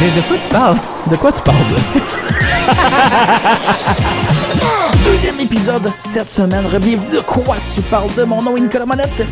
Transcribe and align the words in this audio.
De, 0.00 0.06
de 0.14 0.20
quoi 0.28 0.36
tu 0.42 0.48
parles? 0.50 0.76
De 1.10 1.16
quoi 1.16 1.32
tu 1.32 1.40
parles? 1.40 1.56
Deuxième 5.04 5.40
épisode 5.40 5.90
cette 5.98 6.28
semaine. 6.28 6.66
Bienvenue 6.68 7.10
de 7.12 7.20
quoi 7.20 7.56
tu 7.74 7.80
parles? 7.80 8.12
De 8.14 8.24
mon 8.24 8.42
nom 8.42 8.58
Nicolas 8.58 8.84
Monette. 8.84 9.26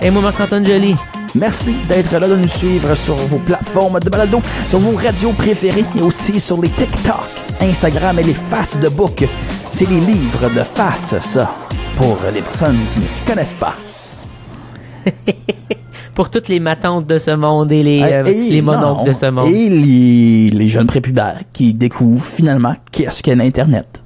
Et 0.00 0.10
moi, 0.10 0.22
Marc-Antoine 0.22 0.64
Joly. 0.64 0.94
Merci 1.34 1.74
d'être 1.86 2.12
là, 2.18 2.26
de 2.26 2.34
nous 2.34 2.48
suivre 2.48 2.94
sur 2.94 3.14
vos 3.14 3.38
plateformes 3.38 4.00
de 4.00 4.08
balado, 4.08 4.40
sur 4.66 4.78
vos 4.78 4.96
radios 4.96 5.32
préférées 5.32 5.84
et 5.94 6.00
aussi 6.00 6.40
sur 6.40 6.58
les 6.62 6.70
TikTok, 6.70 7.20
Instagram 7.60 8.18
et 8.20 8.22
les 8.22 8.34
faces 8.34 8.78
de 8.78 8.88
book. 8.88 9.28
C'est 9.70 9.88
les 9.88 10.00
livres 10.00 10.48
de 10.48 10.62
face, 10.62 11.18
ça, 11.20 11.52
pour 11.96 12.16
les 12.32 12.40
personnes 12.40 12.78
qui 12.94 13.00
ne 13.00 13.06
s'y 13.06 13.20
connaissent 13.20 13.52
pas. 13.52 13.74
Pour 16.20 16.28
toutes 16.28 16.48
les 16.48 16.60
matantes 16.60 17.06
de 17.06 17.16
ce 17.16 17.30
monde 17.30 17.72
et 17.72 17.82
les, 17.82 18.02
euh, 18.02 18.24
Et- 18.26 18.50
les 18.50 18.60
mononcles 18.60 18.98
non, 18.98 19.04
de 19.04 19.12
ce 19.12 19.30
monde. 19.30 19.50
Et 19.54 19.70
les, 19.70 20.50
les 20.50 20.68
jeunes 20.68 20.86
prépubères 20.86 21.40
qui 21.50 21.72
découvrent 21.72 22.22
finalement 22.22 22.74
qu'est-ce 22.92 23.22
qu'est 23.22 23.34
l'Internet. 23.34 24.02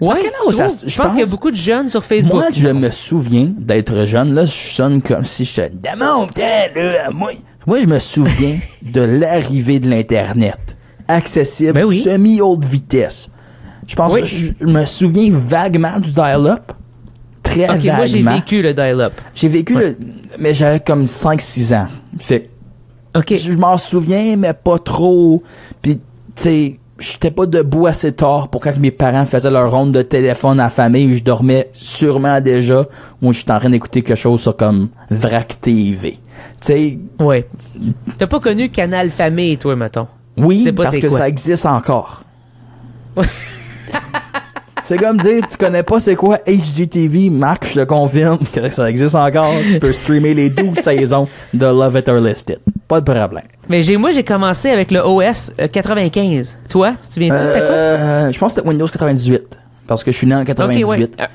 Ouais, 0.00 0.16
Ça 0.50 0.68
ça? 0.68 0.76
je 0.84 0.90
Je 0.90 0.96
pense 1.00 1.12
qu'il 1.12 1.20
y 1.20 1.22
a 1.22 1.30
beaucoup 1.30 1.52
de 1.52 1.56
jeunes 1.56 1.88
sur 1.90 2.04
Facebook. 2.04 2.34
Moi, 2.34 2.46
je 2.52 2.66
me 2.70 2.90
souviens 2.90 3.52
d'être 3.56 4.04
jeune. 4.04 4.34
Là, 4.34 4.46
je 4.46 4.50
sonne 4.50 5.00
comme 5.00 5.24
si 5.24 5.44
j'étais 5.44 5.70
dans 5.70 5.96
mon 5.96 6.26
temps, 6.26 6.42
là. 6.74 7.10
Moi, 7.14 7.30
moi, 7.68 7.78
je 7.82 7.86
me 7.86 8.00
souviens 8.00 8.58
de 8.82 9.00
l'arrivée 9.02 9.78
de 9.78 9.88
l'Internet. 9.88 10.76
Accessible, 11.06 11.72
Ben 11.74 11.84
oui. 11.84 12.00
semi-haute 12.00 12.64
vitesse. 12.64 13.28
Je 13.86 13.94
pense 13.94 14.12
Oui. 14.12 14.22
que 14.22 14.26
je 14.26 14.66
me 14.66 14.84
souviens 14.84 15.28
vaguement 15.30 16.00
du 16.00 16.10
dial-up. 16.10 16.72
Très 17.46 17.68
Ok, 17.70 17.84
moi, 17.84 18.06
j'ai 18.06 18.22
vaguement. 18.22 18.34
vécu 18.36 18.62
le 18.62 18.74
dial-up. 18.74 19.12
J'ai 19.34 19.48
vécu, 19.48 19.74
le- 19.78 19.96
mais 20.38 20.52
j'avais 20.54 20.80
comme 20.80 21.04
5-6 21.06 21.72
ans. 21.74 21.88
Fait 22.18 22.42
que 23.14 23.18
Ok. 23.20 23.34
je 23.36 23.52
m'en 23.52 23.76
souviens, 23.76 24.36
mais 24.36 24.52
pas 24.52 24.78
trop. 24.78 25.42
Puis, 25.80 25.96
tu 25.96 26.02
sais, 26.34 26.78
j'étais 26.98 27.30
pas 27.30 27.46
debout 27.46 27.86
assez 27.86 28.12
tard 28.12 28.48
pour 28.48 28.60
quand 28.60 28.76
mes 28.78 28.90
parents 28.90 29.24
faisaient 29.26 29.50
leur 29.50 29.70
ronde 29.70 29.92
de 29.92 30.02
téléphone 30.02 30.60
à 30.60 30.64
la 30.64 30.70
famille. 30.70 31.16
Je 31.16 31.22
dormais 31.24 31.70
sûrement 31.72 32.40
déjà. 32.40 32.84
Ou 33.22 33.32
j'étais 33.32 33.52
en 33.52 33.58
train 33.60 33.70
d'écouter 33.70 34.02
quelque 34.02 34.18
chose 34.18 34.40
sur 34.42 34.56
comme 34.56 34.88
Vrac 35.10 35.60
TV. 35.60 36.12
Tu 36.12 36.18
sais, 36.60 36.98
Ouais. 37.20 37.48
T'as 38.18 38.26
pas 38.26 38.40
connu 38.40 38.68
Canal 38.70 39.10
Famille, 39.10 39.56
toi, 39.56 39.76
mettons? 39.76 40.06
oui, 40.38 40.70
parce 40.72 40.98
que 40.98 41.06
quoi? 41.06 41.18
ça 41.18 41.28
existe 41.28 41.64
encore. 41.66 42.22
C'est 44.86 44.98
comme 44.98 45.16
dire, 45.16 45.42
tu 45.50 45.56
connais 45.56 45.82
pas 45.82 45.98
c'est 45.98 46.14
quoi 46.14 46.38
HGTV, 46.46 47.28
Marc, 47.28 47.66
je 47.66 47.80
te 47.80 47.84
confirme 47.84 48.38
que 48.52 48.70
ça 48.70 48.88
existe 48.88 49.16
encore. 49.16 49.50
Tu 49.72 49.80
peux 49.80 49.90
streamer 49.92 50.32
les 50.32 50.48
12 50.48 50.78
saisons 50.78 51.26
de 51.52 51.66
Love 51.66 51.96
It 51.98 52.08
or 52.08 52.20
List 52.20 52.50
It. 52.50 52.60
Pas 52.86 53.00
de 53.00 53.04
problème. 53.12 53.42
Mais 53.68 53.82
j'ai, 53.82 53.96
moi, 53.96 54.12
j'ai 54.12 54.22
commencé 54.22 54.70
avec 54.70 54.92
le 54.92 55.00
OS 55.00 55.50
euh, 55.60 55.66
95. 55.66 56.58
Toi, 56.68 56.92
tu 57.02 57.08
te 57.08 57.14
souviens-tu, 57.14 57.36
c'était 57.36 57.58
quoi? 57.58 57.68
Euh, 57.68 58.30
je 58.30 58.38
pense 58.38 58.52
que 58.52 58.60
c'était 58.60 58.68
Windows 58.68 58.86
98. 58.86 59.58
Parce 59.88 60.04
que 60.04 60.12
je 60.12 60.18
suis 60.18 60.26
né 60.28 60.36
en 60.36 60.44
98. 60.44 60.84
Ok, 60.84 61.18
ouais. 61.18 61.26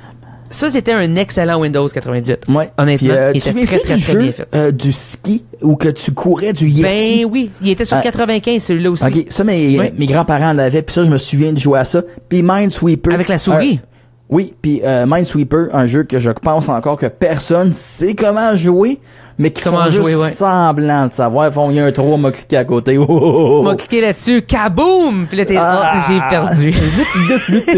Euh, 0.52 0.54
Ça, 0.54 0.70
c'était 0.70 0.92
un 0.94 1.16
excellent 1.16 1.60
Windows 1.60 1.88
98. 1.88 2.42
Ouais. 2.50 2.70
Honnêtement, 2.78 3.08
Puis, 3.10 3.18
euh, 3.18 3.32
il 3.34 3.38
était 3.38 3.52
très, 3.54 3.66
très, 3.80 3.96
du 3.96 4.02
très 4.04 4.14
jeu, 4.14 4.20
bien 4.20 4.32
fait. 4.32 4.48
euh, 4.54 4.72
du 4.72 4.92
ski 4.92 5.44
ou 5.62 5.76
que 5.76 5.90
tu 5.90 6.12
courais 6.12 6.54
du 6.54 6.68
Yeti? 6.68 6.82
Ben 7.24 7.30
oui, 7.32 7.52
il 7.62 7.70
était 7.70 7.86
sur 7.86 7.98
Ah. 7.98 8.02
95, 8.02 8.62
celui-là 8.64 8.92
aussi. 8.92 9.06
Ok, 9.06 9.26
ça 9.30 9.44
mes, 9.44 9.80
Ouais. 9.80 9.94
mes 9.98 10.06
grands-parents 10.06 10.54
l'avaient, 10.54 10.82
puis 10.82 10.94
ça 10.94 11.04
je 11.06 11.10
me 11.10 11.18
souviens 11.18 11.54
de 11.54 11.60
jouer 11.60 11.80
à 11.80 11.86
ça. 11.86 12.02
Puis 12.30 12.42
Minesweeper. 12.44 13.14
Avec 13.14 13.28
la 13.30 13.38
souris? 13.38 13.80
oui, 14.30 14.54
puis 14.62 14.82
euh, 14.84 15.06
Minesweeper, 15.08 15.68
un 15.74 15.86
jeu 15.88 16.04
que 16.04 16.18
je 16.20 16.30
pense 16.32 16.70
encore 16.70 16.98
que 16.98 17.08
personne 17.08 17.70
sait 17.72 18.14
comment 18.16 18.56
jouer, 18.56 19.00
mais 19.42 19.50
qui 19.52 19.64
Comment 19.64 19.86
font 19.86 19.90
juste 19.90 20.02
jouer, 20.04 20.16
ouais. 20.16 20.30
semblant 20.30 21.08
de 21.08 21.14
savoir. 21.14 21.48
Ils 21.48 21.52
font, 21.54 21.70
il 21.72 21.78
y 21.78 21.80
a 21.80 21.86
un 21.86 21.92
3, 21.92 22.18
m'a 22.18 22.32
cliqué 22.32 22.58
à 22.58 22.64
côté. 22.66 22.98
Oh, 23.02 23.06
oh, 23.10 23.20
oh, 23.22 23.58
On 23.58 23.60
oh. 23.60 23.64
m'a 23.64 23.76
cliqué 23.76 24.00
là-dessus, 24.02 24.44
kaboum! 24.44 25.26
Puis 25.28 25.38
là, 25.38 25.46
t'es, 25.46 25.56
Ah, 25.58 25.94
oh, 25.94 25.98
j'ai 26.08 26.20
perdu. 26.30 26.74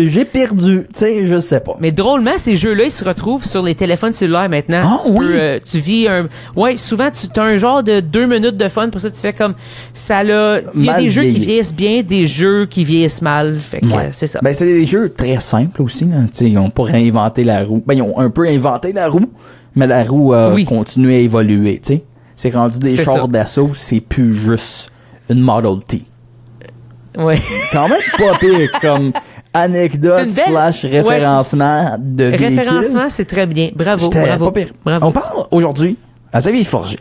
J'ai 0.10 0.26
perdu. 0.26 0.84
Tu 0.94 1.00
sais, 1.00 1.26
je 1.26 1.40
sais 1.40 1.60
pas. 1.62 1.76
Mais 1.80 1.92
drôlement, 1.92 2.32
ces 2.38 2.56
jeux-là, 2.56 2.84
ils 2.86 2.92
se 2.92 3.04
retrouvent 3.06 3.46
sur 3.46 3.62
les 3.62 3.76
téléphones 3.76 4.12
cellulaires 4.12 4.50
maintenant. 4.50 4.82
Ah, 4.84 5.00
tu, 5.06 5.12
oui? 5.12 5.26
euh, 5.30 5.60
tu 5.66 5.80
vis 5.80 6.08
un. 6.08 6.28
Ouais, 6.56 6.76
souvent, 6.78 7.10
tu 7.12 7.40
as 7.40 7.44
un 7.44 7.56
genre 7.56 7.82
de 7.84 8.00
deux 8.02 8.26
minutes 8.26 8.58
de 8.58 8.68
fun. 8.68 8.90
Pour 8.90 9.00
ça, 9.02 9.10
tu 9.10 9.20
fais 9.22 9.34
comme. 9.34 9.54
Ça 9.94 10.24
l'a. 10.24 10.60
Il 10.76 10.84
y 10.86 10.90
a 10.90 10.94
Mal 10.94 11.02
des 11.04 11.10
jeux 11.10 11.22
qui 11.22 11.30
vieilli. 11.30 11.46
vieillissent 11.46 11.74
bien, 11.76 12.02
des 12.04 12.28
jeux 12.28 12.66
qui 12.66 12.84
vieillissent 12.84 13.22
mal. 13.22 13.58
Fait 13.60 13.80
que 13.80 13.86
Ouais. 13.86 14.10
c'est 14.12 14.28
ça. 14.28 14.40
Ben, 14.44 14.54
c'est 14.54 14.66
des 14.66 14.86
jeux 14.86 15.10
très 15.16 15.40
simples 15.40 15.82
aussi. 15.82 16.06
Là. 16.06 16.18
Tu 16.24 16.30
sais, 16.34 16.50
Ils 16.50 16.58
ont 16.58 16.70
pas 16.70 16.84
réinventé 16.84 17.44
la 17.44 17.64
roue. 17.64 17.82
Ben, 17.86 17.94
ils 17.94 18.02
ont 18.02 18.20
un 18.20 18.30
peu 18.30 18.46
inventé 18.48 18.92
la 18.94 19.08
roue, 19.08 19.32
mais 19.76 19.88
la 19.88 20.04
roue 20.04 20.34
a 20.34 20.54
Oui. 20.54 20.66
continué 20.66 21.16
à 21.16 21.20
évoluer. 21.20 21.80
tu 21.80 21.94
sais. 21.96 22.04
C'est 22.36 22.54
rendu 22.54 22.80
des 22.80 22.98
chars 22.98 23.28
d'assaut, 23.28 23.72
c'est 23.74 24.02
plus 24.02 24.34
juste 24.34 24.92
une 25.30 25.40
Model 25.42 25.84
T. 25.86 26.04
Ouais. 27.18 27.38
Quand 27.72 27.88
même 27.88 28.00
pas 28.18 28.38
pire 28.40 28.72
comme 28.82 29.12
anecdote 29.54 30.30
belle- 30.30 30.32
slash 30.32 30.86
référencement 30.86 31.96
de 32.00 32.24
véhicules. 32.26 32.58
Référencement, 32.60 33.08
c'est 33.10 33.26
très 33.26 33.46
bien. 33.46 33.70
Bravo. 33.76 34.10
Bravo. 34.10 34.46
pas 34.46 34.52
pire. 34.52 34.74
Bravo. 34.84 35.06
On 35.08 35.12
parle 35.12 35.46
aujourd'hui 35.52 35.98
à 36.32 36.40
Xavier 36.40 36.64
Forger, 36.64 37.00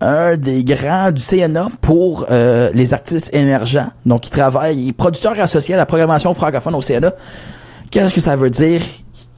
un 0.00 0.36
des 0.36 0.62
grands 0.62 1.10
du 1.10 1.20
CNA 1.20 1.66
pour 1.80 2.26
euh, 2.30 2.70
les 2.72 2.94
artistes 2.94 3.34
émergents. 3.34 3.88
Donc, 4.04 4.28
il 4.28 4.30
travaille, 4.30 4.78
il 4.78 4.88
est 4.90 4.92
producteur 4.92 5.34
associé 5.40 5.74
à 5.74 5.78
la 5.78 5.86
programmation 5.86 6.32
francophone 6.32 6.76
au 6.76 6.80
CNA. 6.80 7.10
Qu'est-ce 7.90 8.14
que 8.14 8.20
ça 8.20 8.36
veut 8.36 8.50
dire? 8.50 8.80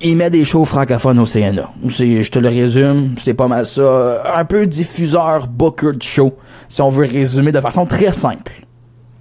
Il 0.01 0.17
met 0.17 0.31
des 0.31 0.45
shows 0.45 0.65
francophones 0.65 1.19
au 1.19 1.25
CNA. 1.25 1.71
Je 1.87 2.31
te 2.31 2.39
le 2.39 2.49
résume, 2.49 3.15
c'est 3.19 3.35
pas 3.35 3.49
mal 3.49 3.67
ça. 3.67 4.23
Un 4.37 4.45
peu 4.45 4.67
diffuseur, 4.67 5.49
booker 5.49 5.93
de 5.93 6.03
show, 6.03 6.37
si 6.69 6.81
on 6.83 6.89
veut 6.89 7.07
résumer 7.07 7.51
de 7.51 7.61
façon 7.61 7.85
très 7.85 8.13
simple 8.13 8.53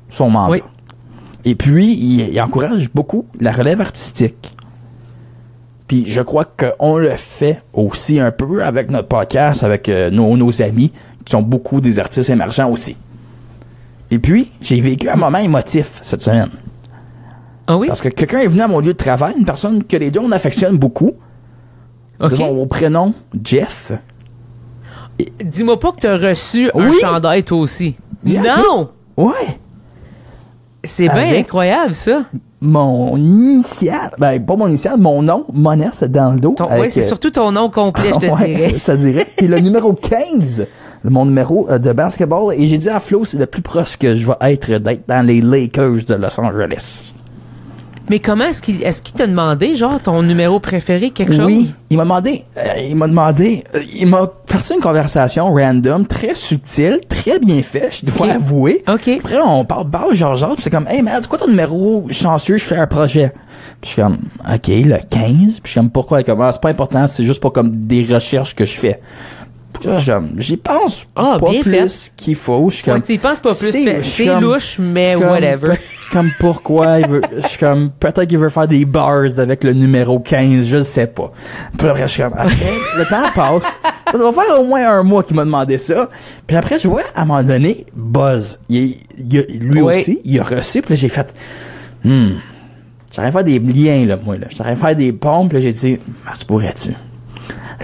son 0.10 0.30
mandat. 0.30 0.52
Oui. 0.52 0.62
Et 1.46 1.56
puis, 1.56 1.94
il, 1.94 2.30
il 2.34 2.42
encourage 2.42 2.90
beaucoup 2.94 3.26
la 3.40 3.52
relève 3.52 3.82
artistique. 3.82 4.54
Puis 5.88 6.06
je 6.06 6.22
crois 6.22 6.46
qu'on 6.46 6.98
le 6.98 7.12
fait 7.12 7.64
aussi 7.74 8.20
un 8.20 8.32
peu 8.32 8.64
avec 8.64 8.92
notre 8.92 9.08
podcast, 9.08 9.64
avec 9.64 9.88
euh, 9.88 10.10
nos, 10.10 10.36
nos 10.36 10.62
amis, 10.62 10.92
qui 11.24 11.32
sont 11.32 11.42
beaucoup 11.42 11.80
des 11.80 12.00
artistes 12.00 12.30
émergents 12.30 12.70
aussi. 12.70 12.98
Et 14.12 14.20
puis, 14.20 14.52
j'ai 14.62 14.80
vécu 14.82 15.10
un 15.10 15.16
moment 15.16 15.38
émotif 15.38 16.00
cette 16.02 16.22
semaine. 16.22 16.50
Ah 17.68 17.78
oui? 17.78 17.88
Parce 17.88 18.02
que 18.02 18.10
quelqu'un 18.10 18.40
est 18.40 18.48
venu 18.48 18.62
à 18.62 18.68
mon 18.68 18.80
lieu 18.80 18.94
de 18.94 18.98
travail, 18.98 19.34
une 19.38 19.46
personne 19.46 19.84
que 19.84 19.98
les 19.98 20.10
deux 20.12 20.22
on 20.22 20.32
affectionne 20.32 20.78
beaucoup, 20.80 21.12
OK. 22.20 22.32
de 22.32 22.36
son 22.36 22.66
prénom 22.68 23.14
Jeff. 23.44 23.92
Dis-moi 25.44 25.80
pas 25.80 25.92
que 25.92 26.02
t'as 26.02 26.18
reçu 26.18 26.70
un 26.74 26.90
Oui. 26.90 26.98
chandail, 27.02 27.44
toi 27.44 27.58
aussi. 27.58 27.96
Yeah. 28.24 28.58
Non! 28.58 28.90
Ouais! 29.18 29.34
C'est 30.84 31.06
bien 31.08 31.40
incroyable, 31.40 31.94
ça. 31.96 32.24
Mon 32.62 33.18
initial, 33.18 34.12
ben 34.18 34.44
pas 34.44 34.56
mon 34.56 34.68
initial, 34.68 34.98
mon 34.98 35.22
nom, 35.22 35.46
Monette 35.54 36.06
dans 36.06 36.34
le 36.34 36.40
dos. 36.40 36.56
Ouais, 36.60 36.90
c'est 36.90 37.02
euh, 37.02 37.04
surtout 37.04 37.30
ton 37.30 37.52
nom 37.52 37.70
complet, 37.70 38.10
je 38.16 38.20
te 38.20 38.26
Ouais, 38.32 38.48
dirais. 38.56 38.74
je 38.80 38.84
te 38.84 38.92
dirais. 38.96 39.28
Puis 39.38 39.48
le 39.48 39.60
numéro 39.60 39.94
15, 39.94 40.66
mon 41.04 41.26
numéro 41.26 41.68
euh, 41.70 41.78
de 41.78 41.94
basketball. 41.94 42.54
Et 42.56 42.68
j'ai 42.68 42.78
dit 42.78 42.90
à 42.90 43.00
Flo, 43.00 43.26
c'est 43.26 43.38
le 43.38 43.46
plus 43.46 43.62
proche 43.62 43.98
que 43.98 44.16
je 44.16 44.26
vais 44.26 44.34
être 44.54 44.72
d'être 44.80 45.08
dans 45.08 45.26
les 45.26 45.42
Lakers 45.42 46.06
de 46.08 46.16
Los 46.16 46.40
Angeles. 46.40 47.14
Mais 48.10 48.20
comment 48.20 48.46
est-ce 48.46 48.62
qu'il 48.62 48.82
est-ce 48.84 49.02
qu'il 49.02 49.16
t'a 49.16 49.28
demandé, 49.28 49.76
genre, 49.76 50.02
ton 50.02 50.24
numéro 50.24 50.60
préféré, 50.60 51.12
quelque 51.12 51.34
chose? 51.36 51.46
Oui, 51.46 51.72
il 51.90 51.98
m'a 51.98 52.04
demandé, 52.04 52.44
euh, 52.58 52.62
il 52.88 52.96
m'a 52.96 53.08
demandé, 53.08 53.64
euh, 53.76 53.82
il 53.96 54.08
m'a 54.08 54.28
parti 54.48 54.74
une 54.74 54.80
conversation 54.80 55.54
random, 55.54 56.06
très 56.08 56.34
subtile, 56.36 57.00
très 57.10 57.40
bien 57.40 57.62
fait, 57.64 57.90
je 58.02 58.06
dois 58.10 58.28
Ok. 58.28 58.34
avouer. 58.34 58.84
OK. 58.88 59.10
Après, 59.20 59.42
on 59.46 59.66
parle, 59.66 59.90
parle, 59.90 60.16
genre, 60.16 60.36
genre, 60.36 60.56
c'est 60.60 60.70
comme, 60.70 60.88
hey 60.88 61.02
man, 61.02 61.16
c'est 61.22 61.28
quoi 61.28 61.38
ton 61.40 61.48
numéro 61.48 62.06
chanceux, 62.10 62.58
je 62.58 62.64
fais 62.64 62.78
un 62.78 62.88
projet? 62.88 63.34
Puis 63.82 63.84
je 63.84 63.88
suis 63.90 64.02
comme, 64.02 64.18
ok, 64.54 64.68
le 64.68 64.98
15. 65.10 65.10
Puis 65.10 65.62
je 65.66 65.70
suis 65.72 65.80
comme, 65.80 65.90
pourquoi? 65.90 66.24
Comme, 66.24 66.42
ah, 66.42 66.52
c'est 66.52 66.62
pas 66.62 66.70
important, 66.70 67.06
c'est 67.08 67.24
juste 67.24 67.42
pour 67.42 67.52
comme 67.52 67.70
des 67.88 68.06
recherches 68.10 68.56
que 68.56 68.66
je 68.66 68.78
fais. 68.78 69.02
J'y 70.38 70.58
pense 70.58 71.08
Ah, 71.16 71.38
pas 71.40 71.52
plus 71.62 72.12
qu'il 72.16 72.36
faut. 72.36 72.70
Je 72.70 72.76
suis 72.76 72.84
comme, 72.84 73.02
penses 73.02 73.40
pas 73.40 73.54
plus. 73.56 74.02
c'est- 74.02 74.40
louche, 74.40 74.78
mais 74.80 75.14
comme, 75.16 75.24
whatever. 75.24 75.76
Comme 76.12 76.32
pourquoi 76.40 77.00
il 77.00 77.08
veut, 77.08 77.22
je 77.42 77.48
suis 77.48 77.58
comme, 77.60 77.90
peut-être 78.00 78.26
qu'il 78.26 78.38
veut 78.38 78.50
faire 78.50 78.68
des 78.68 78.86
bars 78.86 79.26
avec 79.38 79.64
le 79.64 79.74
numéro 79.74 80.20
15, 80.20 80.66
je 80.66 80.82
sais 80.82 81.08
pas. 81.08 81.32
Puis 81.78 81.88
après, 81.88 82.04
je 82.04 82.08
suis 82.08 82.24
comme, 82.24 82.34
après, 82.34 82.74
le 82.98 83.06
temps 83.06 83.30
passe. 83.36 83.78
Ça 84.12 84.18
va 84.18 84.32
faire 84.32 84.60
au 84.62 84.64
moins 84.64 84.90
un 84.90 85.04
mois 85.04 85.22
qu'il 85.22 85.36
m'a 85.36 85.44
demandé 85.44 85.78
ça. 85.78 86.10
Puis 86.48 86.56
après, 86.56 86.80
je 86.80 86.88
vois, 86.88 87.02
à 87.14 87.24
un 87.24 87.26
moment 87.26 87.44
donné, 87.44 87.86
Buzz, 87.94 88.60
il, 88.70 88.96
il 89.18 89.60
lui 89.60 89.82
aussi, 90.00 90.22
il 90.24 90.40
a 90.40 90.44
reçu, 90.44 90.82
puis 90.82 90.96
j'ai 90.96 91.10
fait, 91.10 91.34
hmm, 92.06 92.30
j'arrive 93.14 93.30
à 93.36 93.44
faire 93.44 93.44
des 93.44 93.60
liens, 93.60 94.06
là, 94.06 94.18
moi, 94.24 94.38
là. 94.38 94.48
J'arrive 94.56 94.78
à 94.82 94.88
faire 94.88 94.96
des 94.96 95.12
pompes, 95.12 95.52
là, 95.52 95.60
j'ai 95.60 95.74
dit, 95.74 96.00
ah, 96.26 96.32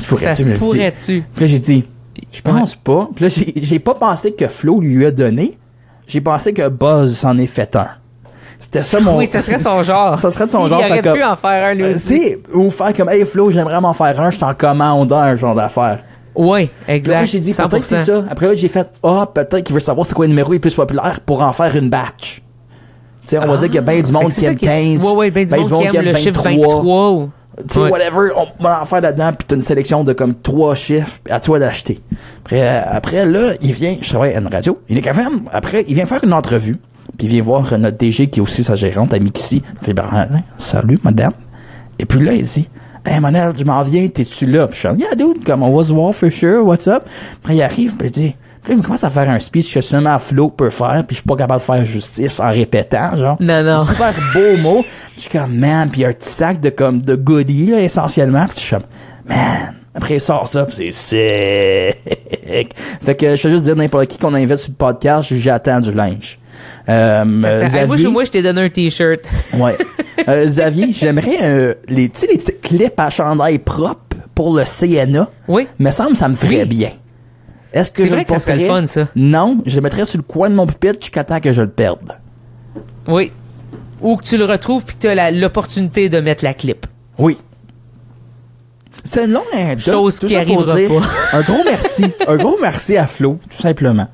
se 0.01 0.07
pourrait-tu? 0.07 0.27
Ah, 0.29 0.33
Ça 0.35 0.43
se 0.55 0.59
pourrait-tu? 0.59 1.23
Puis 1.33 1.41
là, 1.41 1.47
j'ai 1.47 1.59
dit, 1.59 1.85
je 2.31 2.41
pense 2.41 2.75
pas. 2.75 3.09
Puis 3.15 3.25
là, 3.25 3.29
j'ai- 3.29 3.53
pas 3.79 3.93
pensé 3.95 4.31
que 4.33 4.47
Flo 4.47 4.79
lui 4.79 5.05
a 5.05 5.11
donné. 5.11 5.57
J'ai 6.07 6.21
pensé 6.21 6.53
que 6.53 6.67
Buzz 6.69 7.15
s'en 7.17 7.37
est 7.37 7.47
fait 7.47 7.75
un. 7.75 7.87
C'était 8.59 8.83
ça 8.83 8.99
mon. 9.01 9.17
Oui, 9.17 9.27
ça 9.27 9.39
serait 9.39 9.59
son 9.59 9.83
genre. 9.83 10.17
Ça 10.19 10.31
serait 10.31 10.45
de 10.47 10.51
son 10.51 10.65
Il 10.65 10.69
genre. 10.69 10.79
aurait 10.79 10.89
fait 10.89 11.01
pu 11.01 11.09
comme- 11.19 11.21
en 11.31 11.35
faire 11.35 11.65
un, 11.65 11.73
lui 11.73 11.83
Euh, 11.83 11.95
aussi. 11.95 12.35
ou 12.53 12.69
faire 12.71 12.93
comme, 12.93 13.09
hey 13.09 13.25
Flo, 13.25 13.51
j'aimerais 13.51 13.81
m'en 13.81 13.93
faire 13.93 14.19
un, 14.21 14.31
je 14.31 14.39
t'en 14.39 14.53
commande 14.53 15.11
un, 15.11 15.35
genre 15.35 15.53
Puis 16.65 16.71
là, 16.87 16.95
exact. 16.95 17.25
j'ai 17.27 17.39
dit, 17.39 17.51
100%. 17.53 17.69
peut-être 17.69 17.83
c'est 17.83 18.03
ça. 18.05 18.23
Après 18.29 18.47
là, 18.47 18.55
j'ai 18.55 18.67
fait, 18.69 18.89
ah, 19.03 19.29
peut-être 19.33 19.63
qu'il 19.63 19.73
veut 19.73 19.79
savoir 19.81 20.05
c'est 20.07 20.13
quoi 20.15 20.25
le 20.25 20.29
numéro 20.29 20.51
le 20.53 20.59
plus 20.59 20.73
populaire 20.75 21.19
pour 21.25 21.41
en 21.41 21.51
faire 21.53 21.75
une 21.75 21.89
batch. 21.89 22.41
Tu 23.21 23.29
sais, 23.29 23.37
on 23.37 23.47
va 23.47 23.57
dire 23.57 23.65
qu'il 23.67 23.75
y 23.75 23.79
a 23.79 23.81
bien 23.81 23.99
du 24.01 24.05
Fait 24.05 24.11
monde 24.11 24.31
qui 24.31 24.45
aime 24.45 24.55
15. 24.57 25.03
Ouais, 25.05 25.11
ouais, 25.13 25.31
ben 25.31 25.45
du 25.45 25.71
monde 25.71 25.87
qui 25.89 25.95
aime 25.97 26.05
le 26.05 26.15
chiffre 26.15 26.41
23. 26.41 27.11
ou- 27.11 27.29
Tu 27.57 27.75
sais, 27.75 27.79
Ouais. 27.81 27.91
whatever, 27.91 28.29
on 28.35 28.63
va 28.63 28.81
en 28.81 28.85
faire 28.85 29.01
là-dedans, 29.01 29.31
puis 29.37 29.45
t'as 29.47 29.55
une 29.55 29.61
sélection 29.61 30.03
de 30.03 30.13
comme 30.13 30.33
trois 30.35 30.73
chiffres, 30.75 31.19
à 31.29 31.39
toi 31.39 31.59
d'acheter. 31.59 32.01
Après, 32.43 32.61
euh, 32.67 32.81
après, 32.91 33.25
là, 33.25 33.53
il 33.61 33.73
vient, 33.73 33.95
je 34.01 34.09
travaille 34.09 34.33
à 34.33 34.39
une 34.39 34.47
radio, 34.47 34.79
il 34.89 34.97
est 34.97 35.01
quand 35.01 35.15
même, 35.15 35.41
après, 35.51 35.83
il 35.87 35.93
vient 35.93 36.05
faire 36.07 36.23
une 36.23 36.33
entrevue, 36.33 36.77
puis 37.17 37.27
il 37.27 37.29
vient 37.29 37.43
voir 37.43 37.77
notre 37.77 37.97
DG 37.97 38.27
qui 38.27 38.39
est 38.39 38.43
aussi 38.43 38.63
sa 38.63 38.73
gérante. 38.75 39.13
Il 39.15 39.31
fait, 39.81 39.93
ben, 39.93 40.03
hein, 40.11 40.27
salut, 40.57 40.99
madame. 41.03 41.33
Et 41.99 42.05
puis 42.05 42.19
là, 42.25 42.33
il 42.33 42.43
dit, 42.43 42.67
Hey, 43.05 43.19
Manel, 43.19 43.51
je 43.57 43.65
m'en 43.65 43.83
viens, 43.83 44.07
t'es-tu 44.07 44.45
là? 44.45 44.67
Puis 44.67 44.79
je 44.81 44.87
suis 44.87 44.99
yeah, 44.99 45.15
dude, 45.15 45.43
comme 45.43 45.61
on 45.61 45.75
va 45.75 45.83
se 45.83 45.91
voir, 45.91 46.13
for 46.13 46.31
sure, 46.31 46.65
what's 46.65 46.87
up? 46.87 47.03
Puis 47.43 47.55
il 47.55 47.61
arrive, 47.61 47.97
puis 47.97 48.07
il 48.07 48.11
dit, 48.11 48.35
puis 48.63 48.71
là, 48.71 48.79
il 48.79 48.83
commence 48.83 49.03
à 49.03 49.09
faire 49.09 49.29
un 49.29 49.39
speech 49.39 49.73
que 49.73 49.81
seulement 49.81 50.17
Flo 50.19 50.49
peut 50.49 50.69
faire, 50.69 51.03
puis 51.05 51.15
je 51.15 51.21
suis 51.21 51.27
pas 51.27 51.35
capable 51.35 51.59
de 51.59 51.65
faire 51.65 51.83
justice 51.83 52.39
en 52.39 52.49
répétant, 52.49 53.17
genre. 53.17 53.37
Non, 53.41 53.61
non. 53.61 53.83
Super 53.83 54.13
beau 54.33 54.57
mot. 54.61 54.81
Puis 54.81 55.13
je 55.17 55.21
suis 55.21 55.29
comme, 55.29 55.53
man, 55.53 55.89
puis 55.89 56.01
il 56.01 56.03
y 56.03 56.05
a 56.05 56.09
un 56.09 56.13
petit 56.13 56.29
sac 56.29 56.61
de 56.61 56.69
comme, 56.69 57.01
de 57.01 57.15
goodies, 57.15 57.71
là, 57.71 57.81
essentiellement. 57.81 58.45
Puis 58.45 58.55
je 58.55 58.61
suis 58.61 58.75
comme, 58.75 58.85
man. 59.27 59.73
Après, 59.95 60.15
il 60.15 60.21
sort 60.21 60.47
ça, 60.47 60.65
puis 60.65 60.75
c'est 60.75 60.91
sick. 60.91 62.75
fait 63.01 63.15
que 63.15 63.35
je 63.35 63.43
vais 63.43 63.49
juste 63.49 63.65
dire 63.65 63.75
n'importe 63.75 64.07
qui 64.07 64.17
qu'on 64.17 64.33
invite 64.33 64.55
sur 64.55 64.71
le 64.71 64.75
podcast, 64.75 65.33
j'attends 65.33 65.81
du 65.81 65.91
linge. 65.91 66.39
Euh, 66.89 67.25
moi, 67.25 67.49
Xavier- 67.65 67.97
je- 67.97 68.07
moi, 68.07 68.23
je 68.25 68.31
t'ai 68.31 68.41
donné 68.41 68.61
un 68.61 68.69
t-shirt. 68.69 69.21
Ouais. 69.55 69.77
Euh, 70.29 70.45
Xavier, 70.45 70.93
j'aimerais 70.93 71.37
euh, 71.41 71.73
les, 71.89 72.07
tu 72.07 72.19
sais, 72.21 72.27
les 72.27 72.37
petits 72.37 72.55
clips 72.61 72.97
à 72.99 73.09
chandail 73.09 73.57
propre 73.59 74.15
pour 74.35 74.55
le 74.55 74.63
CNA. 74.63 75.27
Oui. 75.49 75.67
Me 75.79 75.89
semble 75.91 76.15
ça 76.15 76.29
me 76.29 76.35
ferait 76.35 76.59
Oui. 76.61 76.65
bien. 76.65 76.91
Est-ce 77.73 77.91
que 77.91 78.03
je 78.05 78.09
vrai 78.11 78.19
le 78.19 78.23
que 78.25 78.31
ça 78.33 78.39
serait 78.39 78.55
le 78.57 78.59
porterais? 78.67 78.81
fun, 78.81 78.87
ça. 78.87 79.07
Non, 79.15 79.57
je 79.65 79.75
le 79.75 79.81
mettrais 79.81 80.05
sur 80.05 80.17
le 80.19 80.23
coin 80.23 80.49
de 80.49 80.55
mon 80.55 80.65
pupitre 80.67 80.99
jusqu'à 81.01 81.23
temps 81.25 81.39
que 81.41 81.51
je 81.51 81.61
le 81.63 81.69
perde. 81.69 82.11
Oui. 83.07 83.31
Ou 84.01 84.15
que 84.15 84.23
tu 84.23 84.37
le 84.37 84.45
retrouves 84.45 84.85
puis 84.85 84.95
que 84.95 85.01
tu 85.01 85.07
as 85.07 85.31
l'opportunité 85.31 86.07
de 86.07 86.19
mettre 86.19 86.43
la 86.45 86.53
clip. 86.53 86.85
Oui. 87.17 87.37
C'est 89.03 89.25
une 89.25 89.31
longue 89.33 89.43
anecdote, 89.51 89.93
Chose 89.93 90.19
qui 90.19 90.29
ça 90.29 90.41
pour 90.43 90.69
arrivera 90.69 90.75
dire 90.77 90.89
pas. 90.89 91.37
un 91.37 91.41
gros 91.41 91.63
merci. 91.65 92.05
un 92.27 92.37
gros 92.37 92.57
merci 92.61 92.95
à 92.97 93.07
Flo, 93.07 93.39
tout 93.49 93.61
simplement. 93.61 94.07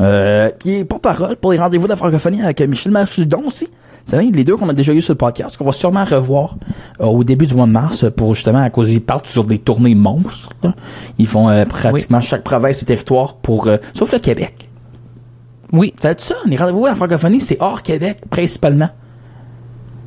Euh, 0.00 0.50
qui 0.50 0.76
est 0.76 0.84
porte-parole 0.84 1.36
pour 1.36 1.52
les 1.52 1.58
rendez-vous 1.58 1.84
de 1.84 1.90
la 1.90 1.96
francophonie 1.96 2.40
avec 2.40 2.60
Michel 2.60 2.92
Marchildon 2.92 3.42
aussi. 3.46 3.68
C'est 4.08 4.16
l'un 4.16 4.30
des 4.30 4.42
deux 4.42 4.56
qu'on 4.56 4.68
a 4.70 4.72
déjà 4.72 4.94
eu 4.94 5.02
sur 5.02 5.12
le 5.12 5.18
podcast, 5.18 5.58
qu'on 5.58 5.66
va 5.66 5.72
sûrement 5.72 6.04
revoir 6.04 6.56
euh, 7.00 7.04
au 7.04 7.24
début 7.24 7.44
du 7.44 7.54
mois 7.54 7.66
de 7.66 7.72
mars 7.72 8.06
pour 8.16 8.34
justement, 8.34 8.62
à 8.62 8.70
cause 8.70 8.90
ils 8.90 9.02
partent 9.02 9.26
sur 9.26 9.44
des 9.44 9.58
tournées 9.58 9.94
monstres. 9.94 10.48
là. 10.62 10.72
Ils 11.18 11.26
font 11.26 11.50
euh, 11.50 11.66
pratiquement 11.66 12.22
chaque 12.22 12.42
province 12.42 12.82
et 12.82 12.86
territoire 12.86 13.34
pour, 13.36 13.66
euh, 13.66 13.76
sauf 13.92 14.10
le 14.12 14.18
Québec. 14.18 14.54
Oui. 15.72 15.92
Ça 16.00 16.14
ça, 16.16 16.34
les 16.46 16.56
rendez-vous 16.56 16.84
de 16.84 16.86
la 16.86 16.94
francophonie, 16.94 17.42
c'est 17.42 17.58
hors 17.60 17.82
Québec, 17.82 18.22
principalement. 18.30 18.88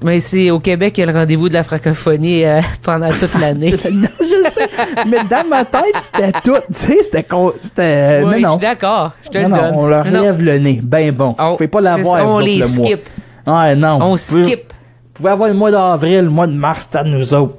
Mais 0.04 0.20
c'est 0.20 0.50
au 0.50 0.60
Québec 0.60 0.94
qu'il 0.94 1.06
y 1.06 1.08
a 1.08 1.12
le 1.12 1.18
rendez-vous 1.18 1.48
de 1.48 1.54
la 1.54 1.64
francophonie 1.64 2.44
euh, 2.44 2.60
pendant 2.82 3.10
toute 3.10 3.40
l'année. 3.40 3.72
non, 3.92 4.08
je 4.20 4.50
sais, 4.50 4.68
mais 5.08 5.18
dans 5.30 5.48
ma 5.48 5.64
tête, 5.64 5.84
c'était 6.00 6.32
tout, 6.44 6.56
tu 6.68 6.74
sais, 6.74 7.04
c'était, 7.04 7.24
con- 7.24 7.54
c'était, 7.60 8.22
Oui, 8.24 8.30
mais 8.32 8.38
je 8.38 8.42
non. 8.42 8.52
suis 8.54 8.62
d'accord. 8.62 9.12
Je 9.26 9.30
te 9.30 9.38
Non, 9.38 9.44
le 9.44 9.50
non, 9.62 9.72
on 9.76 9.86
leur 9.88 10.06
Non, 10.06 10.22
lève 10.22 10.42
le 10.42 10.58
nez. 10.58 10.80
Ben 10.84 11.12
bon. 11.12 11.36
On- 11.38 11.52
Vous 11.52 11.58
pouvez 11.58 11.68
pas 11.68 11.82
l'avoir, 11.82 12.28
on 12.28 12.40
les 12.40 12.58
le 12.58 12.68
mois. 12.68 12.86
skip. 12.88 13.02
Ouais, 13.46 13.76
non. 13.76 14.00
On 14.02 14.10
Vous 14.12 14.18
skip. 14.18 14.60
Vous 14.60 15.14
pouvez 15.14 15.30
avoir 15.30 15.50
le 15.50 15.56
mois 15.56 15.70
d'avril, 15.72 16.22
le 16.24 16.30
mois 16.30 16.48
de 16.48 16.54
mars, 16.54 16.88
c'est 16.92 16.98
à 16.98 17.04
nous 17.04 17.34
autres. 17.36 17.56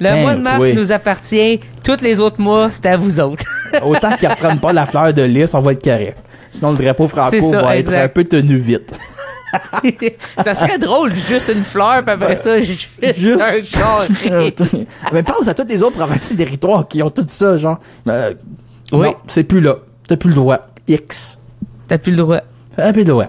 Le 0.00 0.08
Hein, 0.08 0.22
mois 0.22 0.34
de 0.36 0.40
mars 0.40 0.58
oui. 0.60 0.74
nous 0.74 0.90
appartient. 0.92 1.60
Tous 1.84 2.00
les 2.00 2.18
autres 2.20 2.40
mois, 2.40 2.70
c'est 2.70 2.86
à 2.86 2.96
vous 2.96 3.20
autres. 3.20 3.44
Autant 3.84 4.16
qu'ils 4.16 4.28
reprennent 4.28 4.60
pas 4.60 4.72
la 4.72 4.86
fleur 4.86 5.12
de 5.12 5.22
lys, 5.22 5.52
on 5.54 5.60
va 5.60 5.72
être 5.72 5.82
correct. 5.84 6.16
Sinon, 6.50 6.70
le 6.70 6.76
drapeau 6.78 7.08
franco 7.08 7.38
ça, 7.50 7.62
va 7.62 7.76
être 7.76 7.92
un 7.92 8.08
peu 8.08 8.24
tenu 8.24 8.56
vite. 8.56 8.94
ça 10.44 10.54
serait 10.54 10.78
drôle, 10.78 11.14
juste 11.14 11.52
une 11.54 11.64
fleur, 11.64 12.02
puis 12.02 12.10
après 12.12 12.36
ça, 12.36 12.60
juste, 12.60 12.88
Juste. 13.16 13.42
un 13.42 14.28
carré. 14.28 14.54
Mais 15.12 15.22
pense 15.22 15.48
à 15.48 15.54
toutes 15.54 15.68
les 15.70 15.82
autres 15.82 15.96
provinces 15.96 16.30
et 16.32 16.36
territoires 16.36 16.86
qui 16.86 17.02
ont 17.02 17.10
tout 17.10 17.24
ça, 17.26 17.56
genre. 17.56 17.78
Euh, 18.08 18.34
Oui. 18.92 19.08
C'est 19.26 19.44
plus 19.44 19.60
là. 19.60 19.76
T'as 20.06 20.16
plus 20.16 20.30
le 20.30 20.36
droit. 20.36 20.58
X. 20.86 21.38
T'as 21.88 21.98
plus 21.98 22.12
le 22.12 22.18
droit. 22.18 22.40
T'as 22.76 22.92
plus 22.92 23.02
le 23.02 23.08
droit. 23.08 23.26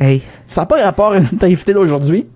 Hey, 0.00 0.22
Ça 0.44 0.62
n'a 0.62 0.66
pas 0.66 0.82
rapport 0.84 1.12
à 1.12 1.20
notre 1.20 1.44
invité 1.44 1.72
d'aujourd'hui, 1.72 2.26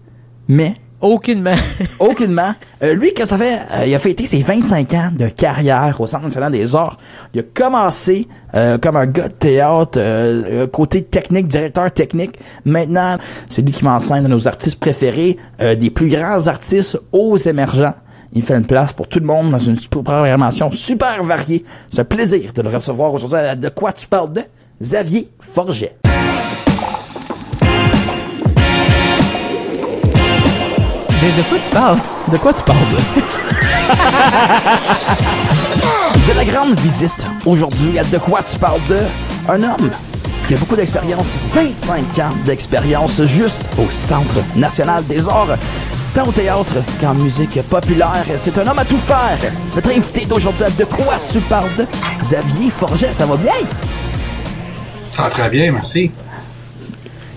mais 0.48 0.74
aucunement. 1.02 1.54
Aucunement. 1.98 2.54
Euh, 2.82 2.94
lui, 2.94 3.12
que 3.12 3.26
ça 3.26 3.36
fait, 3.36 3.58
euh, 3.74 3.86
il 3.86 3.94
a 3.94 3.98
fêté 3.98 4.24
ses 4.24 4.38
25 4.40 4.94
ans 4.94 5.10
de 5.12 5.28
carrière 5.28 6.00
au 6.00 6.06
Centre 6.06 6.24
national 6.24 6.52
des 6.52 6.74
arts. 6.74 6.96
Il 7.34 7.40
a 7.40 7.42
commencé 7.42 8.26
euh, 8.54 8.78
comme 8.78 8.96
un 8.96 9.06
gars 9.06 9.28
de 9.28 9.34
théâtre, 9.34 9.98
euh, 9.98 10.62
euh, 10.62 10.66
côté 10.66 11.02
technique, 11.02 11.48
directeur 11.48 11.90
technique. 11.92 12.38
Maintenant, 12.64 13.16
c'est 13.48 13.62
lui 13.62 13.72
qui 13.72 13.84
m'enseigne 13.84 14.26
nos 14.26 14.48
artistes 14.48 14.78
préférés, 14.78 15.36
euh, 15.60 15.74
des 15.74 15.90
plus 15.90 16.08
grands 16.08 16.46
artistes 16.46 16.98
aux 17.12 17.36
émergents. 17.36 17.94
Il 18.34 18.42
fait 18.42 18.54
une 18.54 18.66
place 18.66 18.94
pour 18.94 19.08
tout 19.08 19.18
le 19.18 19.26
monde 19.26 19.50
dans 19.50 19.58
une 19.58 19.76
programmation 19.76 20.70
super 20.70 21.22
variée. 21.22 21.64
C'est 21.90 22.00
un 22.00 22.04
plaisir 22.04 22.52
de 22.54 22.62
le 22.62 22.70
recevoir 22.70 23.12
aujourd'hui. 23.12 23.38
De 23.58 23.68
quoi 23.68 23.92
tu 23.92 24.06
parles 24.06 24.32
de? 24.32 24.40
Xavier 24.80 25.28
Forget. 25.38 25.96
De, 31.22 31.28
de 31.36 31.42
quoi 31.48 31.58
tu 31.62 31.70
parles? 31.70 31.98
De 32.32 32.36
quoi 32.36 32.52
tu 32.52 32.62
parles? 32.64 32.78
de 36.28 36.32
la 36.36 36.44
grande 36.44 36.74
visite. 36.80 37.24
Aujourd'hui, 37.46 37.96
à 37.96 38.02
De 38.04 38.18
quoi 38.18 38.42
tu 38.42 38.58
parles 38.58 38.82
de? 38.88 38.98
Un 39.48 39.62
homme 39.62 39.88
qui 40.48 40.54
a 40.54 40.56
beaucoup 40.56 40.74
d'expérience, 40.74 41.36
25 41.52 41.98
ans 42.18 42.32
d'expérience 42.44 43.22
juste 43.24 43.68
au 43.78 43.88
Centre 43.88 44.42
national 44.56 45.04
des 45.06 45.28
arts, 45.28 45.56
tant 46.12 46.26
au 46.26 46.32
théâtre 46.32 46.74
qu'en 47.00 47.14
musique 47.14 47.62
populaire. 47.70 48.24
C'est 48.34 48.58
un 48.58 48.66
homme 48.66 48.80
à 48.80 48.84
tout 48.84 48.98
faire. 48.98 49.38
Notre 49.76 49.90
invité 49.96 50.24
d'aujourd'hui 50.26 50.64
à 50.64 50.70
De 50.70 50.84
quoi 50.84 51.14
tu 51.30 51.38
parles 51.42 51.70
de? 51.78 51.86
Xavier 52.20 52.68
Forget, 52.70 53.12
ça 53.12 53.26
va 53.26 53.36
bien? 53.36 53.52
Ça 55.12 55.22
va 55.22 55.30
très 55.30 55.48
bien, 55.50 55.70
merci. 55.70 56.10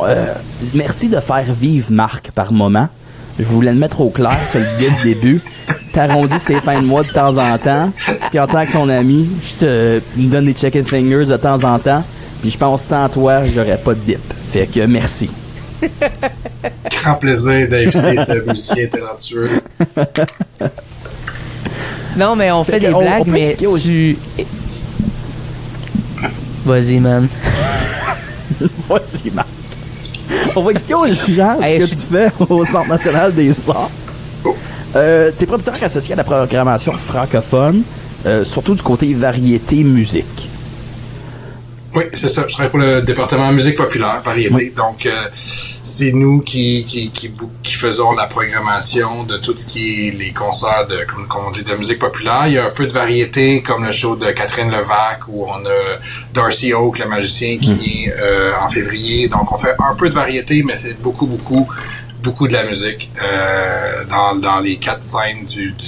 Euh, 0.01 0.33
merci 0.73 1.07
de 1.07 1.19
faire 1.19 1.45
vivre 1.53 1.91
Marc 1.91 2.31
par 2.31 2.51
moment. 2.51 2.89
Je 3.37 3.43
voulais 3.45 3.73
le 3.73 3.79
mettre 3.79 3.99
au 4.01 4.09
clair 4.09 4.37
sur 4.49 4.59
le 4.59 4.65
dès 4.79 4.89
le 4.89 5.03
début. 5.03 5.41
T'arrondis 5.91 6.39
ses 6.39 6.59
fins 6.61 6.81
de 6.81 6.85
mois 6.85 7.03
de 7.03 7.09
temps 7.11 7.37
en 7.37 7.57
temps. 7.57 7.91
Puis 8.29 8.39
en 8.39 8.47
tant 8.47 8.65
que 8.65 8.71
son 8.71 8.87
ami, 8.89 9.27
je 9.43 9.65
te 9.65 9.99
il 10.17 10.27
me 10.27 10.31
donne 10.31 10.45
des 10.45 10.53
chicken 10.53 10.85
fingers 10.85 11.25
de 11.25 11.37
temps 11.37 11.63
en 11.63 11.77
temps. 11.79 12.03
Puis 12.41 12.51
je 12.51 12.57
pense 12.57 12.81
sans 12.81 13.09
toi, 13.09 13.41
j'aurais 13.53 13.77
pas 13.77 13.93
de 13.93 13.99
dip. 13.99 14.19
Fait 14.49 14.67
que 14.67 14.85
merci. 14.85 15.29
Grand 17.01 17.15
plaisir 17.15 17.67
d'inviter 17.67 18.17
ce 18.23 18.47
musicien 18.49 18.87
talentueux. 18.87 19.49
Non, 22.17 22.35
mais 22.35 22.51
on 22.51 22.63
fait, 22.63 22.79
des 22.79 22.93
on- 22.93 23.01
blagues, 23.01 23.23
on 23.27 23.31
mais 23.31 23.55
tu... 23.81 24.17
Vas-y, 26.65 26.99
man. 26.99 27.27
Voici 28.87 29.31
Marc. 29.31 29.47
On 30.57 30.61
va 30.61 30.71
expliquer 30.71 30.95
aux 30.95 31.07
gens 31.07 31.61
Hey, 31.61 31.73
ce 31.81 31.85
que 31.85 31.85
je 31.85 31.89
tu 31.91 32.05
fais 32.13 32.31
au 32.49 32.63
Centre 32.63 32.87
national 32.87 33.33
des 33.33 33.69
arts. 33.69 33.89
Euh, 34.95 35.29
T'es 35.37 35.45
producteur 35.45 35.75
associé 35.81 36.13
à 36.13 36.17
la 36.17 36.23
programmation 36.23 36.93
francophone, 36.93 37.81
euh, 38.25 38.45
surtout 38.45 38.73
du 38.75 38.81
côté 38.81 39.13
variété 39.13 39.83
musique. 39.83 40.44
Oui, 41.95 42.03
c'est 42.13 42.27
ça. 42.27 42.45
Je 42.47 42.53
travaille 42.53 42.69
pour 42.71 42.79
le 42.79 43.01
département 43.01 43.51
musique 43.53 43.75
populaire, 43.75 44.21
variété. 44.21 44.53
Oui. 44.53 44.73
Donc, 44.75 45.05
euh, 45.05 45.11
c'est 45.83 46.11
nous 46.11 46.41
qui, 46.41 46.83
qui, 46.85 47.09
qui, 47.09 47.31
qui 47.63 47.73
faisons 47.73 48.11
la 48.11 48.27
programmation 48.27 49.23
de 49.23 49.37
tout 49.37 49.55
ce 49.55 49.65
qui 49.65 50.07
est 50.07 50.11
les 50.11 50.33
concerts 50.33 50.87
de, 50.87 51.05
comme, 51.05 51.25
comme 51.27 51.45
on 51.47 51.51
dit, 51.51 51.63
de 51.63 51.73
musique 51.75 51.99
populaire. 51.99 52.47
Il 52.47 52.53
y 52.53 52.57
a 52.57 52.65
un 52.65 52.71
peu 52.71 52.85
de 52.85 52.91
variété, 52.93 53.61
comme 53.61 53.85
le 53.85 53.91
show 53.91 54.15
de 54.15 54.29
Catherine 54.31 54.69
Levac, 54.69 55.21
où 55.29 55.45
on 55.47 55.65
a 55.65 55.99
Darcy 56.33 56.73
Oak, 56.73 56.99
le 56.99 57.07
magicien, 57.07 57.57
qui 57.57 57.73
vient 57.73 58.11
euh, 58.19 58.51
en 58.61 58.69
février. 58.69 59.27
Donc, 59.29 59.51
on 59.51 59.57
fait 59.57 59.75
un 59.79 59.95
peu 59.95 60.09
de 60.09 60.15
variété, 60.15 60.63
mais 60.63 60.75
c'est 60.75 60.99
beaucoup, 61.01 61.27
beaucoup, 61.27 61.67
beaucoup 62.21 62.47
de 62.47 62.53
la 62.53 62.65
musique 62.65 63.09
euh, 63.21 64.03
dans, 64.09 64.35
dans 64.35 64.59
les 64.59 64.77
quatre 64.77 65.03
scènes 65.03 65.45
du, 65.45 65.71
du 65.71 65.85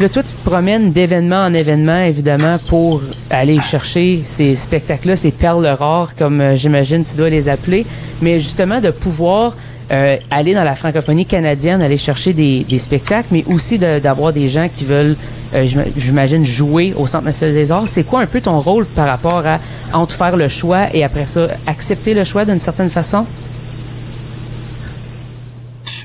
CNA. 0.00 0.06
Là, 0.06 0.08
toi, 0.08 0.22
tu 0.22 0.34
te 0.34 0.48
promènes 0.48 0.92
d'événement 0.92 1.44
en 1.44 1.54
événement, 1.54 2.00
évidemment, 2.02 2.56
pour 2.68 3.02
aller 3.30 3.60
chercher 3.60 4.20
ces 4.24 4.56
spectacles-là, 4.56 5.16
ces 5.16 5.30
perles 5.30 5.66
rares, 5.66 6.14
comme 6.16 6.40
euh, 6.40 6.56
j'imagine 6.56 7.04
tu 7.04 7.16
dois 7.16 7.30
les 7.30 7.48
appeler. 7.48 7.84
Mais 8.22 8.40
justement, 8.40 8.80
de 8.80 8.90
pouvoir 8.90 9.54
euh, 9.92 10.16
aller 10.30 10.54
dans 10.54 10.64
la 10.64 10.74
francophonie 10.74 11.26
canadienne, 11.26 11.82
aller 11.82 11.98
chercher 11.98 12.32
des, 12.32 12.64
spectacles, 12.78 13.28
mais 13.32 13.44
aussi 13.52 13.78
d'avoir 13.78 14.32
des 14.32 14.48
gens 14.48 14.68
qui 14.74 14.84
veulent, 14.84 15.16
euh, 15.54 15.64
j'im- 15.66 15.84
j'imagine, 15.96 16.44
jouer 16.46 16.94
au 16.96 17.06
Centre 17.06 17.24
national 17.24 17.54
des 17.54 17.72
arts. 17.72 17.88
C'est 17.88 18.04
quoi 18.04 18.20
un 18.20 18.26
peu 18.26 18.40
ton 18.40 18.60
rôle 18.60 18.86
par 18.86 19.06
rapport 19.06 19.42
à 19.46 19.58
entre 19.92 20.14
faire 20.14 20.36
le 20.36 20.48
choix 20.48 20.86
et 20.94 21.02
après 21.04 21.26
ça, 21.26 21.46
accepter 21.66 22.14
le 22.14 22.24
choix 22.24 22.44
d'une 22.44 22.60
certaine 22.60 22.90
façon? 22.90 23.24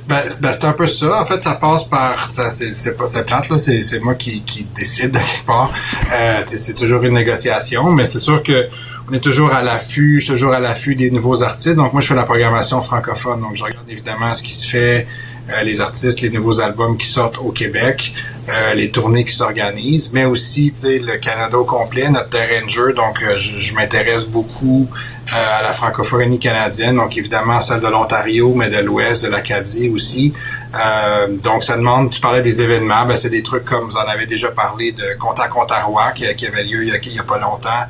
Ben, 0.07 0.19
ben, 0.39 0.51
c'est 0.51 0.65
un 0.65 0.73
peu 0.73 0.85
ça. 0.85 1.21
En 1.21 1.25
fait, 1.25 1.41
ça 1.41 1.55
passe 1.55 1.85
par 1.85 2.27
ça. 2.27 2.49
C'est, 2.49 2.95
pas 2.95 3.07
c'est 3.07 3.25
plate 3.25 3.49
là. 3.49 3.57
C'est, 3.57 3.99
moi 3.99 4.15
qui, 4.15 4.43
qui 4.43 4.63
décide 4.75 5.11
de 5.11 5.17
quelque 5.17 5.45
part. 5.45 5.73
Euh, 6.13 6.43
c'est 6.45 6.75
toujours 6.75 7.03
une 7.03 7.13
négociation, 7.13 7.89
mais 7.91 8.05
c'est 8.05 8.19
sûr 8.19 8.43
que 8.43 8.67
on 9.09 9.13
est 9.13 9.19
toujours 9.19 9.51
à 9.53 9.61
l'affût. 9.61 10.19
Je 10.19 10.25
suis 10.25 10.33
toujours 10.33 10.53
à 10.53 10.59
l'affût 10.59 10.95
des 10.95 11.11
nouveaux 11.11 11.43
artistes. 11.43 11.75
Donc 11.75 11.93
moi, 11.93 12.01
je 12.01 12.07
fais 12.07 12.15
la 12.15 12.23
programmation 12.23 12.81
francophone. 12.81 13.41
Donc 13.41 13.55
je 13.55 13.63
regarde 13.63 13.89
évidemment 13.89 14.33
ce 14.33 14.43
qui 14.43 14.53
se 14.53 14.67
fait, 14.67 15.07
euh, 15.49 15.63
les 15.63 15.81
artistes, 15.81 16.21
les 16.21 16.29
nouveaux 16.29 16.59
albums 16.59 16.97
qui 16.97 17.07
sortent 17.07 17.37
au 17.37 17.51
Québec, 17.51 18.13
euh, 18.49 18.73
les 18.73 18.91
tournées 18.91 19.25
qui 19.25 19.33
s'organisent, 19.33 20.11
mais 20.13 20.25
aussi, 20.25 20.73
le 20.83 21.17
Canada 21.17 21.57
au 21.57 21.65
complet, 21.65 22.09
notre 22.09 22.29
terrain 22.29 22.63
de 22.63 22.69
jeu. 22.69 22.93
Donc 22.93 23.21
euh, 23.21 23.35
je, 23.35 23.57
je 23.57 23.75
m'intéresse 23.75 24.25
beaucoup 24.25 24.87
à 25.31 25.63
la 25.63 25.73
francophonie 25.73 26.37
canadienne, 26.39 26.97
donc 26.97 27.17
évidemment 27.17 27.59
celle 27.59 27.79
de 27.79 27.87
l'Ontario, 27.87 28.53
mais 28.53 28.69
de 28.69 28.77
l'Ouest, 28.77 29.25
de 29.25 29.29
l'Acadie 29.29 29.89
aussi. 29.89 30.33
Euh, 30.75 31.27
donc 31.43 31.63
ça 31.63 31.77
demande, 31.77 32.11
tu 32.11 32.19
parlais 32.19 32.41
des 32.41 32.61
événements, 32.61 33.05
ben 33.05 33.15
c'est 33.15 33.29
des 33.29 33.41
trucs 33.41 33.65
comme 33.65 33.85
vous 33.85 33.97
en 33.97 34.07
avez 34.07 34.25
déjà 34.25 34.49
parlé 34.49 34.91
de 34.91 35.15
Contact 35.19 35.53
Ontario 35.55 35.95
qui, 36.15 36.25
qui 36.35 36.45
avait 36.45 36.63
lieu 36.63 36.83
il 36.83 36.89
y, 36.89 37.17
a, 37.17 37.21
a 37.21 37.23
pas 37.23 37.39
longtemps 37.39 37.85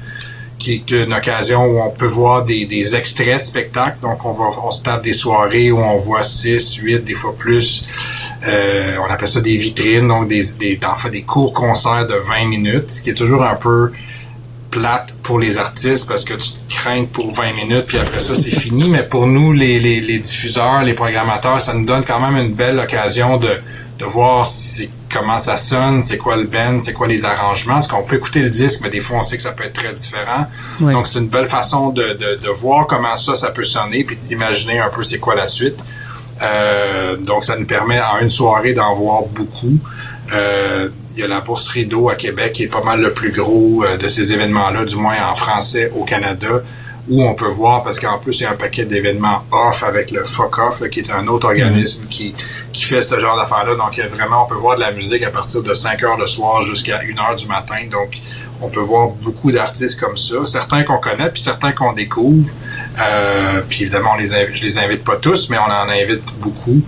qui 0.57 0.73
est 0.73 0.91
une 0.91 1.13
occasion 1.13 1.65
où 1.65 1.81
on 1.81 1.89
peut 1.89 2.05
voir 2.05 2.45
des, 2.45 2.65
des 2.65 2.95
extraits 2.95 3.39
de 3.39 3.43
spectacles. 3.43 3.99
Donc, 4.01 4.25
on 4.25 4.31
va 4.31 4.45
on 4.63 4.71
se 4.71 4.83
tape 4.83 5.03
des 5.03 5.13
soirées 5.13 5.71
où 5.71 5.79
on 5.79 5.97
voit 5.97 6.23
6, 6.23 6.75
8, 6.75 7.03
des 7.03 7.13
fois 7.13 7.35
plus. 7.37 7.85
Euh, 8.47 8.97
on 9.05 9.11
appelle 9.11 9.27
ça 9.27 9.41
des 9.41 9.57
vitrines, 9.57 10.07
donc 10.07 10.27
des, 10.27 10.43
des, 10.53 10.79
en 10.85 10.95
fait, 10.95 11.09
des 11.09 11.23
courts 11.23 11.53
concerts 11.53 12.07
de 12.07 12.15
20 12.15 12.45
minutes, 12.45 12.91
ce 12.91 13.01
qui 13.01 13.09
est 13.09 13.15
toujours 13.15 13.43
un 13.43 13.55
peu 13.55 13.91
plate 14.71 15.13
pour 15.23 15.39
les 15.39 15.57
artistes 15.57 16.05
parce 16.07 16.25
que 16.25 16.33
tu 16.33 16.51
te 16.51 16.73
crains 16.73 17.05
pour 17.05 17.31
20 17.31 17.53
minutes 17.53 17.85
puis 17.85 17.97
après 17.97 18.19
ça 18.19 18.35
c'est 18.35 18.49
fini 18.59 18.89
mais 18.89 19.03
pour 19.03 19.25
nous 19.25 19.53
les, 19.53 19.79
les, 19.79 20.01
les, 20.01 20.19
diffuseurs 20.19 20.83
les 20.83 20.93
programmateurs 20.93 21.61
ça 21.61 21.73
nous 21.73 21.85
donne 21.85 22.03
quand 22.03 22.19
même 22.19 22.35
une 22.35 22.53
belle 22.53 22.77
occasion 22.79 23.37
de, 23.37 23.51
de 23.99 24.05
voir 24.05 24.45
si, 24.45 24.89
comment 25.15 25.39
ça 25.39 25.57
sonne 25.57 26.01
c'est 26.01 26.17
quoi 26.17 26.35
le 26.35 26.43
band 26.43 26.79
c'est 26.79 26.93
quoi 26.93 27.07
les 27.07 27.23
arrangements. 27.25 27.75
Parce 27.75 27.87
qu'on 27.87 28.03
peut 28.03 28.17
écouter 28.17 28.41
le 28.41 28.49
disque 28.49 28.81
mais 28.83 28.89
des 28.89 29.01
fois 29.01 29.17
on 29.19 29.21
sait 29.21 29.37
que 29.37 29.41
ça 29.41 29.51
peut 29.51 29.63
être 29.63 29.73
très 29.81 29.93
différent. 29.93 30.47
Ouais. 30.81 30.93
donc 30.93 31.07
c'est 31.07 31.19
une 31.19 31.29
belle 31.29 31.47
façon 31.47 31.89
de, 31.89 32.13
de, 32.13 32.39
de 32.43 32.49
voir 32.49 32.87
comment 32.87 33.15
ça 33.15 33.35
ça 33.35 33.51
peut 33.51 33.63
sonner 33.63 34.03
puis 34.03 34.15
de 34.15 34.21
s'imaginer 34.21 34.79
un 34.79 34.89
peu 34.89 35.03
c'est 35.03 35.19
quoi 35.19 35.35
la 35.35 35.45
suite. 35.45 35.83
Euh, 36.41 37.15
donc 37.17 37.43
ça 37.43 37.55
nous 37.57 37.65
permet 37.65 37.99
en 38.01 38.19
une 38.19 38.29
soirée 38.29 38.73
d'en 38.73 38.93
voir 38.93 39.23
beaucoup. 39.23 39.77
Euh, 40.33 40.89
il 41.15 41.21
y 41.21 41.23
a 41.23 41.27
la 41.27 41.39
bourse 41.39 41.69
Rideau 41.69 42.09
à 42.09 42.15
Québec 42.15 42.53
qui 42.53 42.63
est 42.63 42.67
pas 42.67 42.83
mal 42.83 42.99
le 43.01 43.13
plus 43.13 43.31
gros 43.31 43.83
euh, 43.85 43.95
de 43.97 44.07
ces 44.07 44.33
événements-là, 44.33 44.83
du 44.83 44.97
moins 44.97 45.15
en 45.31 45.35
français 45.35 45.91
au 45.95 46.03
Canada, 46.03 46.61
où 47.09 47.23
on 47.23 47.35
peut 47.35 47.49
voir, 47.49 47.83
parce 47.83 47.99
qu'en 47.99 48.17
plus, 48.17 48.39
il 48.39 48.43
y 48.43 48.45
a 48.45 48.51
un 48.51 48.55
paquet 48.55 48.85
d'événements 48.85 49.43
off 49.51 49.83
avec 49.83 50.11
le 50.11 50.23
Fuck 50.23 50.57
Off, 50.57 50.81
là, 50.81 50.89
qui 50.89 51.01
est 51.01 51.11
un 51.11 51.27
autre 51.27 51.47
organisme 51.47 52.05
qui, 52.09 52.33
qui 52.73 52.83
fait 52.83 53.01
ce 53.01 53.19
genre 53.19 53.37
d'affaires-là. 53.37 53.75
Donc, 53.75 53.97
il 53.97 53.99
y 53.99 54.03
a 54.03 54.07
vraiment, 54.07 54.43
on 54.45 54.47
peut 54.47 54.55
voir 54.55 54.75
de 54.75 54.81
la 54.81 54.91
musique 54.91 55.23
à 55.23 55.29
partir 55.29 55.61
de 55.61 55.73
5 55.73 56.01
heures 56.03 56.17
le 56.17 56.25
soir 56.25 56.61
jusqu'à 56.61 56.99
1 56.99 57.19
heure 57.19 57.35
du 57.35 57.47
matin. 57.47 57.77
Donc, 57.91 58.17
on 58.61 58.69
peut 58.69 58.81
voir 58.81 59.09
beaucoup 59.09 59.51
d'artistes 59.51 59.99
comme 59.99 60.17
ça, 60.17 60.45
certains 60.45 60.83
qu'on 60.83 60.97
connaît, 60.97 61.29
puis 61.29 61.41
certains 61.41 61.73
qu'on 61.73 61.93
découvre. 61.93 62.51
Euh, 62.99 63.61
puis 63.69 63.83
évidemment, 63.83 64.11
on 64.15 64.17
les 64.17 64.29
je 64.53 64.63
les 64.63 64.77
invite 64.79 65.03
pas 65.03 65.17
tous, 65.17 65.49
mais 65.49 65.57
on 65.57 65.71
en 65.71 65.89
invite 65.89 66.23
beaucoup. 66.39 66.81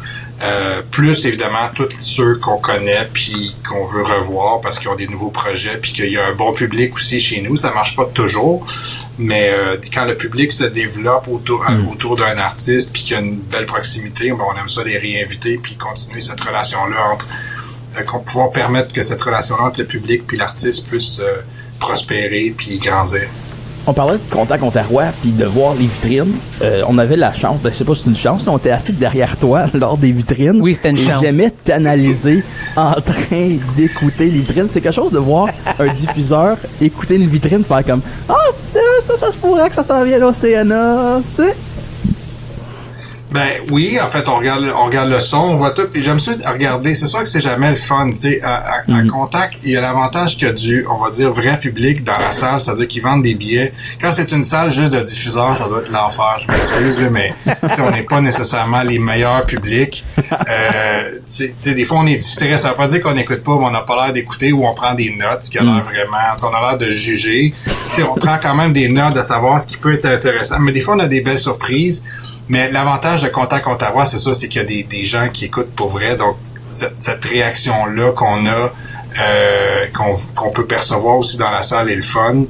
Euh, 0.44 0.84
plus 0.92 1.26
évidemment 1.26 1.68
tous 1.74 1.90
ceux 1.98 2.36
qu'on 2.36 2.60
connaît 2.60 3.10
puis 3.12 3.56
qu'on 3.68 3.86
veut 3.86 4.04
revoir 4.04 4.62
parce 4.62 4.78
qu'ils 4.78 4.88
ont 4.88 4.96
des 4.96 5.08
nouveaux 5.08 5.32
projets 5.32 5.80
puis 5.82 5.94
qu'il 5.94 6.12
y 6.12 6.18
a 6.20 6.28
un 6.28 6.34
bon 6.34 6.54
public 6.54 6.94
aussi 6.94 7.20
chez 7.20 7.42
nous 7.42 7.58
ça 7.58 7.72
marche 7.72 7.96
pas 7.96 8.06
toujours 8.06 8.64
mais 9.18 9.50
euh, 9.52 9.78
quand 9.94 10.06
le 10.06 10.16
public 10.16 10.52
se 10.52 10.64
développe 10.64 11.28
autour 11.28 11.66
autour 11.92 12.16
d'un 12.18 12.38
artiste 12.38 12.94
puis 12.94 13.04
qu'il 13.04 13.14
y 13.14 13.16
a 13.16 13.22
une 13.22 13.38
belle 13.38 13.66
proximité 13.66 14.30
ben, 14.30 14.46
on 14.48 14.60
aime 14.60 14.68
ça 14.68 14.84
les 14.84 14.98
réinviter 14.98 15.58
puis 15.58 15.76
continuer 15.76 16.22
cette 16.22 16.40
relation 16.40 16.86
là 16.86 17.14
entre 17.14 17.28
euh, 17.98 18.04
qu'on 18.04 18.20
pouvoir 18.20 18.52
permettre 18.52 18.94
que 18.94 19.02
cette 19.02 19.22
relation 19.22 19.58
là 19.58 19.64
entre 19.64 19.80
le 19.80 19.86
public 19.86 20.26
puis 20.28 20.38
l'artiste 20.38 20.88
puisse 20.88 21.20
euh, 21.20 21.42
prospérer 21.80 22.54
puis 22.56 22.78
grandir 22.78 23.28
On 23.90 23.94
parlait 23.94 24.18
de 24.18 24.30
Contact 24.30 24.62
Ontario 24.64 25.00
puis 25.22 25.32
de 25.32 25.46
voir 25.46 25.74
les 25.74 25.88
vitrines. 25.88 26.36
Euh, 26.62 26.82
on 26.90 26.98
avait 26.98 27.16
la 27.16 27.32
chance, 27.32 27.60
je 27.64 27.70
sais 27.70 27.86
pas 27.86 27.96
si 27.96 28.04
c'est 28.04 28.10
une 28.10 28.18
chance, 28.18 28.46
mais 28.46 28.52
on 28.52 28.58
était 28.58 28.72
assis 28.72 28.92
derrière 28.92 29.38
toi 29.38 29.66
lors 29.74 29.98
des 29.98 30.12
vitrines. 30.12 30.60
Oui, 30.62 30.76
c'était 30.76 30.90
une 30.90 30.98
et 30.98 31.06
chance. 31.06 31.22
J'aimais 31.22 31.52
t'analyser 31.64 32.44
en 32.76 32.96
train 32.96 33.58
d'écouter 33.78 34.26
les 34.26 34.40
vitrines. 34.40 34.68
C'est 34.68 34.82
quelque 34.82 34.94
chose 34.94 35.14
de 35.14 35.20
voir 35.20 35.48
un 35.80 35.88
diffuseur 35.88 36.58
écouter 36.82 37.16
une 37.16 37.28
vitrine 37.28 37.64
faire 37.64 37.86
comme 37.86 38.02
Ah, 38.28 38.34
tu 38.58 38.62
sais, 38.62 38.80
ça, 39.02 39.16
ça 39.16 39.32
se 39.32 39.38
pourrait 39.38 39.70
que 39.70 39.76
ça 39.76 39.84
s'en 39.84 40.04
vienne 40.04 40.22
à 40.22 40.26
l'Océana. 40.26 41.20
Tu 41.36 41.44
sais. 41.44 41.56
Ben 43.32 43.48
oui, 43.72 44.00
en 44.02 44.08
fait, 44.08 44.28
on 44.30 44.38
regarde, 44.38 44.64
on 44.80 44.86
regarde 44.86 45.10
le 45.10 45.20
son, 45.20 45.38
on 45.38 45.56
voit 45.58 45.72
tout. 45.72 45.88
Puis 45.92 46.02
j'aime 46.02 46.20
ça 46.20 46.32
regarder. 46.50 46.96
C'est 46.96 47.08
sûr 47.08 47.20
que 47.20 47.26
c'est 47.28 47.42
jamais 47.42 47.70
le 47.70 47.76
fun, 47.76 48.08
tu 48.10 48.16
sais. 48.18 48.42
À, 48.42 48.56
à- 48.56 48.78
à 48.78 49.04
contact, 49.10 49.56
il 49.64 49.72
y 49.72 49.78
a 49.78 49.82
l'avantage 49.82 50.38
qu'il 50.38 50.48
y 50.48 50.50
a 50.50 50.54
du, 50.54 50.86
on 50.90 51.04
va 51.04 51.10
dire, 51.12 51.32
vrai 51.34 51.60
public 51.60 52.06
dans 52.06 52.14
la 52.18 52.32
salle, 52.32 52.62
c'est-à-dire 52.62 52.88
qu'ils 52.88 53.04
vendent 53.04 53.24
des 53.24 53.36
billets. 53.36 53.74
Quand 54.00 54.12
c'est 54.14 54.32
une 54.32 54.44
salle 54.44 54.72
juste 54.72 54.94
de 54.94 55.02
diffuseurs, 55.02 55.58
ça 55.58 55.68
doit 55.68 55.80
être 55.82 55.92
l'enfer. 55.92 56.38
Je 56.42 56.48
m'excuse, 56.52 57.02
là, 57.02 57.10
mais 57.10 57.34
tu 57.46 57.76
sais, 57.76 57.82
on 57.82 57.92
n'est 57.92 58.04
pas 58.04 58.22
nécessairement 58.22 58.82
les 58.84 58.98
meilleurs 58.98 59.44
publics. 59.46 60.06
Euh, 60.50 61.12
tu 61.28 61.54
sais- 61.60 61.74
des 61.74 61.86
fois, 61.86 61.98
on 62.00 62.06
est 62.08 62.16
distrait. 62.18 62.58
Ça 62.58 62.70
veut 62.70 62.76
pas 62.76 62.88
dire 62.88 63.02
qu'on 63.02 63.14
n'écoute 63.14 63.44
pas, 63.44 63.56
mais 63.60 63.66
on 63.66 63.72
n'a 63.72 63.82
pas 63.82 64.06
l'air 64.06 64.14
d'écouter 64.14 64.54
ou 64.54 64.66
on 64.66 64.74
prend 64.74 64.94
des 64.94 65.14
notes, 65.16 65.44
ce 65.44 65.50
qui 65.52 65.58
a 65.60 65.64
l'air 65.64 65.84
vraiment, 65.84 66.34
tu 66.38 66.40
sais, 66.40 66.46
on 66.52 66.56
a 66.56 66.70
l'air 66.70 66.78
de 66.78 66.90
juger. 66.90 67.54
Tu 67.94 68.02
sais, 68.02 68.04
on 68.04 68.16
prend 68.16 68.38
quand 68.42 68.56
même 68.56 68.72
des 68.72 68.88
notes 68.88 69.16
de 69.16 69.22
savoir 69.24 69.60
ce 69.60 69.68
qui 69.68 69.78
peut 69.78 69.96
être 69.96 70.06
intéressant. 70.06 70.60
Mais 70.60 70.72
des 70.72 70.82
fois, 70.82 70.96
on 70.96 71.00
a 71.00 71.08
des 71.08 71.22
belles 71.22 71.38
surprises. 71.40 72.04
Mais 72.50 72.72
l'avantage 72.72 73.24
de 73.24 73.30
Contact 73.30 73.68
Ottawa, 73.68 74.06
c'est 74.06 74.18
ça, 74.18 74.34
c'est 74.34 74.48
qu'il 74.48 74.62
y 74.62 74.66
a 74.66 74.84
des, 74.84 75.04
gens 75.04 75.30
qui 75.30 75.46
écoutent 75.46 75.76
pour 75.76 75.90
vrai. 75.90 76.16
Donc, 76.16 76.38
cette, 76.70 77.26
réaction-là 77.26 78.12
qu'on 78.14 78.46
a, 78.46 78.74
euh, 79.20 79.86
qu'on 80.36 80.52
peut 80.52 80.66
percevoir 80.66 81.18
aussi 81.18 81.38
dans 81.38 81.52
la 81.52 81.62
salle 81.62 81.90
est 81.90 81.96
le 81.96 82.02
fun. 82.02 82.44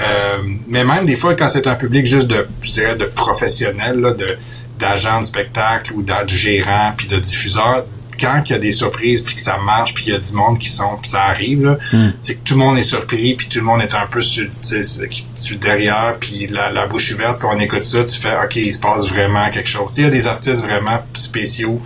Euh, 0.00 0.38
mais 0.68 0.84
même 0.84 1.04
des 1.04 1.16
fois, 1.16 1.34
quand 1.34 1.48
c'est 1.48 1.66
un 1.66 1.74
public 1.74 2.06
juste 2.06 2.28
de, 2.28 2.48
je 2.62 2.72
dirais, 2.72 2.96
de 2.96 3.06
professionnels, 3.06 4.14
de 4.18 4.38
d'agents 4.78 5.20
de 5.20 5.26
spectacle 5.26 5.92
ou 5.94 6.02
de 6.02 6.14
gérants 6.26 6.94
puis 6.96 7.06
de 7.06 7.18
diffuseurs, 7.18 7.84
quand 8.20 8.42
il 8.46 8.52
y 8.52 8.54
a 8.54 8.58
des 8.58 8.70
surprises 8.70 9.22
puis 9.22 9.34
que 9.34 9.40
ça 9.40 9.58
marche 9.58 9.94
puis 9.94 10.04
qu'il 10.04 10.12
y 10.12 10.16
a 10.16 10.18
du 10.18 10.32
monde 10.32 10.58
qui 10.58 10.68
sont 10.68 10.96
puis 11.00 11.10
ça 11.10 11.22
arrive 11.24 11.64
là, 11.64 11.78
c'est 12.20 12.36
que 12.36 12.40
tout 12.44 12.54
le 12.54 12.60
monde 12.60 12.78
est 12.78 12.82
surpris 12.82 13.34
puis 13.34 13.48
tout 13.48 13.58
le 13.58 13.64
monde 13.64 13.82
est 13.82 13.94
un 13.94 14.06
peu 14.06 14.20
sur, 14.20 14.46
sur 14.62 15.56
derrière 15.58 16.16
puis 16.20 16.46
la, 16.48 16.70
la 16.70 16.86
bouche 16.86 17.12
ouverte 17.12 17.40
quand 17.40 17.54
on 17.54 17.58
écoute 17.60 17.84
ça, 17.84 18.04
tu 18.04 18.18
fais 18.18 18.34
ok 18.44 18.56
il 18.56 18.72
se 18.72 18.78
passe 18.78 19.08
vraiment 19.08 19.48
quelque 19.50 19.68
chose. 19.68 19.96
Il 19.96 20.04
y 20.04 20.06
a 20.06 20.10
des 20.10 20.26
artistes 20.26 20.62
vraiment 20.62 21.04
spéciaux 21.14 21.80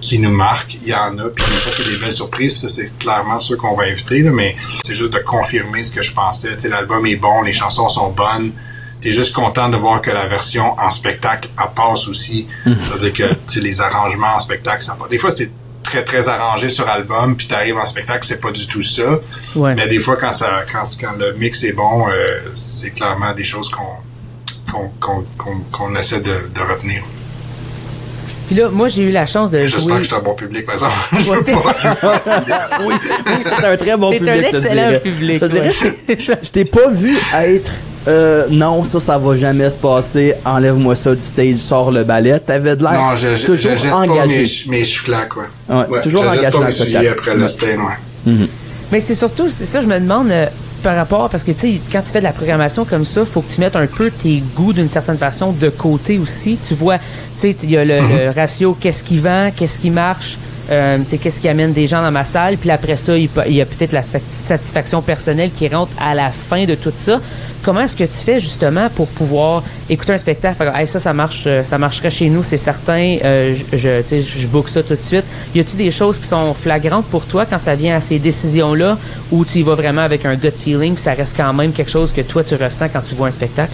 qui 0.00 0.18
nous 0.18 0.32
marquent, 0.32 0.74
il 0.82 0.88
y 0.88 0.94
en 0.94 1.18
a 1.18 1.28
puis 1.28 1.44
des 1.44 1.58
fois 1.58 1.72
c'est 1.76 1.90
des 1.90 1.98
belles 1.98 2.12
surprises 2.12 2.52
puis 2.52 2.60
ça 2.60 2.68
c'est 2.68 2.96
clairement 2.98 3.38
ceux 3.38 3.56
qu'on 3.56 3.74
va 3.74 3.84
inviter 3.84 4.22
là, 4.22 4.30
mais 4.30 4.56
c'est 4.84 4.94
juste 4.94 5.12
de 5.12 5.18
confirmer 5.18 5.84
ce 5.84 5.92
que 5.92 6.02
je 6.02 6.12
pensais. 6.12 6.54
Tu 6.54 6.62
sais, 6.62 6.68
l'album 6.68 7.04
est 7.06 7.16
bon, 7.16 7.42
les 7.42 7.52
chansons 7.52 7.88
sont 7.88 8.10
bonnes 8.10 8.52
t'es 9.02 9.12
juste 9.12 9.34
content 9.34 9.68
de 9.68 9.76
voir 9.76 10.00
que 10.00 10.10
la 10.10 10.26
version 10.26 10.78
en 10.80 10.88
spectacle 10.88 11.50
elle 11.58 11.74
passe 11.74 12.08
aussi. 12.08 12.46
C'est-à-dire 12.64 13.12
que 13.12 13.58
les 13.60 13.80
arrangements 13.80 14.34
en 14.36 14.38
spectacle, 14.38 14.82
ça 14.82 14.94
passe. 14.94 15.08
Des 15.08 15.18
fois, 15.18 15.32
c'est 15.32 15.50
très 15.92 16.04
très 16.04 16.28
arrangé 16.28 16.70
sur 16.70 16.88
album, 16.88 17.36
puis 17.36 17.46
t'arrives 17.46 17.76
en 17.76 17.84
spectacle, 17.84 18.24
c'est 18.26 18.40
pas 18.40 18.50
du 18.50 18.66
tout 18.66 18.80
ça. 18.80 19.20
Ouais. 19.54 19.74
Mais 19.74 19.86
des 19.88 20.00
fois, 20.00 20.16
quand 20.16 20.32
ça, 20.32 20.64
quand, 20.72 20.82
quand 21.00 21.12
le 21.18 21.34
mix 21.34 21.62
est 21.64 21.72
bon, 21.72 22.08
euh, 22.08 22.40
c'est 22.54 22.92
clairement 22.92 23.34
des 23.34 23.44
choses 23.44 23.70
qu'on 23.70 24.88
qu'on 25.00 25.24
qu'on 25.70 25.94
essaie 25.96 26.20
de, 26.20 26.48
de 26.54 26.60
retenir. 26.60 27.02
Puis 28.52 28.60
là, 28.60 28.68
moi, 28.70 28.88
j'ai 28.90 29.02
eu 29.04 29.10
la 29.12 29.24
chance 29.26 29.50
de 29.50 29.60
J'espère 29.60 29.80
jouer. 29.80 29.92
que 29.94 30.02
je 30.02 30.08
suis 30.08 30.14
un 30.14 30.18
bon 30.20 30.34
public, 30.34 30.66
par 30.66 30.74
exemple. 30.74 30.92
Ouais, 31.12 31.20
Je 31.24 31.30
veux 31.30 31.42
pas 31.42 32.14
intimider 32.16 32.52
personne. 32.52 32.84
Oui, 32.86 32.94
t'es 33.58 33.66
un 33.66 33.76
très 33.78 33.96
bon 33.96 34.10
public. 34.10 34.28
un 34.28 34.34
je 34.34 34.40
te 34.40 34.56
excellent 34.56 34.74
dirais. 34.88 35.00
public, 35.00 35.38
Je 35.40 35.46
te 35.46 35.50
dirais, 35.52 35.68
ouais. 35.68 36.18
je 36.42 36.50
t'ai- 36.50 36.64
pas 36.66 36.90
vu 36.90 37.16
être. 37.34 37.72
euh, 38.08 38.46
non, 38.50 38.84
ça, 38.84 39.00
ça 39.00 39.16
va 39.16 39.36
jamais 39.36 39.70
se 39.70 39.78
passer. 39.78 40.34
Enlève-moi 40.44 40.94
ça 40.96 41.14
du 41.14 41.20
stage, 41.22 41.54
sors 41.56 41.90
le 41.92 42.04
ballet. 42.04 42.38
T'avais 42.40 42.76
de 42.76 42.82
l'air 42.82 42.92
Non, 42.92 43.16
je, 43.16 43.36
je, 43.36 43.46
toujours 43.46 43.72
je 43.72 43.82
jette 43.84 43.92
engagé. 43.94 44.42
pas 44.66 44.70
mes, 44.70 44.78
mes 44.78 44.84
cheveux 44.84 45.16
quoi. 45.30 45.44
Ouais, 45.88 46.00
toujours 46.02 46.24
je 46.24 46.28
jette 46.40 46.54
engagé 46.54 46.92
dans 46.92 47.00
le 47.00 47.08
après 47.08 47.34
le 47.34 47.42
Ouais. 47.42 47.48
stain, 47.48 47.66
ouais. 48.26 48.32
Mais 48.92 49.00
c'est 49.00 49.14
surtout, 49.14 49.48
c'est 49.48 49.64
ça, 49.64 49.80
je 49.80 49.86
me 49.86 49.98
demande 49.98 50.30
euh, 50.30 50.44
par 50.82 50.96
rapport, 50.96 51.30
parce 51.30 51.44
que 51.44 51.52
tu 51.52 51.60
sais, 51.60 51.80
quand 51.92 52.00
tu 52.02 52.12
fais 52.12 52.18
de 52.18 52.24
la 52.24 52.32
programmation 52.32 52.84
comme 52.84 53.04
ça, 53.04 53.24
faut 53.24 53.40
que 53.40 53.52
tu 53.52 53.60
mettes 53.60 53.76
un 53.76 53.86
peu 53.86 54.10
tes 54.10 54.42
goûts 54.56 54.72
d'une 54.72 54.88
certaine 54.88 55.16
façon 55.18 55.52
de 55.52 55.68
côté 55.68 56.18
aussi. 56.18 56.58
Tu 56.66 56.74
vois, 56.74 56.98
tu 56.98 57.04
sais, 57.36 57.56
il 57.62 57.70
y 57.70 57.76
a 57.76 57.84
le, 57.84 58.00
le 58.00 58.30
ratio 58.30 58.76
qu'est-ce 58.78 59.02
qui 59.02 59.18
vend, 59.18 59.50
qu'est-ce 59.56 59.78
qui 59.78 59.90
marche, 59.90 60.36
euh, 60.70 60.98
qu'est-ce 61.20 61.40
qui 61.40 61.48
amène 61.48 61.72
des 61.72 61.86
gens 61.86 62.02
dans 62.02 62.10
ma 62.10 62.24
salle, 62.24 62.56
puis 62.56 62.70
après 62.70 62.96
ça, 62.96 63.16
il 63.16 63.28
y 63.48 63.60
a 63.60 63.66
peut-être 63.66 63.92
la 63.92 64.02
sat- 64.02 64.20
satisfaction 64.28 65.02
personnelle 65.02 65.50
qui 65.56 65.68
rentre 65.68 65.92
à 66.00 66.14
la 66.14 66.30
fin 66.30 66.64
de 66.64 66.74
tout 66.74 66.92
ça. 66.94 67.20
Comment 67.62 67.80
est-ce 67.82 67.94
que 67.94 68.04
tu 68.04 68.24
fais 68.24 68.40
justement 68.40 68.88
pour 68.96 69.06
pouvoir 69.08 69.62
écouter 69.88 70.12
un 70.12 70.18
spectacle, 70.18 70.70
ça, 70.86 70.98
ça 70.98 71.12
marche, 71.12 71.44
euh, 71.46 71.62
ça 71.62 71.78
marcherait 71.78 72.10
chez 72.10 72.28
nous, 72.28 72.42
c'est 72.42 72.56
certain, 72.56 73.18
euh, 73.24 73.54
je, 73.72 74.02
je, 74.10 74.46
book 74.48 74.68
ça 74.68 74.82
tout 74.82 74.96
de 74.96 75.02
suite. 75.02 75.24
Y 75.54 75.60
a-t-il 75.60 75.76
des 75.76 75.90
choses 75.90 76.18
qui 76.18 76.26
sont 76.26 76.54
flagrantes 76.54 77.06
pour 77.06 77.24
toi 77.24 77.46
quand 77.46 77.60
ça 77.60 77.74
vient 77.74 77.96
à 77.96 78.00
ces 78.00 78.18
décisions-là, 78.18 78.98
ou 79.30 79.44
tu 79.44 79.58
y 79.58 79.62
vas 79.62 79.76
vraiment 79.76 80.02
avec 80.02 80.26
un 80.26 80.34
gut 80.34 80.50
feeling, 80.50 80.94
puis 80.94 81.02
ça 81.02 81.12
reste 81.12 81.36
quand 81.36 81.52
même 81.52 81.72
quelque 81.72 81.90
chose 81.90 82.10
que 82.10 82.22
toi 82.22 82.42
tu 82.42 82.56
ressens 82.56 82.88
quand 82.92 83.02
tu 83.08 83.14
vois 83.14 83.28
un 83.28 83.32
spectacle? 83.32 83.72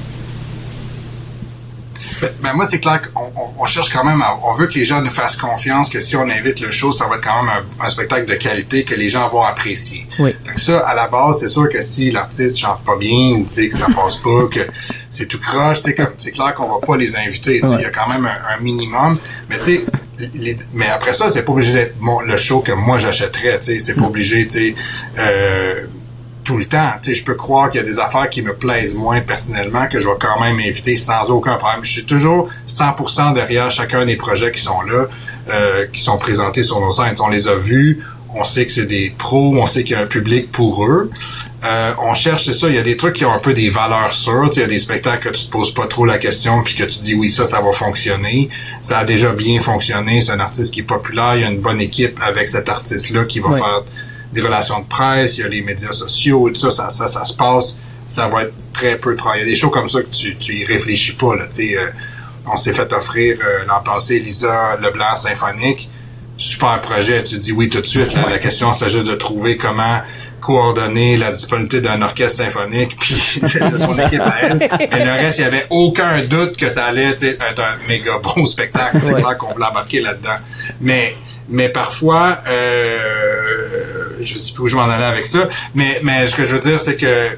Ben, 2.41 2.53
moi, 2.55 2.67
c'est 2.67 2.81
clair 2.81 3.01
qu'on 3.13 3.33
on, 3.59 3.67
cherche 3.67 3.91
quand 3.91 4.05
même, 4.05 4.23
on 4.43 4.53
veut 4.53 4.67
que 4.67 4.75
les 4.75 4.85
gens 4.85 5.01
nous 5.03 5.11
fassent 5.11 5.37
confiance 5.37 5.89
que 5.89 6.01
si 6.01 6.17
on 6.17 6.29
invite 6.29 6.61
le 6.61 6.71
show, 6.71 6.91
ça 6.91 7.07
va 7.07 7.17
être 7.17 7.25
quand 7.25 7.43
même 7.43 7.65
un, 7.81 7.89
spectacle 7.89 8.27
de 8.27 8.35
qualité 8.35 8.85
que 8.85 8.95
les 8.95 9.09
gens 9.09 9.29
vont 9.29 9.43
apprécier. 9.43 10.07
Oui. 10.19 10.35
ça, 10.57 10.81
à 10.81 10.95
la 10.95 11.07
base, 11.09 11.41
c'est 11.41 11.49
sûr 11.49 11.69
que 11.69 11.81
si 11.81 12.11
l'artiste 12.11 12.59
chante 12.59 12.85
pas 12.85 12.97
bien 12.97 13.33
ou 13.33 13.45
que 13.45 13.71
ça 13.71 13.87
passe 13.95 14.17
pas, 14.17 14.47
que 14.51 14.69
c'est 15.11 15.27
tout 15.27 15.39
croche, 15.39 15.81
c'est 15.81 15.95
comme 15.95 16.13
c'est 16.19 16.33
clair 16.33 16.55
qu'on 16.55 16.69
va 16.69 16.85
pas 16.85 16.97
les 16.97 17.17
inviter. 17.17 17.61
Il 17.63 17.81
y 17.81 17.85
a 17.85 17.91
quand 17.91 18.09
même 18.09 18.27
un, 18.27 18.61
minimum. 18.61 19.19
Mais 19.49 19.59
tu 19.59 19.77
sais, 19.77 19.87
mais 20.75 20.89
après 20.89 21.13
ça, 21.13 21.31
c'est 21.31 21.43
pas 21.43 21.53
obligé 21.53 21.73
d'être 21.73 21.95
le 22.27 22.37
show 22.37 22.61
que 22.61 22.73
moi 22.73 22.99
j'achèterais. 22.99 23.59
C'est 23.61 23.95
pas 23.95 24.07
obligé, 24.07 24.47
tu 24.47 24.59
sais. 24.59 24.75
Euh, 25.19 25.87
tout 26.49 26.57
le 26.57 26.65
temps. 26.65 26.93
Tu 27.03 27.11
sais, 27.11 27.15
je 27.15 27.25
peux 27.25 27.35
croire 27.35 27.69
qu'il 27.71 27.79
y 27.79 27.85
a 27.85 27.87
des 27.87 27.99
affaires 27.99 28.31
qui 28.31 28.41
me 28.41 28.55
plaisent 28.55 28.95
moins 28.95 29.21
personnellement 29.21 29.87
que 29.87 30.01
je 30.01 30.09
vais 30.09 30.15
quand 30.19 30.41
même 30.41 30.59
inviter 30.59 30.97
sans 30.97 31.31
aucun 31.31 31.57
problème. 31.57 31.85
Je 31.85 31.93
suis 31.93 32.07
toujours 32.07 32.49
100% 32.67 33.35
derrière 33.35 33.71
chacun 33.71 34.07
des 34.07 34.17
projets 34.17 34.51
qui 34.51 34.63
sont 34.63 34.81
là, 34.81 35.05
euh, 35.51 35.85
qui 35.93 36.01
sont 36.01 36.17
présentés 36.17 36.63
sur 36.63 36.81
nos 36.81 36.91
sites. 36.91 37.21
On 37.21 37.29
les 37.29 37.49
a 37.49 37.57
vus, 37.57 38.03
on 38.35 38.45
sait 38.45 38.65
que 38.65 38.73
c'est 38.73 38.87
des 38.87 39.15
pros, 39.19 39.55
on 39.59 39.67
sait 39.67 39.85
qu'il 39.85 39.95
y 39.95 39.99
a 39.99 40.03
un 40.03 40.07
public 40.07 40.51
pour 40.51 40.87
eux. 40.87 41.11
Euh, 41.67 41.93
on 41.99 42.15
cherche, 42.15 42.47
c'est 42.47 42.55
ça, 42.55 42.69
il 42.69 42.77
y 42.77 42.79
a 42.79 42.83
des 42.83 42.97
trucs 42.97 43.17
qui 43.17 43.27
ont 43.27 43.33
un 43.33 43.41
peu 43.41 43.53
des 43.53 43.69
valeurs 43.69 44.15
sûres. 44.15 44.49
Il 44.55 44.61
y 44.61 44.63
a 44.63 44.67
des 44.67 44.79
spectacles 44.79 45.29
que 45.29 45.37
tu 45.37 45.45
te 45.45 45.51
poses 45.51 45.75
pas 45.75 45.87
trop 45.87 46.07
la 46.07 46.17
question 46.17 46.63
puis 46.63 46.77
que 46.77 46.85
tu 46.85 46.99
dis 47.01 47.15
oui, 47.15 47.29
ça, 47.29 47.45
ça 47.45 47.61
va 47.61 47.73
fonctionner. 47.73 48.49
Ça 48.81 49.01
a 49.01 49.05
déjà 49.05 49.35
bien 49.35 49.61
fonctionné. 49.61 50.23
C'est 50.23 50.33
un 50.33 50.41
artiste 50.41 50.73
qui 50.73 50.81
est 50.81 50.85
populaire. 50.85 51.33
Il 51.35 51.43
y 51.43 51.45
a 51.45 51.51
une 51.51 51.61
bonne 51.61 51.83
équipe 51.83 52.19
avec 52.23 52.49
cet 52.49 52.71
artiste-là 52.71 53.25
qui 53.27 53.41
va 53.41 53.53
faire 53.53 53.83
des 54.33 54.41
relations 54.41 54.81
de 54.81 54.87
presse, 54.87 55.39
il 55.39 55.43
y 55.43 55.45
a 55.45 55.49
les 55.49 55.63
médias 55.63 55.93
sociaux 55.93 56.49
et 56.49 56.53
tout 56.53 56.61
ça, 56.61 56.71
ça, 56.71 56.91
ça, 56.91 57.07
ça 57.09 57.25
se 57.25 57.35
passe, 57.35 57.79
ça 58.09 58.29
va 58.29 58.43
être 58.43 58.55
très 58.73 58.97
peu 58.97 59.13
de 59.13 59.19
travail. 59.19 59.41
Il 59.41 59.45
y 59.45 59.49
a 59.49 59.51
des 59.51 59.57
shows 59.57 59.71
comme 59.71 59.89
ça 59.89 60.03
que 60.03 60.15
tu, 60.15 60.37
tu 60.37 60.55
y 60.55 60.65
réfléchis 60.65 61.13
pas, 61.13 61.35
là, 61.35 61.47
tu 61.47 61.69
sais. 61.69 61.77
Euh, 61.77 61.91
on 62.51 62.57
s'est 62.57 62.73
fait 62.73 62.91
offrir 62.93 63.39
euh, 63.43 63.65
l'an 63.67 63.83
passé 63.83 64.19
Lisa 64.19 64.77
Leblanc 64.81 65.17
Symphonique. 65.17 65.91
Super 66.37 66.81
projet, 66.81 67.23
tu 67.23 67.37
dis 67.37 67.53
oui 67.53 67.69
tout 67.69 67.81
de 67.81 67.87
suite. 67.87 68.15
la 68.31 68.39
question, 68.39 68.73
c'est 68.73 68.89
juste 68.89 69.07
de 69.07 69.15
trouver 69.15 69.57
comment 69.57 70.01
coordonner 70.41 71.17
la 71.17 71.33
disponibilité 71.33 71.81
d'un 71.81 72.01
orchestre 72.01 72.45
symphonique 72.45 72.97
puis 72.99 73.41
de 73.43 73.77
son 73.77 73.93
équipe 73.93 74.21
à 74.21 74.37
elle. 74.43 74.63
Et 74.63 75.05
le 75.05 75.11
reste, 75.11 75.39
il 75.39 75.43
y 75.43 75.45
avait 75.45 75.67
aucun 75.69 76.23
doute 76.23 76.57
que 76.57 76.69
ça 76.69 76.85
allait 76.85 77.11
être 77.11 77.61
un 77.61 77.89
méga 77.89 78.19
bon 78.23 78.45
spectacle. 78.45 78.99
C'est 79.05 79.15
clair 79.15 79.37
qu'on 79.37 79.53
voulait 79.53 79.67
embarquer 79.67 80.01
là-dedans. 80.01 80.37
Mais 80.81 81.15
mais 81.51 81.71
parfois, 81.71 82.39
euh, 82.47 83.98
je 84.21 84.39
sais 84.39 84.53
plus 84.53 84.65
où 84.65 84.67
je 84.69 84.77
m'en 84.77 84.85
allais 84.85 85.05
avec 85.05 85.27
ça, 85.27 85.49
mais, 85.75 86.01
mais 86.03 86.27
ce 86.27 86.37
que 86.37 86.47
je 86.47 86.55
veux 86.55 86.61
dire, 86.61 86.81
c'est 86.81 86.97
que 86.97 87.37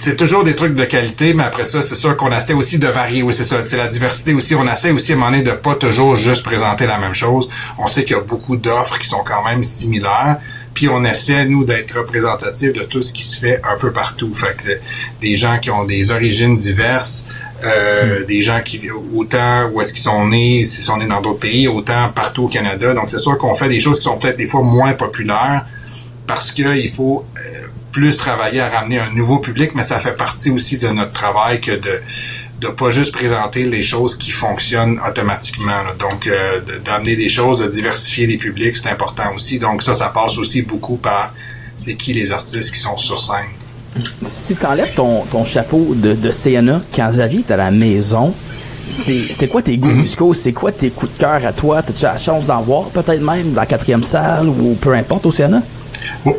c'est 0.00 0.16
toujours 0.16 0.44
des 0.44 0.56
trucs 0.56 0.74
de 0.74 0.84
qualité, 0.84 1.34
mais 1.34 1.42
après 1.42 1.66
ça, 1.66 1.82
c'est 1.82 1.94
sûr 1.94 2.16
qu'on 2.16 2.32
essaie 2.32 2.54
aussi 2.54 2.78
de 2.78 2.86
varier. 2.86 3.22
Oui, 3.22 3.34
c'est 3.36 3.44
ça, 3.44 3.62
c'est 3.62 3.76
la 3.76 3.86
diversité 3.86 4.32
aussi. 4.32 4.54
On 4.54 4.66
essaie 4.66 4.92
aussi 4.92 5.12
à 5.12 5.14
un 5.14 5.18
moment 5.18 5.30
donné 5.30 5.42
de 5.42 5.50
pas 5.50 5.74
toujours 5.74 6.16
juste 6.16 6.42
présenter 6.42 6.86
la 6.86 6.96
même 6.96 7.12
chose. 7.12 7.50
On 7.76 7.86
sait 7.86 8.04
qu'il 8.04 8.16
y 8.16 8.18
a 8.18 8.22
beaucoup 8.22 8.56
d'offres 8.56 8.98
qui 8.98 9.06
sont 9.06 9.22
quand 9.22 9.44
même 9.44 9.62
similaires, 9.62 10.38
puis 10.72 10.88
on 10.88 11.04
essaie, 11.04 11.44
nous, 11.44 11.64
d'être 11.64 11.98
représentatifs 11.98 12.72
de 12.72 12.84
tout 12.84 13.02
ce 13.02 13.12
qui 13.12 13.22
se 13.22 13.38
fait 13.38 13.60
un 13.62 13.76
peu 13.78 13.92
partout. 13.92 14.34
Fait 14.34 14.56
que 14.56 14.80
des 15.20 15.36
gens 15.36 15.58
qui 15.58 15.70
ont 15.70 15.84
des 15.84 16.12
origines 16.12 16.56
diverses, 16.56 17.26
euh, 17.64 18.24
des 18.24 18.42
gens 18.42 18.60
qui 18.64 18.80
autant 19.14 19.68
où 19.72 19.80
est-ce 19.80 19.92
qu'ils 19.92 20.02
sont 20.02 20.26
nés, 20.28 20.64
s'ils 20.64 20.84
sont 20.84 20.96
nés 20.96 21.06
dans 21.06 21.20
d'autres 21.20 21.40
pays, 21.40 21.68
autant 21.68 22.10
partout 22.14 22.44
au 22.44 22.48
Canada. 22.48 22.94
Donc 22.94 23.08
c'est 23.08 23.18
sûr 23.18 23.36
qu'on 23.38 23.54
fait 23.54 23.68
des 23.68 23.80
choses 23.80 23.98
qui 23.98 24.04
sont 24.04 24.18
peut-être 24.18 24.36
des 24.36 24.46
fois 24.46 24.62
moins 24.62 24.92
populaires 24.92 25.66
parce 26.26 26.52
qu'il 26.52 26.90
faut 26.90 27.24
euh, 27.36 27.66
plus 27.92 28.16
travailler 28.16 28.60
à 28.60 28.68
ramener 28.68 28.98
un 28.98 29.10
nouveau 29.12 29.38
public, 29.38 29.72
mais 29.74 29.82
ça 29.82 29.98
fait 29.98 30.16
partie 30.16 30.50
aussi 30.50 30.78
de 30.78 30.88
notre 30.88 31.12
travail 31.12 31.60
que 31.60 31.72
de 31.72 32.00
de 32.60 32.68
pas 32.68 32.90
juste 32.90 33.12
présenter 33.12 33.64
les 33.64 33.82
choses 33.82 34.16
qui 34.16 34.30
fonctionnent 34.30 35.00
automatiquement. 35.08 35.82
Donc 35.98 36.26
euh, 36.26 36.60
d'amener 36.84 37.16
des 37.16 37.30
choses, 37.30 37.62
de 37.62 37.70
diversifier 37.70 38.26
les 38.26 38.36
publics, 38.36 38.76
c'est 38.76 38.90
important 38.90 39.34
aussi. 39.34 39.58
Donc 39.58 39.82
ça, 39.82 39.94
ça 39.94 40.10
passe 40.10 40.36
aussi 40.36 40.62
beaucoup 40.62 40.96
par 40.96 41.32
c'est 41.76 41.94
qui 41.94 42.12
les 42.12 42.30
artistes 42.30 42.70
qui 42.72 42.78
sont 42.78 42.98
sur 42.98 43.20
scène. 43.20 43.59
Si 44.22 44.56
tu 44.56 44.66
enlèves 44.66 44.94
ton, 44.94 45.24
ton 45.24 45.44
chapeau 45.44 45.94
de, 45.94 46.14
de 46.14 46.30
CNA, 46.30 46.80
quand 46.94 47.08
Xavier 47.08 47.40
est 47.40 47.52
à 47.52 47.56
la 47.56 47.70
maison, 47.70 48.32
c'est 48.90 49.48
quoi 49.48 49.62
tes 49.62 49.76
goûts 49.78 49.88
mhm. 49.88 50.00
musicaux? 50.00 50.34
C'est 50.34 50.52
quoi 50.52 50.72
tes 50.72 50.90
coups 50.90 51.12
de 51.14 51.18
cœur 51.18 51.44
à 51.44 51.52
toi? 51.52 51.78
As-tu 51.78 52.02
la 52.02 52.16
chance 52.16 52.46
d'en 52.46 52.60
voir 52.60 52.84
peut-être 52.88 53.22
même 53.22 53.52
dans 53.52 53.60
la 53.60 53.66
quatrième 53.66 54.02
salle 54.02 54.48
ou 54.48 54.76
peu 54.80 54.94
importe 54.94 55.26
au 55.26 55.30
CNA? 55.30 55.60
Oh, 56.24 56.36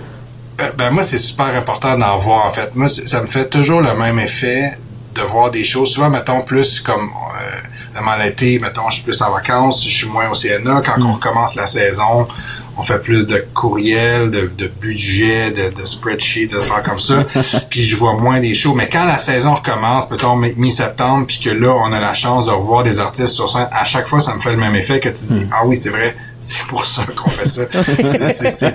ben, 0.77 0.91
moi, 0.91 1.03
c'est 1.03 1.17
super 1.17 1.55
important 1.55 1.97
d'en 1.97 2.17
voir 2.17 2.45
en 2.45 2.51
fait. 2.51 2.75
Moi, 2.75 2.87
ça 2.87 3.21
me 3.21 3.27
fait 3.27 3.49
toujours 3.49 3.81
le 3.81 3.95
même 3.95 4.19
effet 4.19 4.77
de 5.15 5.21
voir 5.21 5.51
des 5.51 5.63
choses. 5.63 5.93
Souvent, 5.93 6.09
mettons, 6.09 6.41
plus 6.41 6.81
comme 6.81 7.09
euh, 7.09 8.23
l'été, 8.23 8.59
mettons, 8.59 8.89
je 8.89 8.95
suis 8.95 9.03
plus 9.03 9.21
en 9.21 9.31
vacances, 9.31 9.85
je 9.87 9.95
suis 9.95 10.09
moins 10.09 10.29
au 10.29 10.35
CNA. 10.35 10.81
Quand 10.85 10.97
mm. 10.97 11.05
on 11.05 11.11
recommence 11.13 11.55
la 11.55 11.67
saison, 11.67 12.27
on 12.77 12.83
fait 12.83 12.99
plus 12.99 13.27
de 13.27 13.43
courriels, 13.53 14.31
de, 14.31 14.51
de 14.57 14.67
budget, 14.67 15.51
de, 15.51 15.69
de 15.75 15.85
spreadsheet, 15.85 16.47
de 16.47 16.59
faire 16.59 16.83
comme 16.83 16.99
ça. 16.99 17.23
puis 17.69 17.83
je 17.83 17.95
vois 17.95 18.13
moins 18.13 18.39
des 18.39 18.53
shows. 18.53 18.73
Mais 18.73 18.89
quand 18.89 19.05
la 19.05 19.17
saison 19.17 19.55
recommence, 19.55 20.07
peut-être 20.07 20.57
mi-septembre, 20.57 21.25
puis 21.27 21.39
que 21.39 21.49
là, 21.49 21.73
on 21.75 21.91
a 21.91 21.99
la 21.99 22.13
chance 22.13 22.45
de 22.45 22.51
revoir 22.51 22.83
des 22.83 22.99
artistes 22.99 23.33
sur 23.33 23.49
scène, 23.49 23.67
à 23.71 23.85
chaque 23.85 24.07
fois, 24.07 24.19
ça 24.19 24.33
me 24.33 24.39
fait 24.39 24.51
le 24.51 24.57
même 24.57 24.75
effet 24.75 24.99
que 24.99 25.09
tu 25.09 25.25
dis, 25.25 25.45
mm. 25.45 25.49
ah 25.51 25.65
oui, 25.65 25.77
c'est 25.77 25.89
vrai, 25.89 26.15
c'est 26.41 26.65
pour 26.67 26.85
ça 26.85 27.03
qu'on 27.15 27.29
fait 27.29 27.47
ça. 27.47 27.61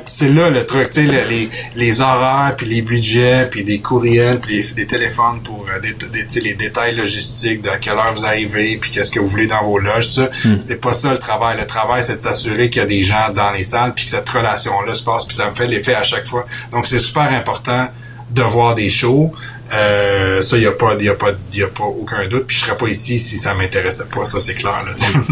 c'est 0.06 0.28
là 0.30 0.50
le 0.50 0.64
truc, 0.64 0.90
tu 0.90 1.06
sais, 1.06 1.24
les, 1.28 1.50
les 1.74 2.00
horaires, 2.00 2.54
puis 2.56 2.66
les 2.66 2.80
budgets, 2.80 3.48
puis 3.50 3.64
des 3.64 3.80
courriels, 3.80 4.38
puis 4.40 4.64
des 4.74 4.86
téléphones 4.86 5.42
pour 5.42 5.66
euh, 5.68 5.80
des, 5.80 5.92
des 5.92 6.40
les 6.40 6.54
détails 6.54 6.94
logistiques 6.94 7.62
de 7.62 7.68
à 7.68 7.78
quelle 7.78 7.94
heure 7.94 8.14
vous 8.14 8.24
arrivez, 8.24 8.76
puis 8.76 8.90
qu'est-ce 8.90 9.10
que 9.10 9.18
vous 9.18 9.28
voulez 9.28 9.48
dans 9.48 9.64
vos 9.64 9.78
loges, 9.78 10.08
ça. 10.08 10.30
Hmm. 10.44 10.60
C'est 10.60 10.80
pas 10.80 10.94
ça 10.94 11.12
le 11.12 11.18
travail. 11.18 11.58
Le 11.58 11.66
travail, 11.66 12.04
c'est 12.04 12.16
de 12.16 12.22
s'assurer 12.22 12.70
qu'il 12.70 12.82
y 12.82 12.84
a 12.84 12.88
des 12.88 13.02
gens 13.02 13.30
dans 13.34 13.50
les 13.50 13.64
salles, 13.64 13.94
puis 13.94 14.04
que 14.04 14.12
cette 14.12 14.28
relation-là 14.28 14.94
se 14.94 15.02
passe, 15.02 15.24
puis 15.24 15.34
ça 15.34 15.50
me 15.50 15.54
fait 15.54 15.66
l'effet 15.66 15.94
à 15.94 16.04
chaque 16.04 16.26
fois. 16.26 16.46
Donc, 16.72 16.86
c'est 16.86 16.98
super 17.00 17.30
important 17.32 17.88
de 18.30 18.42
voir 18.42 18.74
des 18.74 18.90
shows. 18.90 19.32
Euh, 19.72 20.42
ça, 20.42 20.56
il 20.56 20.60
n'y 20.60 20.66
a, 20.66 20.72
pas, 20.72 20.94
y 20.94 21.08
a, 21.08 21.14
pas, 21.14 21.32
y 21.52 21.62
a 21.62 21.68
pas 21.68 21.84
aucun 21.84 22.26
doute. 22.28 22.46
Puis 22.46 22.56
je 22.56 22.64
serais 22.64 22.76
pas 22.76 22.88
ici 22.88 23.18
si 23.18 23.38
ça 23.38 23.54
m'intéressait 23.54 24.06
pas, 24.06 24.24
ça 24.24 24.38
c'est 24.40 24.54
clair. 24.54 24.84
Là, 24.86 24.92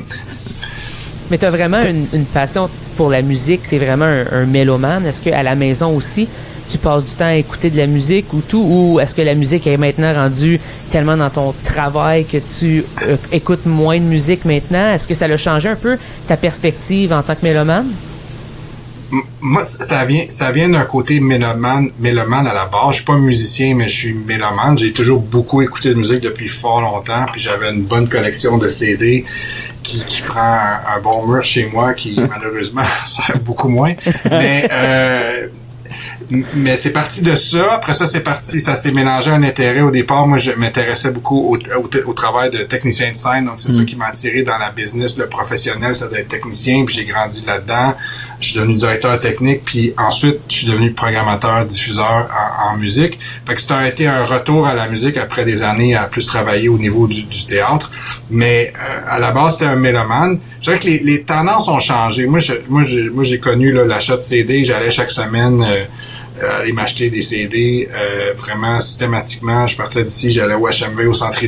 Mais 1.31 1.39
tu 1.39 1.47
as 1.47 1.51
vraiment 1.51 1.81
une, 1.83 2.07
passion 2.27 2.69
pour 2.97 3.11
la 3.11 3.23
musique, 3.23 3.63
tu 3.69 3.77
es 3.77 3.79
vraiment 3.79 4.05
un, 4.05 4.47
mélomane. 4.47 5.07
Est-ce 5.07 5.21
qu'à 5.21 5.43
la 5.43 5.55
maison 5.55 5.97
aussi, 5.97 6.29
tu 6.71 6.79
passes 6.79 7.05
du 7.05 7.13
temps 7.13 7.25
à 7.25 7.37
écouter 7.37 7.71
de 7.71 7.77
la 7.77 7.87
musique 7.87 8.33
ou 8.33 8.43
tout, 8.47 8.65
ou 8.69 9.01
est-ce 9.01 9.15
que 9.15 9.23
la 9.23 9.35
musique 9.35 9.67
est 9.67 9.77
maintenant 9.77 10.13
rendue 10.13 10.61
tellement 10.91 11.17
dans 11.17 11.31
ton 11.31 11.55
travail 11.65 12.25
que 12.25 12.39
tu 12.39 12.85
euh, 13.03 13.17
écoutes 13.33 13.67
moins 13.67 13.99
de 13.99 14.05
musique 14.05 14.45
maintenant? 14.45 14.93
Est-ce 14.93 15.09
que 15.09 15.15
ça 15.15 15.27
a 15.27 15.37
changé 15.37 15.69
un 15.69 15.77
peu 15.77 15.97
ta 16.29 16.37
perspective 16.37 17.13
en 17.13 17.23
tant 17.23 17.35
que 17.35 17.45
mélomane? 17.45 17.87
Moi, 19.41 19.65
ça 19.65 20.05
vient, 20.05 20.25
ça 20.29 20.51
vient 20.51 20.69
d'un 20.69 20.85
côté 20.85 21.21
mélomane, 21.21 21.91
mélomane 22.01 22.47
à 22.47 22.55
la 22.55 22.67
base. 22.67 22.91
Je 22.91 22.95
suis 22.97 23.05
pas 23.05 23.17
musicien, 23.17 23.75
mais 23.75 23.89
je 23.89 23.97
suis 23.97 24.15
mélomane. 24.15 24.77
J'ai 24.77 24.93
toujours 24.93 25.21
beaucoup 25.21 25.63
écouté 25.63 25.91
de 25.91 25.95
musique 25.95 26.21
depuis 26.21 26.49
fort 26.49 26.81
longtemps, 26.81 27.27
puis 27.31 27.41
j'avais 27.41 27.71
une 27.71 27.83
bonne 27.83 28.09
collection 28.09 28.59
de 28.59 28.67
CD 28.67 29.25
qui, 29.85 30.23
prend 30.23 30.40
un, 30.40 31.01
bon 31.01 31.27
mur 31.27 31.44
chez 31.44 31.70
moi 31.70 31.94
qui 31.94 32.18
malheureusement 32.31 32.83
sert 33.05 33.38
beaucoup 33.40 33.68
moins. 33.68 33.94
Mais 34.31 34.68
euh, 34.73 35.49
mais 36.31 36.77
c'est 36.77 36.91
parti 36.91 37.23
de 37.23 37.35
ça. 37.35 37.75
Après 37.75 37.95
ça, 37.95 38.07
c'est 38.07 38.21
parti, 38.21 38.61
ça 38.61 38.77
s'est 38.77 38.93
mélangé 38.93 39.31
un 39.31 39.43
intérêt. 39.43 39.81
Au 39.81 39.91
départ, 39.91 40.27
moi, 40.27 40.39
je 40.39 40.53
m'intéressais 40.53 41.11
beaucoup 41.11 41.55
au, 41.55 41.59
au, 42.07 42.13
travail 42.15 42.51
de 42.51 42.59
technicien 42.59 43.13
de 43.13 43.17
scène. 43.17 43.47
Donc, 43.47 43.55
c'est 43.57 43.71
ça 43.71 43.83
mm. 43.83 43.87
qui 43.87 43.97
m'a 43.97 44.07
attiré 44.07 44.43
dans 44.43 44.59
la 44.59 44.71
business, 44.71 45.19
le 45.19 45.27
professionnel, 45.27 45.95
c'est 45.95 46.11
d'être 46.11 46.29
technicien. 46.29 46.85
Puis 46.85 46.95
j'ai 46.97 47.05
grandi 47.05 47.45
là-dedans. 47.47 47.95
Je 48.41 48.49
suis 48.49 48.59
devenu 48.59 48.75
directeur 48.75 49.19
technique. 49.21 49.63
Puis 49.65 49.95
ensuite, 49.97 50.41
je 50.49 50.55
suis 50.55 50.67
devenu 50.67 50.93
programmateur, 50.93 51.65
diffuseur 51.65 52.29
en, 52.71 52.77
musique. 52.77 53.19
Fait 53.47 53.55
que 53.55 53.61
ça 53.61 53.79
a 53.79 53.89
été 53.89 54.07
un 54.07 54.25
retour 54.25 54.67
à 54.67 54.75
la 54.75 54.89
musique 54.89 55.17
après 55.17 55.45
des 55.45 55.63
années 55.63 55.95
à 55.95 56.05
plus 56.05 56.27
travailler 56.27 56.69
au 56.69 56.79
niveau 56.79 57.07
du, 57.07 57.25
théâtre. 57.47 57.91
Mais 58.31 58.73
euh, 58.75 59.01
à 59.09 59.19
la 59.19 59.31
base, 59.31 59.55
c'était 59.55 59.67
un 59.67 59.77
mélomane. 59.77 60.39
Je 60.61 60.65
dirais 60.65 60.79
que 60.79 60.87
les, 60.87 60.99
les 60.99 61.23
tendances 61.23 61.69
ont 61.69 61.79
changé. 61.79 62.27
Moi, 62.27 62.41
je, 62.41 62.55
moi, 62.69 62.83
j'ai, 62.83 63.11
moi, 63.11 63.23
j'ai 63.23 63.39
connu 63.39 63.73
l'achat 63.73 64.17
de 64.17 64.23
CD. 64.23 64.65
J'allais 64.65 64.91
chaque 64.91 65.11
semaine... 65.11 65.63
Euh, 65.63 65.85
aller 66.42 66.73
m'acheter 66.73 67.11
des 67.11 67.23
CD 67.23 67.88
euh, 67.92 68.33
vraiment 68.37 68.81
systématiquement. 68.81 69.66
Je 69.66 69.77
partais 69.77 70.05
d'ici, 70.05 70.33
j'allais 70.33 70.55
au 70.55 70.66
HMV, 70.66 71.09
au 71.09 71.14
Centre 71.14 71.38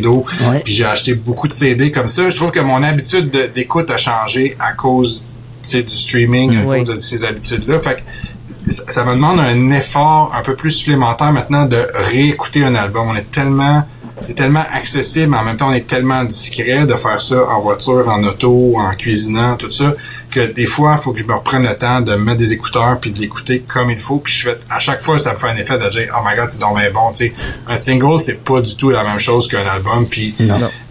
puis 0.64 0.74
j'ai 0.74 0.84
acheté 0.84 1.14
beaucoup 1.14 1.48
de 1.48 1.52
CD 1.52 1.90
comme 1.90 2.06
ça. 2.06 2.28
Je 2.28 2.36
trouve 2.36 2.52
que 2.52 2.60
mon 2.60 2.82
habitude 2.82 3.30
d'écoute 3.54 3.90
a 3.90 3.96
changé 3.96 4.56
à 4.58 4.72
cause 4.72 5.26
du 5.72 5.88
streaming, 5.88 6.56
à 6.58 6.62
cause 6.62 6.84
de 6.84 6.96
ces 6.96 7.24
habitudes-là. 7.24 7.80
Fait 7.80 7.96
que 7.96 8.72
ça 8.92 9.04
me 9.04 9.14
demande 9.14 9.40
un 9.40 9.70
effort 9.70 10.32
un 10.34 10.42
peu 10.42 10.54
plus 10.54 10.70
supplémentaire 10.70 11.32
maintenant 11.32 11.66
de 11.66 11.86
réécouter 11.94 12.64
un 12.64 12.74
album. 12.74 13.08
On 13.08 13.16
est 13.16 13.30
tellement 13.30 13.84
c'est 14.20 14.34
tellement 14.34 14.64
accessible, 14.72 15.32
mais 15.32 15.36
en 15.36 15.44
même 15.44 15.56
temps, 15.56 15.68
on 15.68 15.74
est 15.74 15.86
tellement 15.86 16.24
discret 16.24 16.86
de 16.86 16.94
faire 16.94 17.20
ça 17.20 17.46
en 17.50 17.60
voiture, 17.60 18.08
en 18.08 18.22
auto, 18.24 18.74
en 18.78 18.90
cuisinant, 18.92 19.56
tout 19.56 19.68
ça, 19.68 19.94
que 20.36 20.52
des 20.52 20.66
fois, 20.66 20.96
il 20.98 21.02
faut 21.02 21.12
que 21.12 21.18
je 21.18 21.24
me 21.24 21.32
reprenne 21.32 21.62
le 21.62 21.76
temps 21.78 22.02
de 22.02 22.14
mettre 22.14 22.36
des 22.36 22.52
écouteurs 22.52 22.98
puis 23.00 23.10
de 23.10 23.18
l'écouter 23.18 23.64
comme 23.66 23.90
il 23.90 23.98
faut. 23.98 24.18
Puis 24.18 24.34
je 24.34 24.50
fais, 24.50 24.58
à 24.68 24.78
chaque 24.78 25.02
fois, 25.02 25.18
ça 25.18 25.32
me 25.32 25.38
fait 25.38 25.48
un 25.48 25.56
effet 25.56 25.78
de 25.78 25.88
dire, 25.88 26.14
oh 26.14 26.22
my 26.26 26.36
god, 26.36 26.50
c'est 26.50 26.60
donc 26.60 26.78
bien 26.78 26.90
bon. 26.90 27.10
Tu 27.12 27.28
sais, 27.28 27.34
un 27.66 27.76
single, 27.76 28.20
c'est 28.20 28.44
pas 28.44 28.60
du 28.60 28.76
tout 28.76 28.90
la 28.90 29.02
même 29.02 29.18
chose 29.18 29.48
qu'un 29.48 29.66
album. 29.66 30.06
Puis 30.06 30.34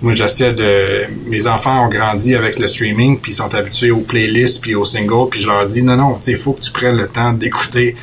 moi, 0.02 0.16
j'essaie 0.16 0.54
de, 0.54 1.06
mes 1.28 1.46
enfants 1.46 1.86
ont 1.86 1.90
grandi 1.90 2.34
avec 2.34 2.58
le 2.58 2.68
streaming 2.68 3.20
puis 3.20 3.34
ils 3.34 3.36
sont 3.36 3.54
habitués 3.54 3.92
aux 3.92 4.00
playlists 4.00 4.62
puis 4.62 4.74
aux 4.74 4.86
singles. 4.86 5.30
Puis 5.30 5.42
je 5.42 5.48
leur 5.48 5.68
dis, 5.68 5.84
non, 5.84 5.96
non, 5.96 6.16
tu 6.16 6.24
sais, 6.24 6.32
il 6.32 6.38
faut 6.38 6.54
que 6.54 6.62
tu 6.62 6.72
prennes 6.72 6.98
le 6.98 7.08
temps 7.08 7.34
d'écouter 7.34 7.96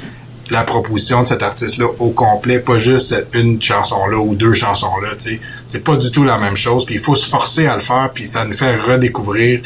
la 0.50 0.62
proposition 0.62 1.22
de 1.22 1.26
cet 1.26 1.42
artiste-là 1.42 1.86
au 1.98 2.10
complet, 2.10 2.58
pas 2.58 2.78
juste 2.78 3.16
une 3.32 3.60
chanson-là 3.60 4.18
ou 4.18 4.34
deux 4.34 4.52
chansons-là, 4.52 5.16
tu 5.16 5.30
sais. 5.30 5.40
C'est 5.64 5.82
pas 5.82 5.96
du 5.96 6.10
tout 6.10 6.24
la 6.24 6.36
même 6.36 6.58
chose, 6.58 6.84
puis 6.84 6.96
il 6.96 7.00
faut 7.00 7.14
se 7.14 7.26
forcer 7.26 7.66
à 7.66 7.74
le 7.74 7.80
faire, 7.80 8.10
puis 8.12 8.26
ça 8.26 8.44
nous 8.44 8.52
fait 8.52 8.76
redécouvrir 8.76 9.62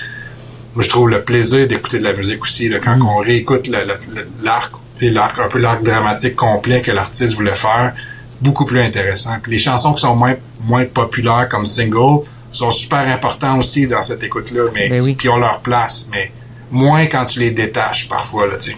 moi 0.76 0.84
je 0.84 0.90
trouve 0.90 1.08
le 1.08 1.22
plaisir 1.22 1.66
d'écouter 1.66 1.98
de 1.98 2.04
la 2.04 2.12
musique 2.12 2.42
aussi 2.42 2.68
là, 2.68 2.78
quand 2.78 2.96
mm. 2.96 3.08
on 3.08 3.16
réécoute 3.16 3.66
l'arc 3.68 4.72
l'arc 5.00 5.38
un 5.38 5.48
peu 5.48 5.58
l'arc 5.58 5.82
dramatique 5.82 6.36
complet 6.36 6.82
que 6.82 6.92
l'artiste 6.92 7.34
voulait 7.34 7.54
faire 7.54 7.94
c'est 8.30 8.42
beaucoup 8.42 8.66
plus 8.66 8.80
intéressant. 8.80 9.36
Puis 9.42 9.52
les 9.52 9.58
chansons 9.58 9.94
qui 9.94 10.02
sont 10.02 10.14
moins 10.14 10.34
moins 10.60 10.84
populaires 10.84 11.48
comme 11.50 11.64
single 11.64 12.26
sont 12.52 12.70
super 12.70 13.08
importants 13.08 13.58
aussi 13.58 13.86
dans 13.86 14.02
cette 14.02 14.22
écoute 14.22 14.50
là 14.52 14.64
mais, 14.74 14.88
ben 14.90 15.16
puis 15.16 15.28
ont 15.30 15.38
leur 15.38 15.60
place 15.60 16.08
mais 16.12 16.30
moins 16.70 17.06
quand 17.06 17.24
tu 17.24 17.40
les 17.40 17.52
détaches 17.52 18.06
parfois 18.08 18.46
là 18.46 18.56
tu 18.58 18.72
sais. 18.72 18.76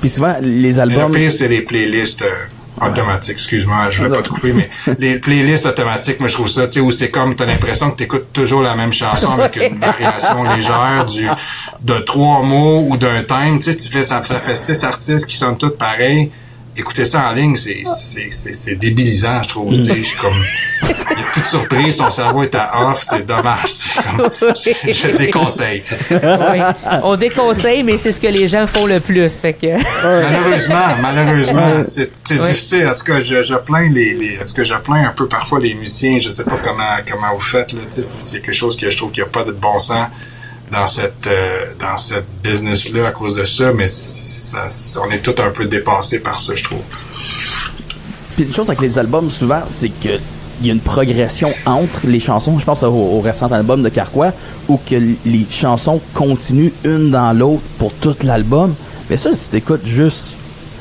Puis 0.00 0.10
souvent 0.10 0.36
les 0.40 0.78
albums 0.78 1.10
mais 1.10 1.18
le 1.18 1.24
pire 1.24 1.32
c'est 1.32 1.48
les 1.48 1.62
playlists 1.62 2.22
euh, 2.22 2.46
automatique, 2.80 3.32
excuse-moi, 3.32 3.90
je 3.90 4.02
vais 4.02 4.10
pas 4.10 4.22
te 4.22 4.28
couper, 4.28 4.52
mais 4.52 4.68
les 4.98 5.18
playlists 5.18 5.66
automatiques, 5.66 6.20
moi 6.20 6.28
je 6.28 6.34
trouve 6.34 6.48
ça, 6.48 6.66
tu 6.66 6.74
sais, 6.74 6.80
où 6.80 6.90
c'est 6.90 7.10
comme 7.10 7.34
t'as 7.36 7.46
l'impression 7.46 7.90
que 7.90 7.96
t'écoutes 7.96 8.32
toujours 8.32 8.62
la 8.62 8.74
même 8.74 8.92
chanson 8.92 9.30
avec 9.32 9.56
une 9.56 9.78
variation 9.78 10.42
légère 10.54 11.06
du 11.06 11.28
de 11.82 11.98
trois 12.00 12.42
mots 12.42 12.86
ou 12.88 12.96
d'un 12.96 13.22
thème, 13.22 13.58
tu 13.58 13.64
sais, 13.64 13.76
tu 13.76 13.88
fais 13.88 14.04
ça, 14.04 14.22
ça 14.24 14.36
fait 14.36 14.56
six 14.56 14.82
artistes 14.84 15.26
qui 15.26 15.36
sont 15.36 15.54
tous 15.54 15.70
pareils 15.70 16.30
écouter 16.76 17.04
ça 17.04 17.28
en 17.28 17.32
ligne, 17.32 17.56
c'est, 17.56 17.82
c'est, 17.84 18.30
c'est, 18.30 18.76
débilisant, 18.76 19.42
je 19.42 19.48
trouve. 19.48 19.74
Je 19.74 19.92
suis 20.02 20.16
comme, 20.16 20.34
il 20.82 20.88
y 20.88 20.92
a 20.92 21.26
plus 21.32 21.40
de 21.40 21.46
surprise, 21.46 21.96
son 21.96 22.10
cerveau 22.10 22.42
est 22.42 22.54
à 22.54 22.90
off, 22.90 23.04
c'est 23.08 23.26
dommage. 23.26 23.72
Comme, 23.94 24.30
je, 24.40 24.92
je, 24.92 25.16
déconseille. 25.16 25.82
Oui. 26.10 26.60
On 27.02 27.16
déconseille, 27.16 27.82
mais 27.82 27.96
c'est 27.96 28.12
ce 28.12 28.20
que 28.20 28.26
les 28.26 28.48
gens 28.48 28.66
font 28.66 28.86
le 28.86 29.00
plus, 29.00 29.38
fait 29.38 29.52
que. 29.52 29.76
malheureusement, 30.02 30.96
malheureusement, 31.00 31.84
c'est, 31.88 32.10
c'est 32.24 32.40
difficile. 32.40 32.88
En 32.88 32.94
tout 32.94 33.04
cas, 33.04 33.20
je, 33.20 33.42
je 33.42 33.54
plains 33.54 33.90
les, 33.90 34.14
les, 34.14 34.38
en 34.38 34.44
tout 34.44 34.54
cas, 34.54 34.64
je 34.64 34.74
plains 34.74 35.08
un 35.08 35.12
peu 35.12 35.26
parfois 35.26 35.60
les 35.60 35.74
musiciens. 35.74 36.18
Je 36.18 36.28
sais 36.28 36.44
pas 36.44 36.58
comment, 36.62 36.96
comment 37.08 37.34
vous 37.34 37.40
faites 37.40 37.72
là. 37.72 37.80
Sais, 37.90 38.02
c'est 38.02 38.40
quelque 38.40 38.52
chose 38.52 38.76
que 38.76 38.90
je 38.90 38.96
trouve 38.96 39.12
qu'il 39.12 39.22
n'y 39.22 39.28
a 39.28 39.32
pas 39.32 39.44
de 39.44 39.52
bon 39.52 39.78
sens 39.78 40.08
dans 40.70 40.86
cette 40.86 41.26
euh, 41.26 41.66
dans 41.78 41.96
cette 41.96 42.26
business 42.42 42.90
là 42.92 43.08
à 43.08 43.12
cause 43.12 43.34
de 43.34 43.44
ça 43.44 43.72
mais 43.72 43.88
ça, 43.88 44.66
on 45.06 45.10
est 45.10 45.20
tout 45.20 45.34
un 45.38 45.50
peu 45.50 45.66
dépassé 45.66 46.20
par 46.20 46.38
ça 46.38 46.54
je 46.54 46.64
trouve. 46.64 46.82
Puis 48.36 48.44
une 48.44 48.52
chose 48.52 48.68
avec 48.68 48.80
les 48.80 48.98
albums 48.98 49.30
souvent 49.30 49.62
c'est 49.64 49.90
que 49.90 50.18
il 50.60 50.68
y 50.68 50.70
a 50.70 50.72
une 50.72 50.80
progression 50.80 51.52
entre 51.66 52.06
les 52.06 52.20
chansons. 52.20 52.58
Je 52.60 52.64
pense 52.64 52.84
au, 52.84 53.20
récent 53.20 53.50
album 53.50 53.82
de 53.82 53.88
Carquois 53.88 54.30
où 54.68 54.78
que 54.88 54.94
les 54.94 55.46
chansons 55.50 56.00
continuent 56.14 56.70
une 56.84 57.10
dans 57.10 57.36
l'autre 57.36 57.62
pour 57.78 57.92
tout 57.94 58.14
l'album. 58.22 58.72
Mais 59.10 59.16
ça 59.16 59.34
si 59.34 59.50
t'écoutes 59.50 59.84
juste 59.84 60.36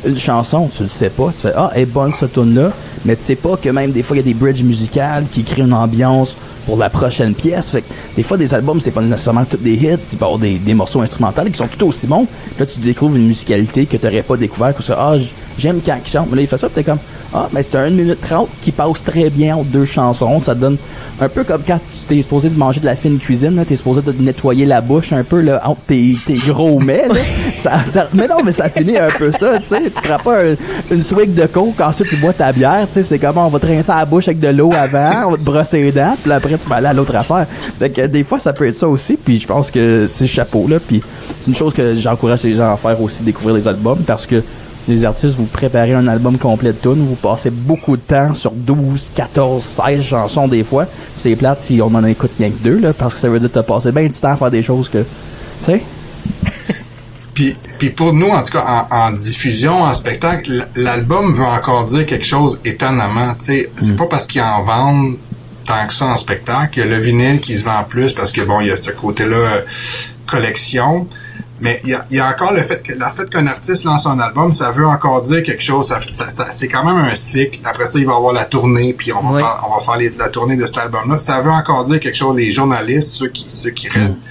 une 0.06 0.18
chanson 0.18 0.70
tu 0.76 0.84
le 0.84 0.90
sais 0.90 1.10
pas. 1.10 1.32
Tu 1.36 1.42
fais 1.42 1.54
ah 1.56 1.72
elle 1.76 1.84
est 1.84 1.86
bonne 1.86 2.14
cette 2.14 2.34
tune 2.34 2.56
là 2.56 2.72
mais 3.06 3.16
tu 3.16 3.24
sais 3.24 3.36
pas 3.36 3.58
que 3.58 3.70
même 3.70 3.92
des 3.92 4.04
fois 4.04 4.16
il 4.16 4.20
y 4.20 4.24
a 4.24 4.26
des 4.26 4.34
bridges 4.34 4.64
musicales 4.64 5.26
qui 5.32 5.44
créent 5.44 5.64
une 5.64 5.74
ambiance 5.74 6.36
pour 6.66 6.78
la 6.78 6.90
prochaine 6.90 7.34
pièce. 7.34 7.72
Fait 7.72 7.82
que 7.82 7.88
des 8.16 8.24
fois, 8.24 8.38
des 8.38 8.54
albums, 8.54 8.80
c'est 8.80 8.92
pas 8.92 9.02
nécessairement 9.02 9.46
tous 9.46 9.58
des 9.58 9.74
hits. 9.74 9.98
Tu 10.10 10.18
peux 10.18 10.26
avoir 10.26 10.40
des, 10.40 10.74
morceaux 10.74 11.02
instrumentaux 11.02 11.44
qui 11.44 11.54
sont 11.54 11.68
tout 11.68 11.88
aussi 11.88 12.08
bons. 12.08 12.28
Là, 12.60 12.66
tu 12.66 12.80
découvres 12.80 13.16
une 13.16 13.28
musicalité 13.28 13.86
que 13.86 13.98
tu 13.98 14.06
n'aurais 14.06 14.24
pas 14.24 14.38
découvert. 14.38 14.76
Que 14.76 14.84
ça, 14.84 14.96
ah, 14.98 15.16
j'aime 15.58 15.80
quand 15.86 15.98
il 16.04 16.10
chante. 16.10 16.28
Mais 16.30 16.38
là, 16.38 16.42
il 16.44 16.48
fait 16.48 16.58
ça, 16.58 16.70
t'es 16.70 16.84
comme, 16.84 17.00
ah, 17.34 17.48
mais 17.52 17.64
c'est 17.64 17.76
un 17.76 17.84
1 17.84 17.90
minute 17.92 18.22
30 18.22 18.48
qui 18.62 18.72
passe 18.72 19.04
très 19.04 19.30
bien 19.30 19.56
entre 19.56 19.70
deux 19.70 19.86
chansons. 19.86 20.40
Ça 20.40 20.56
donne 20.56 20.78
un 21.22 21.30
peu 21.30 21.44
comme 21.44 21.62
quand 21.66 21.78
tu 21.78 22.06
t'es 22.08 22.22
supposé 22.22 22.50
de 22.50 22.58
manger 22.58 22.80
de 22.80 22.86
la 22.86 22.96
fine 22.96 23.18
cuisine, 23.18 23.64
tu 23.68 23.74
es 23.74 23.76
supposé 23.76 24.02
de 24.02 24.14
nettoyer 24.22 24.66
la 24.66 24.82
bouche 24.82 25.14
un 25.14 25.24
peu, 25.24 25.42
là, 25.42 25.62
entre 25.66 25.82
tes, 25.82 26.18
tes 26.26 26.38
gros 26.38 26.80
mets, 26.80 27.08
ça, 27.58 27.84
ça, 27.86 28.08
mais 28.14 28.28
non, 28.28 28.44
mais 28.44 28.52
ça 28.52 28.70
finit 28.70 28.98
un 28.98 29.10
peu 29.10 29.32
ça, 29.32 29.58
tu 29.60 29.66
sais. 29.66 29.82
Tu 29.84 29.90
prends 29.90 30.20
pas 30.20 30.42
une 30.92 31.02
swig 31.02 31.34
de 31.34 31.46
coke, 31.46 31.80
ensuite 31.82 32.10
tu 32.10 32.18
bois 32.18 32.34
ta 32.34 32.52
bière, 32.52 32.88
tu 32.88 32.96
sais. 32.96 33.04
C'est 33.04 33.20
comme, 33.20 33.38
on 33.38 33.50
va 33.50 33.60
te 33.60 33.68
rincer 33.68 33.92
la 33.92 34.06
bouche 34.06 34.28
avec 34.28 34.40
de 34.40 34.50
l'eau 34.50 34.72
avant, 34.74 35.28
on 35.28 35.32
va 35.32 35.38
te 35.38 35.44
brosser 35.44 35.82
les 35.82 35.92
dents, 35.92 36.16
puis 36.22 36.32
après, 36.32 36.58
tu 36.58 36.68
vas 36.68 36.78
aller 36.78 36.88
à 36.88 36.94
l'autre 36.94 37.16
affaire. 37.16 37.46
Fait 37.80 37.90
que 37.90 38.06
des 38.08 38.24
fois, 38.24 38.40
ça 38.40 38.54
peut 38.54 38.68
être 38.68 38.76
ça 38.76 38.88
aussi, 38.88 39.18
puis 39.18 39.40
je 39.40 39.48
pense 39.48 39.72
que 39.72 40.06
c'est 40.08 40.28
chapeau, 40.28 40.68
là. 40.68 40.80
Puis 40.80 41.02
c'est 41.42 41.48
une 41.48 41.56
chose 41.56 41.74
que 41.74 41.96
j'encourage 41.96 42.44
les 42.44 42.56
gens 42.56 42.74
à 42.74 42.78
faire 42.78 43.00
aussi, 43.02 43.24
découvrir 43.24 43.56
les 43.56 43.68
albums, 43.68 44.00
parce 44.06 44.26
que 44.26 44.42
les 44.88 45.06
artistes, 45.06 45.36
vous 45.38 45.46
préparez 45.46 45.94
un 45.94 46.08
album 46.08 46.38
complet 46.38 46.74
de 46.74 46.78
tunes, 46.78 47.06
vous 47.06 47.16
passez 47.16 47.50
beaucoup 47.50 47.96
de 47.96 48.02
temps 48.02 48.36
sur 48.36 48.52
12, 48.52 49.12
14, 49.16 49.64
16 49.64 50.04
chansons 50.04 50.48
des 50.48 50.64
fois. 50.64 50.86
C'est 51.18 51.36
plate 51.36 51.60
si 51.60 51.82
on 51.82 51.94
en 51.94 52.04
écoute 52.06 52.32
rien 52.38 52.50
que 52.50 52.64
deux, 52.64 52.80
là, 52.80 52.94
parce 52.94 53.14
que 53.14 53.20
ça 53.20 53.30
veut 53.30 53.40
dire 53.40 53.50
que 53.50 53.54
t'as 53.54 53.64
passé 53.64 53.92
bien 53.92 54.04
du 54.04 54.12
temps 54.14 54.32
à 54.32 54.38
faire 54.38 54.52
des 54.52 54.64
choses 54.64 54.90
que, 54.90 55.00
tu 55.00 55.06
sais? 55.62 55.82
puis, 57.34 57.56
puis 57.80 57.90
pour 57.90 58.14
nous, 58.14 58.30
en 58.30 58.42
tout 58.42 58.52
cas, 58.52 58.88
en, 58.92 59.12
diffusion, 59.12 59.84
en 59.84 59.94
spectacle, 59.94 60.68
l'album 60.76 61.34
veut 61.34 61.46
encore 61.46 61.86
dire 61.86 62.06
quelque 62.06 62.26
chose 62.26 62.60
étonnamment. 62.66 63.34
Tu 63.36 63.46
sais, 63.46 63.72
c'est 63.78 63.94
mm. 63.94 63.96
pas 63.96 64.08
parce 64.08 64.28
qu'ils 64.28 64.42
en 64.42 64.64
vendent 64.64 65.16
tant 65.66 65.88
que 65.88 65.94
ça 65.94 66.06
en 66.06 66.16
spectacle. 66.16 66.78
Il 66.78 66.80
y 66.80 66.84
a 66.84 66.86
le 66.86 66.98
vinyle 66.98 67.40
qui 67.40 67.58
se 67.58 67.64
vend 67.64 67.84
plus 67.88 68.14
parce 68.14 68.32
que 68.32 68.42
bon, 68.42 68.62
il 68.62 68.68
y 68.68 68.72
a 68.72 68.78
ce 68.78 68.92
côté-là 68.92 69.38
euh, 69.38 69.62
collection. 70.26 71.08
Mais 71.64 71.80
il 71.86 71.98
y 72.12 72.20
a, 72.20 72.28
encore 72.28 72.52
le 72.52 72.62
fait 72.62 72.84
que 72.84 72.92
le 72.92 73.06
fait 73.16 73.30
qu'un 73.30 73.48
artiste 73.48 73.86
lance 73.86 74.06
un 74.06 74.20
album, 74.20 74.52
ça 74.52 74.72
veut 74.72 74.86
encore 74.86 75.22
dire 75.22 75.42
quelque 75.44 75.64
chose. 75.64 75.88
Ça, 75.88 76.02
ça, 76.28 76.48
c'est 76.52 76.68
quand 76.68 76.84
même 76.84 77.06
un 77.06 77.16
cycle. 77.16 77.62
Après 77.64 77.86
ça, 77.86 78.00
il 78.00 78.06
va 78.06 78.12
y 78.12 78.16
avoir 78.18 78.34
la 78.34 78.44
tournée, 78.44 78.92
puis 78.92 79.14
on 79.14 79.22
va, 79.22 79.62
on 79.66 79.74
va 79.74 79.80
faire 79.80 80.12
la 80.20 80.28
tournée 80.28 80.58
de 80.58 80.66
cet 80.66 80.80
album-là. 80.80 81.18
Ça 81.18 81.40
veut 81.40 81.52
encore 81.52 81.86
dire 81.86 82.02
quelque 82.02 82.18
chose. 82.18 82.36
Les 82.36 82.52
journalistes, 82.52 83.12
ceux 83.12 83.30
qui, 83.30 83.46
ceux 83.48 83.70
qui 83.70 83.88
restent, 83.88 84.24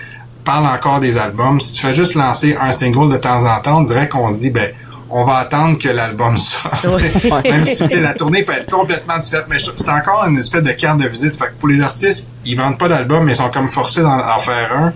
parlent 0.44 0.66
encore 0.66 1.00
des 1.00 1.16
albums. 1.16 1.58
Si 1.58 1.72
tu 1.72 1.86
fais 1.86 1.94
juste 1.94 2.16
lancer 2.16 2.54
un 2.60 2.70
single 2.70 3.10
de 3.10 3.16
temps 3.16 3.46
en 3.46 3.60
temps, 3.62 3.78
on 3.78 3.82
dirait 3.82 4.10
qu'on 4.10 4.28
se 4.34 4.40
dit, 4.40 4.50
ben, 4.50 4.70
on 5.08 5.24
va 5.24 5.36
attendre 5.36 5.78
que 5.78 5.88
l'album 5.88 6.36
sorte. 6.36 6.84
Même 7.44 7.64
si 7.64 7.98
la 7.98 8.12
tournée 8.12 8.42
peut 8.42 8.52
être 8.52 8.70
complètement 8.70 9.18
différente. 9.18 9.46
Mais 9.48 9.56
c'est 9.58 9.88
encore 9.88 10.26
une 10.28 10.36
espèce 10.36 10.64
de 10.64 10.72
carte 10.72 10.98
de 10.98 11.08
visite. 11.08 11.38
Fait 11.38 11.46
que 11.46 11.54
pour 11.58 11.68
les 11.70 11.80
artistes, 11.80 12.28
ils 12.44 12.58
vendent 12.58 12.76
pas 12.76 12.88
d'album, 12.88 13.24
mais 13.24 13.32
ils 13.32 13.36
sont 13.36 13.48
comme 13.48 13.68
forcés 13.68 14.02
d'en 14.02 14.36
faire 14.36 14.70
un 14.76 14.92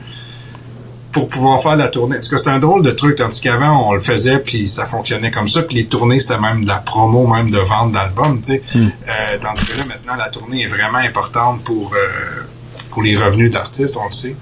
pour 1.17 1.31
pouvoir 1.31 1.63
faire 1.63 1.77
la 1.77 1.89
tournée. 1.89 2.17
Parce 2.17 2.29
que 2.29 2.37
c'est 2.37 2.51
un 2.51 2.59
drôle 2.59 2.83
de 2.83 2.91
truc, 2.91 3.17
tandis 3.17 3.41
qu'avant, 3.41 3.89
on 3.89 3.95
le 3.95 4.01
faisait, 4.01 4.39
puis 4.39 4.67
ça 4.67 4.85
fonctionnait 4.85 5.31
comme 5.31 5.49
ça, 5.49 5.63
puis 5.63 5.79
les 5.79 5.87
tournées, 5.87 6.19
c'était 6.19 6.39
même 6.39 6.65
de 6.65 6.69
la 6.69 6.77
promo, 6.77 7.27
même 7.27 7.51
de 7.51 7.59
vente 7.59 7.93
d'albums, 7.93 8.43
tu 8.43 8.53
sais. 8.53 8.63
Hmm. 8.75 8.89
Euh, 9.09 9.39
tandis 9.41 9.65
que 9.65 9.79
là, 9.79 9.87
maintenant, 9.87 10.15
la 10.15 10.29
tournée 10.29 10.65
est 10.65 10.67
vraiment 10.67 10.99
importante 10.99 11.63
pour, 11.65 11.95
euh, 11.95 12.43
pour 12.91 13.03
les 13.03 13.17
revenus 13.17 13.51
d'artistes, 13.51 13.97
on 13.97 14.05
le 14.05 14.11
sait. 14.11 14.37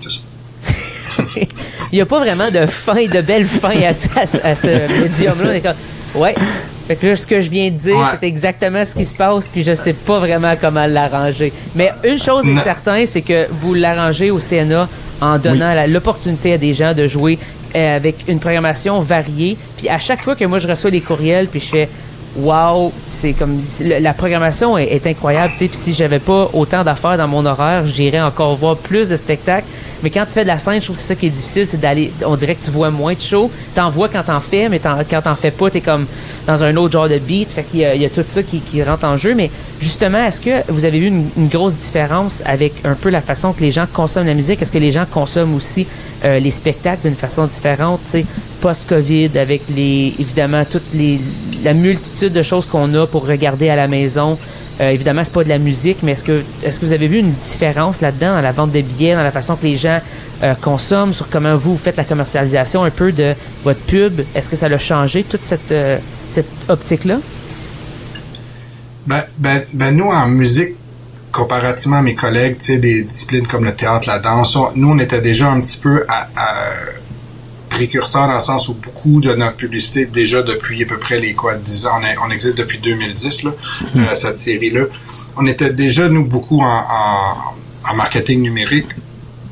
C'est 0.00 0.10
ça. 0.10 1.22
Il 1.92 1.94
n'y 1.94 2.00
a 2.00 2.06
pas 2.06 2.18
vraiment 2.18 2.50
de 2.50 2.66
fin, 2.66 3.06
de 3.06 3.20
belle 3.20 3.46
fin 3.46 3.80
à, 3.82 3.92
ce 3.94 5.02
médium-là. 5.02 5.74
ouais. 6.16 6.34
Fait 6.86 6.96
que 6.96 7.06
là, 7.06 7.16
ce 7.16 7.26
que 7.26 7.40
je 7.40 7.50
viens 7.50 7.70
de 7.70 7.76
dire, 7.76 7.96
c'est 8.12 8.26
exactement 8.26 8.84
ce 8.84 8.94
qui 8.94 9.04
se 9.04 9.14
passe, 9.14 9.48
puis 9.48 9.64
je 9.64 9.74
sais 9.74 9.94
pas 10.06 10.20
vraiment 10.20 10.52
comment 10.60 10.86
l'arranger. 10.86 11.52
Mais 11.74 11.90
une 12.04 12.18
chose 12.18 12.46
est 12.46 12.62
certaine, 12.62 13.06
c'est 13.06 13.22
que 13.22 13.46
vous 13.50 13.74
l'arrangez 13.74 14.30
au 14.30 14.38
CNA 14.38 14.88
en 15.20 15.38
donnant 15.38 15.74
l'opportunité 15.88 16.52
à 16.52 16.58
des 16.58 16.74
gens 16.74 16.94
de 16.94 17.08
jouer 17.08 17.38
euh, 17.74 17.96
avec 17.96 18.16
une 18.28 18.38
programmation 18.38 19.00
variée. 19.00 19.56
Puis 19.76 19.88
à 19.88 19.98
chaque 19.98 20.22
fois 20.22 20.36
que 20.36 20.44
moi 20.44 20.58
je 20.58 20.68
reçois 20.68 20.90
des 20.90 21.00
courriels, 21.00 21.48
puis 21.48 21.60
je 21.60 21.66
fais 21.66 21.88
Wow, 22.38 22.92
c'est 23.08 23.32
comme 23.32 23.58
la 23.80 24.12
programmation 24.12 24.76
est, 24.76 25.06
incroyable. 25.06 25.54
Puis 25.56 25.70
si 25.72 25.94
j'avais 25.94 26.18
pas 26.18 26.50
autant 26.52 26.84
d'affaires 26.84 27.16
dans 27.16 27.28
mon 27.28 27.46
horaire, 27.46 27.86
j'irais 27.86 28.20
encore 28.20 28.54
voir 28.56 28.76
plus 28.76 29.08
de 29.08 29.16
spectacles. 29.16 29.66
Mais 30.02 30.10
quand 30.10 30.26
tu 30.26 30.32
fais 30.32 30.42
de 30.42 30.48
la 30.48 30.58
scène, 30.58 30.78
je 30.78 30.84
trouve 30.84 30.96
que 30.96 31.02
c'est 31.02 31.08
ça 31.08 31.14
qui 31.14 31.26
est 31.26 31.30
difficile, 31.30 31.66
c'est 31.66 31.80
d'aller. 31.80 32.12
On 32.26 32.36
dirait 32.36 32.54
que 32.54 32.62
tu 32.62 32.70
vois 32.70 32.90
moins 32.90 33.14
de 33.14 33.20
shows. 33.20 33.50
T'en 33.74 33.88
vois 33.88 34.10
quand 34.10 34.22
t'en 34.22 34.40
fais, 34.40 34.68
mais 34.68 34.78
quand 34.78 35.22
t'en 35.22 35.34
fais 35.34 35.50
pas, 35.50 35.70
t'es 35.70 35.80
comme 35.80 36.06
dans 36.46 36.62
un 36.62 36.76
autre 36.76 36.92
genre 36.92 37.08
de 37.08 37.18
beat. 37.18 37.48
Fait 37.48 37.62
qu'il 37.62 37.80
y, 37.80 38.04
a 38.04 38.10
tout 38.10 38.22
ça 38.26 38.42
qui, 38.42 38.82
rentre 38.82 39.04
en 39.04 39.16
jeu. 39.16 39.34
Mais 39.34 39.50
justement, 39.80 40.18
est-ce 40.18 40.40
que 40.42 40.70
vous 40.70 40.84
avez 40.84 40.98
vu 40.98 41.06
une, 41.06 41.48
grosse 41.48 41.76
différence 41.78 42.42
avec 42.44 42.74
un 42.84 42.94
peu 42.94 43.08
la 43.08 43.22
façon 43.22 43.52
que 43.54 43.62
les 43.62 43.72
gens 43.72 43.86
consomment 43.90 44.26
la 44.26 44.34
musique? 44.34 44.60
Est-ce 44.60 44.72
que 44.72 44.78
les 44.78 44.92
gens 44.92 45.06
consomment 45.10 45.54
aussi 45.54 45.86
euh, 46.26 46.38
les 46.38 46.50
spectacles 46.50 47.02
d'une 47.02 47.16
façon 47.16 47.46
différente, 47.46 48.00
post-Covid, 48.60 49.38
avec 49.38 49.62
les 49.74 50.12
évidemment 50.18 50.64
toute 50.70 50.82
les 50.92 51.18
la 51.66 51.74
multitude 51.74 52.25
de 52.32 52.42
choses 52.42 52.66
qu'on 52.66 52.92
a 52.94 53.06
pour 53.06 53.26
regarder 53.26 53.68
à 53.68 53.76
la 53.76 53.88
maison? 53.88 54.38
Euh, 54.80 54.90
évidemment, 54.90 55.22
c'est 55.24 55.32
pas 55.32 55.44
de 55.44 55.48
la 55.48 55.58
musique, 55.58 55.98
mais 56.02 56.12
est-ce 56.12 56.24
que 56.24 56.42
est-ce 56.62 56.80
que 56.80 56.86
vous 56.86 56.92
avez 56.92 57.08
vu 57.08 57.18
une 57.18 57.32
différence 57.32 58.02
là-dedans 58.02 58.34
dans 58.34 58.42
la 58.42 58.52
vente 58.52 58.72
de 58.72 58.80
billets, 58.82 59.14
dans 59.14 59.22
la 59.22 59.30
façon 59.30 59.56
que 59.56 59.64
les 59.64 59.76
gens 59.76 59.98
euh, 60.42 60.54
consomment, 60.60 61.14
sur 61.14 61.30
comment 61.30 61.56
vous, 61.56 61.78
faites 61.78 61.96
la 61.96 62.04
commercialisation 62.04 62.84
un 62.84 62.90
peu 62.90 63.10
de 63.12 63.32
votre 63.64 63.80
pub? 63.86 64.12
Est-ce 64.34 64.50
que 64.50 64.56
ça 64.56 64.66
a 64.66 64.78
changé 64.78 65.24
toute 65.24 65.40
cette 65.40 65.72
euh, 65.72 65.98
cette 66.28 66.48
optique-là? 66.68 67.16
Ben, 69.06 69.24
ben, 69.38 69.64
ben, 69.72 69.96
nous 69.96 70.10
en 70.10 70.26
musique, 70.26 70.74
comparativement 71.32 71.98
à 71.98 72.02
mes 72.02 72.14
collègues, 72.14 72.58
des 72.66 73.04
disciplines 73.04 73.46
comme 73.46 73.64
le 73.64 73.74
théâtre, 73.74 74.08
la 74.08 74.18
danse, 74.18 74.58
nous 74.74 74.90
on 74.90 74.98
était 74.98 75.20
déjà 75.20 75.48
un 75.48 75.60
petit 75.60 75.78
peu 75.78 76.04
à, 76.08 76.28
précurseur 77.76 78.26
dans 78.26 78.34
le 78.34 78.40
sens 78.40 78.68
où 78.68 78.74
beaucoup 78.74 79.20
de 79.20 79.32
notre 79.34 79.56
publicité, 79.56 80.06
déjà 80.06 80.42
depuis 80.42 80.82
à 80.82 80.86
peu 80.86 80.98
près 80.98 81.18
les 81.20 81.34
quoi, 81.34 81.54
10 81.56 81.86
ans, 81.86 82.00
on, 82.22 82.28
on 82.28 82.30
existe 82.30 82.56
depuis 82.58 82.78
2010, 82.78 83.42
là, 83.44 83.50
euh, 83.96 84.14
cette 84.14 84.38
série-là. 84.38 84.84
On 85.36 85.46
était 85.46 85.72
déjà, 85.72 86.08
nous, 86.08 86.24
beaucoup 86.24 86.60
en, 86.60 86.64
en, 86.66 87.90
en 87.90 87.94
marketing 87.94 88.40
numérique. 88.40 88.86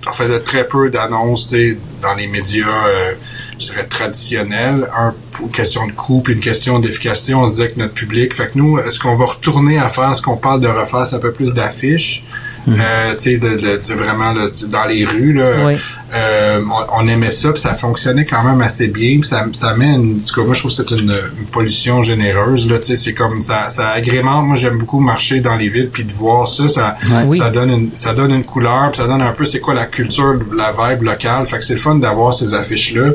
On 0.08 0.12
faisait 0.12 0.40
très 0.40 0.66
peu 0.66 0.90
d'annonces, 0.90 1.54
dans 2.02 2.14
les 2.14 2.26
médias, 2.26 2.66
euh, 2.88 3.12
je 3.58 3.66
dirais, 3.66 3.86
traditionnels. 3.86 4.88
Un, 4.96 5.14
une 5.42 5.50
question 5.50 5.86
de 5.86 5.92
coût, 5.92 6.20
puis 6.22 6.32
une 6.34 6.40
question 6.40 6.78
d'efficacité, 6.78 7.34
on 7.34 7.46
se 7.46 7.52
disait 7.52 7.70
que 7.72 7.78
notre 7.78 7.94
public. 7.94 8.34
Fait 8.34 8.44
que 8.50 8.56
nous, 8.58 8.78
est-ce 8.78 8.98
qu'on 8.98 9.16
va 9.16 9.26
retourner 9.26 9.78
à 9.78 9.88
faire 9.90 10.14
ce 10.14 10.22
qu'on 10.22 10.36
parle 10.38 10.60
de 10.60 10.68
refaire, 10.68 11.06
c'est 11.06 11.16
un 11.16 11.20
peu 11.20 11.32
plus 11.32 11.52
d'affiches? 11.52 12.24
Euh, 12.66 13.14
tu 13.16 13.32
sais, 13.32 13.38
de, 13.38 13.48
de, 13.56 13.76
de 13.86 13.94
vraiment 13.94 14.32
là, 14.32 14.46
dans 14.68 14.84
les 14.86 15.04
rues, 15.04 15.34
là, 15.34 15.66
Oui. 15.66 15.76
Euh, 16.12 16.60
on, 16.92 17.04
on 17.04 17.08
aimait 17.08 17.30
ça, 17.30 17.50
puis 17.52 17.60
ça 17.60 17.74
fonctionnait 17.74 18.24
quand 18.24 18.42
même 18.44 18.60
assez 18.60 18.88
bien, 18.88 19.18
puis 19.18 19.28
ça, 19.28 19.46
ça 19.52 19.74
met 19.74 19.86
une, 19.86 20.20
tout 20.20 20.34
cas, 20.34 20.44
moi 20.44 20.54
je 20.54 20.60
trouve 20.60 20.70
que 20.70 20.76
c'est 20.76 20.90
une, 21.02 21.10
une 21.38 21.46
pollution 21.46 22.02
généreuse 22.02 22.68
là, 22.70 22.78
tu 22.78 22.84
sais, 22.86 22.96
c'est 22.96 23.14
comme 23.14 23.40
ça, 23.40 23.68
ça 23.70 23.90
agrémente. 23.90 24.46
Moi 24.46 24.56
j'aime 24.56 24.78
beaucoup 24.78 25.00
marcher 25.00 25.40
dans 25.40 25.56
les 25.56 25.68
villes 25.70 25.90
puis 25.92 26.04
de 26.04 26.12
voir 26.12 26.46
ça, 26.46 26.68
ça, 26.68 26.96
Oui. 27.26 27.38
ça 27.38 27.50
donne 27.50 27.70
une, 27.70 27.92
ça 27.92 28.14
donne 28.14 28.32
une 28.32 28.44
couleur, 28.44 28.90
puis 28.92 29.00
ça 29.00 29.08
donne 29.08 29.22
un 29.22 29.32
peu 29.32 29.44
c'est 29.44 29.60
quoi 29.60 29.74
la 29.74 29.86
culture, 29.86 30.34
la 30.56 30.72
vibe 30.72 31.02
locale. 31.02 31.46
Fait 31.46 31.58
que 31.58 31.64
c'est 31.64 31.74
le 31.74 31.80
fun 31.80 31.96
d'avoir 31.96 32.32
ces 32.32 32.54
affiches 32.54 32.94
là. 32.94 33.10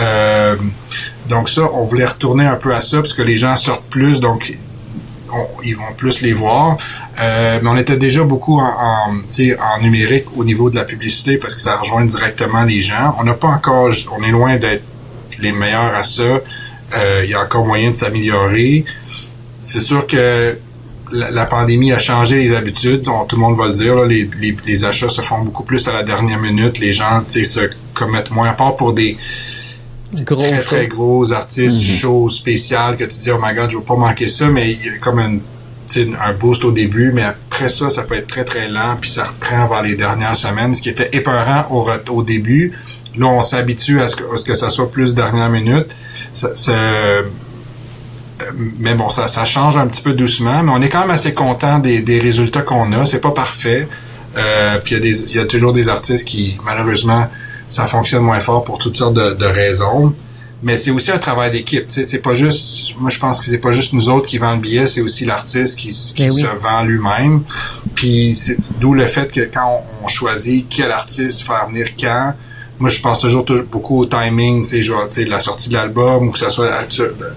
Euh, 0.00 0.56
donc 1.28 1.48
ça, 1.48 1.62
on 1.74 1.84
voulait 1.84 2.04
retourner 2.06 2.46
un 2.46 2.54
peu 2.56 2.72
à 2.72 2.80
ça 2.80 2.98
parce 2.98 3.12
que 3.14 3.22
les 3.22 3.36
gens 3.36 3.56
sortent 3.56 3.88
plus, 3.90 4.20
donc 4.20 4.52
ils 5.64 5.76
vont 5.76 5.92
plus 5.96 6.20
les 6.22 6.32
voir. 6.32 6.78
Euh, 7.20 7.58
mais 7.62 7.68
on 7.68 7.76
était 7.76 7.96
déjà 7.96 8.24
beaucoup 8.24 8.58
en, 8.58 9.12
numérique 9.80 10.26
au 10.36 10.44
niveau 10.44 10.70
de 10.70 10.76
la 10.76 10.84
publicité 10.84 11.38
parce 11.38 11.54
que 11.54 11.60
ça 11.60 11.76
rejoint 11.76 12.04
directement 12.04 12.64
les 12.64 12.80
gens. 12.82 13.16
On 13.18 13.24
n'a 13.24 13.34
pas 13.34 13.48
encore, 13.48 13.90
on 14.16 14.22
est 14.22 14.30
loin 14.30 14.56
d'être 14.56 14.84
les 15.40 15.52
meilleurs 15.52 15.94
à 15.94 16.02
ça. 16.02 16.22
Euh, 16.22 17.22
Il 17.24 17.30
y 17.30 17.34
a 17.34 17.40
encore 17.40 17.66
moyen 17.66 17.90
de 17.90 17.96
s'améliorer. 17.96 18.84
C'est 19.58 19.80
sûr 19.80 20.06
que 20.06 20.58
la, 21.12 21.44
pandémie 21.46 21.92
a 21.92 21.98
changé 21.98 22.36
les 22.36 22.54
habitudes. 22.54 23.02
Tout 23.02 23.36
le 23.36 23.40
monde 23.40 23.56
va 23.56 23.66
le 23.66 23.72
dire. 23.72 24.04
les, 24.04 24.28
les, 24.66 24.84
achats 24.84 25.08
se 25.08 25.20
font 25.20 25.40
beaucoup 25.42 25.64
plus 25.64 25.86
à 25.88 25.92
la 25.92 26.02
dernière 26.02 26.38
minute. 26.38 26.78
Les 26.78 26.92
gens 26.92 27.22
se 27.28 27.70
commettent 27.94 28.30
moins, 28.30 28.50
à 28.50 28.54
part 28.54 28.76
pour 28.76 28.92
des 28.92 29.16
Gros 30.24 30.40
très, 30.40 30.60
show. 30.62 30.76
très 30.76 30.86
gros 30.86 31.32
artistes, 31.32 31.82
shows 31.82 32.30
spéciales 32.30 32.96
que 32.96 33.04
tu 33.04 33.18
dis, 33.20 33.30
oh 33.30 33.38
my 33.42 33.54
god, 33.54 33.70
je 33.70 33.76
veux 33.76 33.82
pas 33.82 33.96
manquer 33.96 34.26
ça, 34.26 34.48
mais 34.48 34.72
il 34.72 34.84
y 34.84 34.88
a 34.88 34.98
comme 34.98 35.18
une, 35.20 35.40
un 36.20 36.32
boost 36.32 36.64
au 36.64 36.72
début, 36.72 37.12
mais 37.12 37.22
après 37.22 37.68
ça, 37.68 37.88
ça 37.88 38.02
peut 38.02 38.14
être 38.16 38.26
très, 38.26 38.44
très 38.44 38.68
lent, 38.68 38.96
puis 39.00 39.08
ça 39.10 39.24
reprend 39.24 39.66
vers 39.68 39.82
les 39.82 39.94
dernières 39.94 40.36
semaines, 40.36 40.74
ce 40.74 40.82
qui 40.82 40.88
était 40.88 41.10
épeurant 41.12 41.66
au, 41.70 41.86
au 42.12 42.22
début. 42.22 42.72
Là, 43.16 43.26
on 43.26 43.40
s'habitue 43.40 44.00
à 44.00 44.08
ce 44.08 44.16
que, 44.16 44.24
à 44.34 44.36
ce 44.36 44.44
que 44.44 44.54
ça 44.54 44.68
soit 44.68 44.90
plus 44.90 45.14
dernière 45.14 45.48
minute. 45.48 45.86
Ça, 46.34 46.54
ça- 46.54 46.72
euh, 46.72 47.22
mais 48.78 48.94
bon, 48.94 49.08
ça, 49.08 49.28
ça 49.28 49.44
change 49.44 49.76
un 49.78 49.86
petit 49.86 50.02
peu 50.02 50.12
doucement, 50.12 50.62
mais 50.62 50.70
on 50.72 50.82
est 50.82 50.88
quand 50.90 51.00
même 51.00 51.10
assez 51.10 51.32
content 51.32 51.78
des, 51.78 52.02
des 52.02 52.20
résultats 52.20 52.60
qu'on 52.62 52.92
a. 52.92 53.06
C'est 53.06 53.20
pas 53.20 53.30
parfait. 53.30 53.88
Euh, 54.36 54.78
puis 54.84 54.96
il 54.96 55.04
y, 55.06 55.36
y 55.36 55.38
a 55.38 55.46
toujours 55.46 55.72
des 55.72 55.88
artistes 55.88 56.26
qui, 56.26 56.58
malheureusement, 56.64 57.26
ça 57.68 57.86
fonctionne 57.86 58.22
moins 58.22 58.40
fort 58.40 58.64
pour 58.64 58.78
toutes 58.78 58.96
sortes 58.96 59.14
de, 59.14 59.34
de 59.34 59.46
raisons. 59.46 60.14
Mais 60.62 60.78
c'est 60.78 60.90
aussi 60.90 61.10
un 61.10 61.18
travail 61.18 61.50
d'équipe. 61.50 61.86
tu 61.86 61.92
sais, 61.92 62.04
C'est 62.04 62.18
pas 62.18 62.34
juste. 62.34 62.94
Moi, 62.98 63.10
je 63.10 63.18
pense 63.18 63.40
que 63.40 63.46
c'est 63.46 63.58
pas 63.58 63.72
juste 63.72 63.92
nous 63.92 64.08
autres 64.08 64.26
qui 64.26 64.38
vendons 64.38 64.54
le 64.56 64.60
billet, 64.62 64.86
c'est 64.86 65.02
aussi 65.02 65.26
l'artiste 65.26 65.78
qui, 65.78 65.88
qui 65.88 66.24
Ben 66.26 66.32
oui. 66.32 66.42
se 66.42 66.46
vend 66.62 66.82
lui-même. 66.82 67.42
Puis 67.94 68.34
c'est 68.34 68.56
d'où 68.80 68.94
le 68.94 69.04
fait 69.04 69.30
que 69.30 69.40
quand 69.42 69.82
on, 70.02 70.04
on 70.04 70.08
choisit 70.08 70.66
quel 70.68 70.90
artiste 70.92 71.42
faire 71.42 71.68
venir 71.68 71.88
quand, 72.00 72.32
moi 72.78 72.88
je 72.88 73.00
pense 73.00 73.18
toujours, 73.20 73.44
toujours 73.44 73.66
beaucoup 73.70 73.98
au 74.00 74.06
timing, 74.06 74.62
tu 74.64 74.70
sais, 74.70 74.82
genre, 74.82 75.06
tu 75.08 75.16
sais, 75.16 75.24
la 75.26 75.40
sortie 75.40 75.68
de 75.68 75.74
l'album 75.74 76.28
ou 76.28 76.30
que 76.30 76.38
ça 76.38 76.48
soit, 76.48 76.70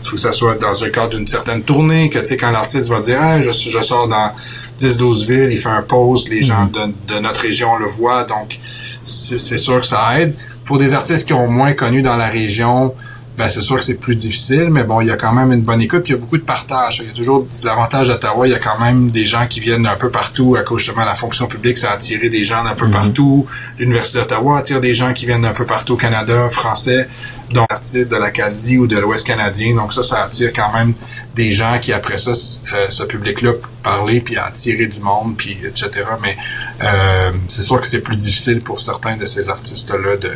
faut 0.01 0.11
que 0.15 0.17
ça 0.17 0.31
soit 0.31 0.55
dans 0.55 0.81
un 0.83 0.89
cadre 0.89 1.17
d'une 1.17 1.27
certaine 1.27 1.61
tournée, 1.63 2.09
que 2.09 2.19
tu 2.19 2.25
sais 2.25 2.37
quand 2.37 2.51
l'artiste 2.51 2.87
va 2.89 3.01
dire, 3.01 3.17
ah, 3.21 3.41
je, 3.41 3.49
je 3.49 3.79
sors 3.79 4.07
dans 4.07 4.31
10-12 4.79 5.25
villes, 5.27 5.49
il 5.51 5.57
fait 5.59 5.69
un 5.69 5.81
pause, 5.81 6.27
les 6.29 6.41
gens 6.41 6.65
de, 6.67 7.13
de 7.13 7.19
notre 7.19 7.41
région 7.41 7.75
le 7.77 7.85
voient, 7.85 8.23
donc 8.23 8.57
c'est 9.03 9.57
sûr 9.57 9.79
que 9.79 9.85
ça 9.85 10.19
aide. 10.19 10.35
Pour 10.65 10.77
des 10.77 10.93
artistes 10.93 11.25
qui 11.25 11.33
ont 11.33 11.47
moins 11.47 11.73
connu 11.73 12.01
dans 12.01 12.15
la 12.15 12.27
région, 12.27 12.93
ben 13.39 13.47
c'est 13.47 13.61
sûr 13.61 13.77
que 13.77 13.85
c'est 13.85 13.95
plus 13.95 14.17
difficile, 14.17 14.67
mais 14.69 14.83
bon, 14.83 14.99
il 14.99 15.07
y 15.07 15.11
a 15.11 15.15
quand 15.15 15.31
même 15.31 15.53
une 15.53 15.61
bonne 15.61 15.79
écoute, 15.79 16.03
puis 16.03 16.11
il 16.11 16.15
y 16.17 16.19
a 16.19 16.19
beaucoup 16.19 16.37
de 16.37 16.43
partage. 16.43 16.99
Il 17.01 17.07
y 17.07 17.09
a 17.09 17.13
toujours 17.13 17.47
l'avantage 17.63 18.09
d'Ottawa, 18.09 18.45
il 18.45 18.51
y 18.51 18.53
a 18.53 18.59
quand 18.59 18.77
même 18.77 19.09
des 19.09 19.25
gens 19.25 19.47
qui 19.47 19.61
viennent 19.61 19.83
d'un 19.83 19.95
peu 19.95 20.09
partout 20.09 20.57
à 20.59 20.63
cause 20.63 20.79
justement 20.79 21.05
la 21.05 21.15
fonction 21.15 21.47
publique, 21.47 21.77
ça 21.77 21.91
a 21.91 21.93
attiré 21.93 22.27
des 22.27 22.43
gens 22.43 22.65
d'un 22.65 22.75
peu 22.75 22.89
partout. 22.89 23.47
L'Université 23.77 24.19
d'Ottawa 24.19 24.59
attire 24.59 24.81
des 24.81 24.93
gens 24.93 25.13
qui 25.13 25.25
viennent 25.25 25.43
d'un 25.43 25.53
peu 25.53 25.65
partout 25.65 25.93
au 25.93 25.97
Canada, 25.97 26.49
français, 26.49 27.07
dont 27.53 27.65
artistes 27.69 28.11
de 28.11 28.17
l'Acadie 28.17 28.77
ou 28.77 28.87
de 28.87 28.97
l'Ouest 28.97 29.25
canadien. 29.25 29.73
Donc 29.73 29.93
ça, 29.93 30.03
ça 30.03 30.23
attire 30.23 30.51
quand 30.53 30.73
même 30.73 30.93
des 31.35 31.51
gens 31.51 31.79
qui 31.79 31.93
après 31.93 32.17
ça, 32.17 32.31
euh, 32.31 32.87
ce 32.89 33.03
public-là 33.03 33.53
parler 33.83 34.21
puis 34.21 34.37
attirer 34.37 34.87
du 34.87 34.99
monde 34.99 35.35
puis 35.37 35.57
etc. 35.63 36.03
Mais 36.21 36.37
euh, 36.83 37.31
c'est 37.47 37.63
sûr 37.63 37.79
que 37.79 37.87
c'est 37.87 38.01
plus 38.01 38.15
difficile 38.15 38.61
pour 38.61 38.79
certains 38.79 39.17
de 39.17 39.25
ces 39.25 39.49
artistes-là 39.49 40.17
de 40.17 40.31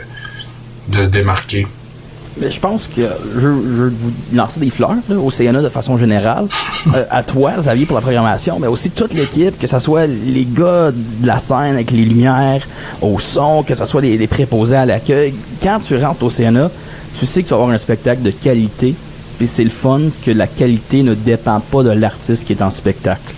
de 0.90 1.04
se 1.04 1.10
démarquer. 1.10 1.66
Mais 2.38 2.50
je 2.50 2.60
pense 2.60 2.88
que 2.88 3.02
je, 3.36 3.40
je 3.40 3.48
veux 3.48 3.90
vous 3.90 4.12
lancer 4.36 4.60
des 4.60 4.72
fleurs 4.72 4.96
là, 5.08 5.18
au 5.18 5.30
CNA 5.30 5.62
de 5.62 5.70
façon 5.70 5.98
générale. 5.98 6.48
Euh, 6.94 7.06
à 7.10 7.24
toi, 7.24 7.54
Xavier, 7.58 7.86
pour 7.86 7.96
la 7.96 8.02
programmation, 8.02 8.60
mais 8.60 8.68
aussi 8.68 8.90
toute 8.90 9.14
l'équipe, 9.14 9.58
que 9.58 9.68
ce 9.68 9.80
soit 9.80 10.06
les 10.06 10.46
gars 10.46 10.92
de 10.92 11.26
la 11.26 11.40
scène 11.40 11.76
avec 11.76 11.92
les 11.92 12.04
lumières, 12.04 12.62
au 13.02 13.20
son, 13.20 13.64
que 13.64 13.74
ce 13.74 13.86
soit 13.86 14.02
les, 14.02 14.18
les 14.18 14.28
préposés 14.28 14.76
à 14.76 14.86
l'accueil. 14.86 15.34
Quand 15.64 15.80
tu 15.80 15.96
rentres 15.96 16.22
au 16.22 16.30
CNA, 16.30 16.70
tu 17.18 17.26
sais 17.26 17.42
que 17.42 17.48
tu 17.48 17.52
vas 17.52 17.62
avoir 17.62 17.74
un 17.74 17.78
spectacle 17.78 18.22
de 18.22 18.32
qualité. 18.32 18.94
Puis 19.38 19.48
c'est 19.48 19.64
le 19.64 19.70
fun 19.70 20.02
que 20.26 20.32
la 20.32 20.48
qualité 20.48 21.04
ne 21.04 21.14
dépend 21.14 21.60
pas 21.60 21.84
de 21.84 21.92
l'artiste 21.92 22.46
qui 22.46 22.54
est 22.54 22.62
en 22.62 22.72
spectacle 22.72 23.34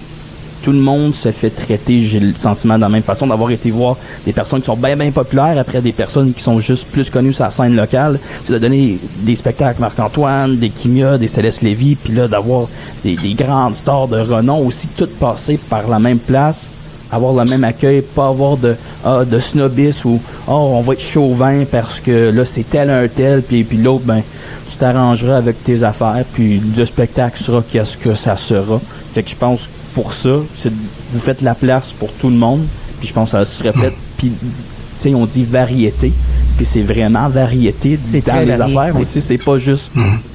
tout 0.66 0.72
le 0.72 0.80
monde 0.80 1.14
se 1.14 1.32
fait 1.32 1.52
traiter, 1.52 2.00
j'ai 2.00 2.20
le 2.20 2.34
sentiment 2.34 2.74
de 2.74 2.82
la 2.82 2.90
même 2.90 3.04
façon, 3.04 3.28
d'avoir 3.28 3.52
été 3.52 3.70
voir 3.70 3.96
des 4.26 4.34
personnes 4.34 4.62
qui 4.62 4.66
sont 4.66 4.76
bien, 4.76 4.96
bien 4.96 5.12
populaires 5.12 5.60
après 5.60 5.80
des 5.80 5.92
personnes 5.92 6.34
qui 6.34 6.42
sont 6.42 6.60
juste 6.60 6.88
plus 6.88 7.12
connues 7.12 7.34
sur 7.34 7.44
la 7.44 7.52
scène 7.52 7.76
locale. 7.76 8.20
Tu 8.44 8.56
as 8.56 8.58
donné 8.58 8.98
des 9.20 9.36
spectacles 9.36 9.80
Marc-Antoine, 9.80 10.58
des 10.58 10.70
Kimia, 10.70 11.20
des 11.20 11.28
Céleste 11.28 11.62
Lévy, 11.62 11.94
puis 11.94 12.14
là, 12.14 12.28
d'avoir 12.28 12.68
des, 13.04 13.16
des 13.16 13.36
grandes 13.36 13.76
stars 13.76 14.08
de 14.08 14.20
renom 14.20 14.66
aussi, 14.66 14.88
toutes 14.88 15.16
passées 15.20 15.60
par 15.70 15.88
la 15.88 16.00
même 16.00 16.18
place, 16.18 16.72
avoir 17.16 17.34
le 17.34 17.50
même 17.50 17.64
accueil, 17.64 18.02
pas 18.02 18.28
avoir 18.28 18.58
de, 18.58 18.76
ah, 19.04 19.24
de 19.26 19.40
snobisme 19.40 20.10
ou 20.10 20.22
oh, 20.48 20.52
on 20.76 20.82
va 20.82 20.94
être 20.94 21.02
chauvin 21.02 21.64
parce 21.72 22.00
que 22.00 22.32
là, 22.32 22.46
c'est 22.46 22.70
tel 22.70 22.90
un 22.90 23.08
tel, 23.08 23.42
puis, 23.42 23.64
puis 23.64 23.78
l'autre, 23.78 24.04
ben, 24.06 24.22
tu 24.70 24.78
t'arrangeras 24.78 25.38
avec 25.38 25.64
tes 25.64 25.84
affaires, 25.84 26.24
puis 26.34 26.62
le 26.78 26.86
spectacle 26.86 27.42
sera 27.42 27.64
qu'est-ce 27.72 27.98
que 27.98 28.16
ça 28.16 28.36
sera. 28.38 28.80
Fait 29.14 29.24
que 29.24 29.30
je 29.30 29.36
pense 29.36 29.68
pour 29.94 30.12
ça, 30.14 30.36
c'est 30.58 30.72
vous 30.72 31.20
faites 31.20 31.42
la 31.42 31.56
place 31.56 31.94
pour 31.94 32.12
tout 32.14 32.30
le 32.30 32.36
monde, 32.36 32.62
puis 33.00 33.08
je 33.08 33.14
pense 33.14 33.32
que 33.32 33.38
ça 33.38 33.46
se 33.46 33.64
reflète. 33.64 33.94
Puis, 34.18 34.30
tu 34.30 35.10
sais, 35.10 35.16
on 35.16 35.26
dit 35.26 35.44
variété, 35.44 36.12
puis 36.58 36.66
c'est 36.66 36.82
vraiment 36.82 37.28
variété 37.30 37.98
C'est 38.04 38.26
dans 38.26 38.40
les 38.40 38.46
varié, 38.46 38.78
affaires 38.78 38.96
oui. 38.96 39.02
aussi. 39.02 39.22
C'est 39.22 39.38
pas 39.38 39.58
juste 39.58 39.92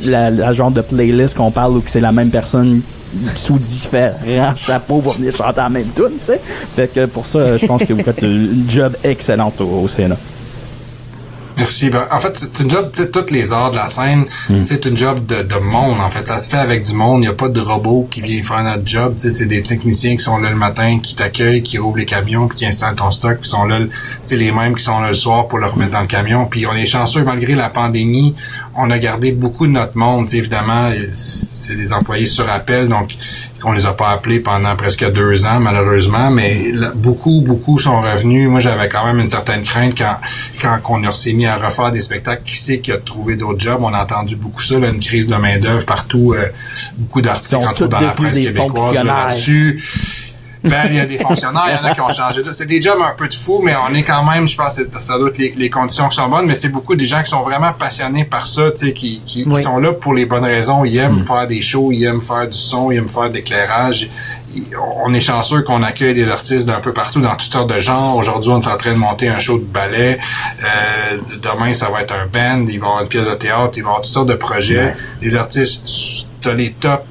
la, 0.06 0.30
la 0.30 0.52
genre 0.52 0.70
de 0.70 0.80
playlist 0.80 1.34
qu'on 1.34 1.50
parle 1.50 1.76
où 1.76 1.80
que 1.80 1.90
c'est 1.90 2.00
la 2.00 2.12
même 2.12 2.30
personne 2.30 2.80
sous 3.37 3.59
différents 3.59 4.55
chapeaux 4.57 5.01
va 5.01 5.12
venir 5.12 5.35
chanter 5.35 5.61
en 5.61 5.70
même 5.70 5.88
tune, 5.94 6.18
tu 6.18 6.27
sais. 6.27 6.40
Fait 6.77 6.92
que 6.92 7.07
pour 7.07 7.27
ça, 7.27 7.57
je 7.57 7.66
pense 7.66 7.83
que 7.85 7.92
vous 7.92 8.03
faites 8.03 8.23
une 8.23 8.66
job 8.68 8.92
excellente 9.05 9.61
au, 9.61 9.83
au 9.83 9.88
Sénat. 9.88 10.16
Merci. 11.57 11.90
Ben, 11.90 12.07
en 12.11 12.18
fait, 12.20 12.38
c'est 12.38 12.62
une 12.62 12.70
job, 12.70 12.90
tu 12.90 13.03
sais, 13.03 13.11
toutes 13.11 13.31
les 13.31 13.53
arts 13.53 13.70
de 13.70 13.77
la 13.77 13.88
scène, 13.88 14.25
c'est 14.59 14.87
une 14.87 14.96
job 14.96 15.27
de, 15.27 15.42
de 15.42 15.59
monde, 15.59 16.01
en 16.01 16.09
fait. 16.09 16.27
Ça 16.27 16.38
se 16.38 16.49
fait 16.49 16.57
avec 16.57 16.87
du 16.87 16.94
monde. 16.94 17.18
Il 17.18 17.27
n'y 17.27 17.29
a 17.29 17.35
pas 17.35 17.51
de 17.51 17.61
robot 17.61 18.09
qui 18.11 18.23
vient 18.23 18.42
faire 18.42 18.62
notre 18.62 18.87
job. 18.87 19.14
Tu 19.14 19.23
sais, 19.23 19.31
c'est 19.31 19.46
des 19.46 19.62
techniciens 19.62 20.16
qui 20.16 20.23
sont 20.23 20.38
là 20.38 20.49
le 20.49 20.57
matin, 20.57 21.01
qui 21.03 21.14
t'accueillent, 21.14 21.62
qui 21.62 21.77
rouvrent 21.77 21.99
les 21.99 22.07
camions, 22.07 22.49
puis 22.49 22.59
qui 22.59 22.66
installent 22.66 22.94
ton 22.94 23.11
stock, 23.11 23.40
puis 23.40 23.51
sont 23.51 23.64
là. 23.64 23.79
C'est 24.23 24.37
les 24.37 24.53
mêmes 24.53 24.75
qui 24.75 24.85
sont 24.85 25.01
là 25.01 25.09
le 25.09 25.14
soir 25.14 25.49
pour 25.49 25.59
le 25.59 25.66
remettre 25.66 25.90
dans 25.90 26.01
le 26.01 26.07
camion. 26.07 26.46
Puis 26.46 26.66
on 26.66 26.75
est 26.75 26.87
chanceux, 26.87 27.25
malgré 27.25 27.55
la 27.55 27.68
pandémie, 27.68 28.35
on 28.82 28.90
a 28.90 28.98
gardé 28.98 29.32
beaucoup 29.32 29.66
de 29.66 29.72
notre 29.72 29.96
monde. 29.96 30.32
Évidemment, 30.32 30.90
c'est 31.12 31.76
des 31.76 31.92
employés 31.92 32.26
sur 32.26 32.48
appel, 32.48 32.88
donc 32.88 33.10
on 33.64 33.72
les 33.72 33.86
a 33.86 33.92
pas 33.92 34.10
appelés 34.10 34.40
pendant 34.40 34.74
presque 34.76 35.10
deux 35.12 35.44
ans, 35.44 35.60
malheureusement, 35.60 36.30
mais 36.30 36.72
là, 36.72 36.92
beaucoup, 36.94 37.42
beaucoup 37.42 37.78
sont 37.78 38.00
revenus. 38.00 38.48
Moi, 38.48 38.60
j'avais 38.60 38.88
quand 38.88 39.04
même 39.04 39.18
une 39.18 39.26
certaine 39.26 39.62
crainte 39.62 39.94
quand, 39.98 40.16
quand 40.82 41.00
on 41.02 41.12
s'est 41.12 41.34
mis 41.34 41.46
à 41.46 41.56
refaire 41.56 41.92
des 41.92 42.00
spectacles. 42.00 42.42
Qui 42.44 42.56
sait 42.56 42.80
qui 42.80 42.92
a 42.92 42.98
trouvé 42.98 43.36
d'autres 43.36 43.60
jobs? 43.60 43.80
On 43.82 43.92
a 43.92 44.02
entendu 44.02 44.36
beaucoup 44.36 44.62
ça, 44.62 44.78
là, 44.78 44.88
une 44.88 45.00
crise 45.00 45.26
de 45.26 45.34
main-d'œuvre 45.36 45.84
partout, 45.84 46.32
euh, 46.34 46.46
beaucoup 46.96 47.20
d'articles, 47.20 47.56
entre 47.56 47.82
autres 47.82 47.88
dans 47.88 48.00
la 48.00 48.12
presse 48.12 48.38
québécoise, 48.38 49.02
là-dessus. 49.04 49.82
Ben, 50.62 50.83
il 50.90 50.96
y 50.96 51.01
a 51.01 51.07
des 51.07 51.18
fonctionnaires, 51.18 51.64
il 51.68 51.77
y 51.77 51.79
en 51.79 51.90
a 51.90 51.94
qui 51.94 52.01
ont 52.01 52.11
changé. 52.11 52.42
C'est 52.53 52.66
des 52.66 52.83
jobs 52.83 53.01
un 53.01 53.14
peu 53.16 53.29
de 53.29 53.35
fous, 53.35 53.61
mais 53.62 53.75
on 53.88 53.94
est 53.94 54.03
quand 54.03 54.23
même, 54.25 54.46
je 54.46 54.57
pense, 54.57 54.77
que 54.77 55.01
ça 55.01 55.18
doit 55.18 55.29
être 55.29 55.38
les, 55.38 55.55
les 55.57 55.70
conditions 55.70 56.09
qui 56.09 56.16
sont 56.16 56.29
bonnes, 56.29 56.46
mais 56.46 56.55
c'est 56.55 56.68
beaucoup 56.68 56.94
des 56.94 57.07
gens 57.07 57.23
qui 57.23 57.31
sont 57.31 57.42
vraiment 57.42 57.73
passionnés 57.73 58.25
par 58.25 58.46
ça, 58.46 58.70
tu 58.70 58.88
sais, 58.88 58.92
qui, 58.92 59.23
qui, 59.25 59.49
qui 59.49 59.62
sont 59.62 59.79
là 59.79 59.92
pour 59.92 60.12
les 60.12 60.27
bonnes 60.27 60.44
raisons. 60.44 60.85
Ils 60.85 60.99
aiment 60.99 61.20
faire 61.20 61.46
des 61.46 61.62
shows, 61.62 61.92
ils 61.92 62.05
aiment 62.05 62.20
faire 62.20 62.46
du 62.46 62.57
son, 62.57 62.90
ils 62.90 62.99
aiment 62.99 63.09
faire 63.09 63.31
de 63.31 63.35
l'éclairage. 63.35 64.11
On 65.05 65.14
est 65.14 65.20
chanceux 65.20 65.62
qu'on 65.62 65.83
accueille 65.83 66.12
des 66.12 66.29
artistes 66.31 66.66
d'un 66.66 66.81
peu 66.81 66.92
partout, 66.92 67.20
dans 67.20 67.37
toutes 67.37 67.53
sortes 67.53 67.73
de 67.73 67.81
genres. 67.81 68.16
Aujourd'hui, 68.16 68.51
on 68.51 68.61
est 68.61 68.66
en 68.66 68.77
train 68.77 68.92
de 68.92 68.99
monter 68.99 69.29
un 69.29 69.38
show 69.38 69.59
de 69.59 69.64
ballet. 69.64 70.18
Euh, 70.62 71.18
demain, 71.40 71.73
ça 71.73 71.88
va 71.88 72.03
être 72.03 72.12
un 72.12 72.27
band. 72.27 72.66
Ils 72.68 72.81
vont 72.81 72.88
avoir 72.88 73.03
une 73.03 73.09
pièce 73.09 73.31
de 73.31 73.35
théâtre. 73.35 73.75
Ils 73.77 73.83
vont 73.83 73.90
avoir 73.90 74.03
toutes 74.03 74.12
sortes 74.12 74.29
de 74.29 74.35
projets. 74.35 74.96
Des 75.23 75.37
artistes, 75.37 75.83
t'as 76.42 76.53
les 76.53 76.73
tops 76.73 77.05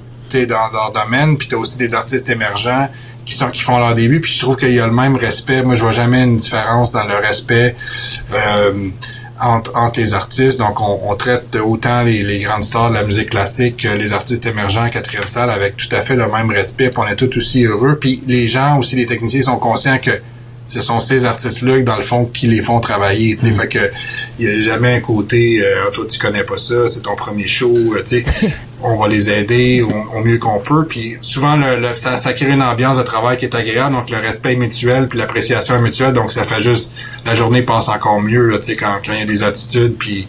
dans 0.48 0.70
leur 0.72 0.92
domaine, 0.94 1.38
puis 1.38 1.48
t'as 1.48 1.58
aussi 1.58 1.78
des 1.78 1.96
artistes 1.96 2.30
émergents 2.30 2.88
qui 3.30 3.36
sont 3.36 3.52
qui 3.52 3.62
font 3.62 3.78
leur 3.78 3.94
début 3.94 4.22
puis 4.22 4.34
je 4.34 4.40
trouve 4.40 4.58
qu'il 4.58 4.74
y 4.74 4.80
a 4.80 4.88
le 4.88 4.92
même 4.92 5.16
respect 5.16 5.62
moi 5.62 5.76
je 5.76 5.84
vois 5.84 5.92
jamais 5.92 6.24
une 6.24 6.38
différence 6.38 6.92
dans 6.92 7.04
le 7.04 7.16
respect 7.16 7.76
euh, 8.34 8.90
entre, 9.40 9.76
entre 9.76 10.00
les 10.00 10.16
artistes 10.16 10.58
donc 10.58 10.82
on, 10.82 11.00
on 11.08 11.16
traite 11.16 11.56
autant 11.56 12.02
les, 12.02 12.24
les, 12.24 12.40
grandes 12.40 12.64
stars 12.64 12.90
de 12.90 12.96
la 12.96 13.04
musique 13.04 13.30
classique 13.30 13.78
que 13.78 13.88
les 13.88 14.14
artistes 14.14 14.48
émergents 14.48 14.82
à 14.82 14.90
quatrième 14.90 15.28
salle 15.28 15.52
avec 15.52 15.78
tout 15.78 15.90
à 15.92 16.02
fait 16.02 16.16
le 16.16 16.28
même 16.28 16.50
respect 16.50 16.90
puis 16.90 16.98
on 16.98 17.08
est 17.08 17.16
tous 17.16 17.38
aussi 17.38 17.66
heureux 17.66 18.00
puis 18.00 18.24
les 18.26 18.48
gens 18.48 18.80
aussi 18.80 18.96
les 18.96 19.06
techniciens 19.06 19.44
sont 19.44 19.58
conscients 19.58 20.00
que 20.00 20.20
ce 20.66 20.82
sont 20.82 21.00
ces 21.00 21.26
artistes-là, 21.26 21.82
dans 21.82 21.96
le 21.96 22.04
fond, 22.04 22.26
qui 22.26 22.46
les 22.46 22.62
font 22.62 22.80
travailler. 22.80 23.36
Tu 23.36 23.48
sais, 23.48 23.52
mm. 23.52 23.56
fait 23.56 23.68
que 23.68 23.90
il 24.38 24.46
y 24.46 24.48
a 24.48 24.62
jamais 24.62 24.94
un 24.94 25.00
côté, 25.00 25.64
euh, 25.64 25.90
toi 25.92 26.06
tu 26.08 26.20
connais 26.20 26.44
pas 26.44 26.58
ça, 26.58 26.88
c'est 26.88 27.02
ton 27.02 27.16
premier 27.16 27.48
show. 27.48 27.76
Euh, 27.76 28.04
tu 28.06 28.24
sais, 28.24 28.54
on 28.82 28.96
va 28.96 29.08
les 29.08 29.30
aider 29.30 29.82
au, 29.82 30.20
mieux 30.22 30.38
qu'on 30.38 30.60
peut. 30.60 30.86
Puis 30.86 31.18
souvent, 31.22 31.56
le, 31.56 31.96
ça, 31.96 32.34
crée 32.34 32.48
une 32.48 32.62
ambiance 32.62 32.98
de 32.98 33.04
travail 33.04 33.38
qui 33.38 33.46
est 33.46 33.56
agréable, 33.56 33.96
donc 33.96 34.10
le 34.10 34.18
respect 34.18 34.56
mutuel 34.56 35.08
puis 35.08 35.18
l'appréciation 35.20 35.80
mutuelle. 35.82 36.14
Donc 36.14 36.32
ça 36.32 36.44
fait 36.44 36.62
juste 36.62 36.92
la 37.26 37.36
journée 37.36 37.62
passe 37.62 37.90
encore 37.90 38.22
mieux. 38.22 38.60
Sais, 38.62 38.76
quand 38.76 39.00
il 39.08 39.20
y 39.20 39.22
a 39.22 39.26
des 39.26 39.44
attitudes 39.44 39.96
puis 39.98 40.28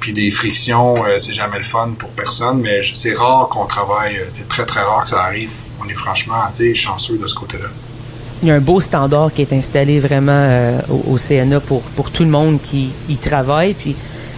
puis 0.00 0.12
des 0.12 0.30
frictions, 0.30 0.94
euh, 1.06 1.18
c'est 1.18 1.34
jamais 1.34 1.58
le 1.58 1.64
fun 1.64 1.90
pour 1.98 2.10
personne. 2.10 2.60
Mais 2.60 2.80
c'est 2.94 3.14
rare 3.14 3.48
qu'on 3.48 3.66
travaille. 3.66 4.20
C'est 4.26 4.48
très 4.48 4.66
très 4.66 4.82
rare 4.82 5.04
que 5.04 5.10
ça 5.10 5.22
arrive. 5.22 5.52
On 5.82 5.88
est 5.88 5.94
franchement 5.94 6.42
assez 6.44 6.74
chanceux 6.74 7.18
de 7.18 7.26
ce 7.26 7.34
côté-là 7.34 7.68
il 8.42 8.48
y 8.48 8.50
a 8.50 8.54
un 8.54 8.60
beau 8.60 8.80
standard 8.80 9.32
qui 9.32 9.42
est 9.42 9.52
installé 9.52 9.98
vraiment 9.98 10.32
euh, 10.32 10.78
au, 11.08 11.16
CNA 11.16 11.60
pour, 11.60 11.82
tout 12.12 12.22
le 12.22 12.30
monde 12.30 12.58
qui 12.62 12.88
y 13.08 13.16
travaille. 13.16 13.74
Puis, 13.74 13.94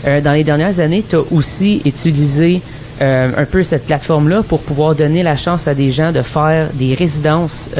euh, 0.06 0.20
dans 0.20 0.32
les 0.32 0.44
dernières 0.44 0.80
années, 0.80 1.04
tu 1.08 1.16
as 1.16 1.32
aussi 1.32 1.82
utilisé 1.84 2.60
euh, 3.00 3.30
un 3.36 3.44
peu 3.44 3.62
cette 3.62 3.86
plateforme-là 3.86 4.42
pour 4.48 4.60
pouvoir 4.60 4.94
donner 4.94 5.22
la 5.22 5.36
chance 5.36 5.66
à 5.66 5.74
des 5.74 5.90
gens 5.90 6.12
de 6.12 6.22
faire 6.22 6.68
des 6.74 6.94
résidences. 6.94 7.70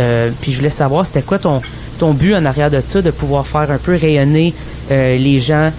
puis, 0.40 0.52
je 0.52 0.58
voulais 0.58 0.70
savoir, 0.70 1.06
c'était 1.06 1.22
quoi 1.22 1.38
ton, 1.38 1.60
ton 1.98 2.12
but 2.12 2.34
en 2.34 2.44
arrière 2.44 2.70
de 2.70 2.80
ça, 2.86 3.02
de 3.02 3.10
pouvoir 3.10 3.46
faire 3.46 3.70
un 3.70 3.78
peu 3.78 3.96
rayonner 3.96 4.54
les 4.90 5.40
gens 5.40 5.70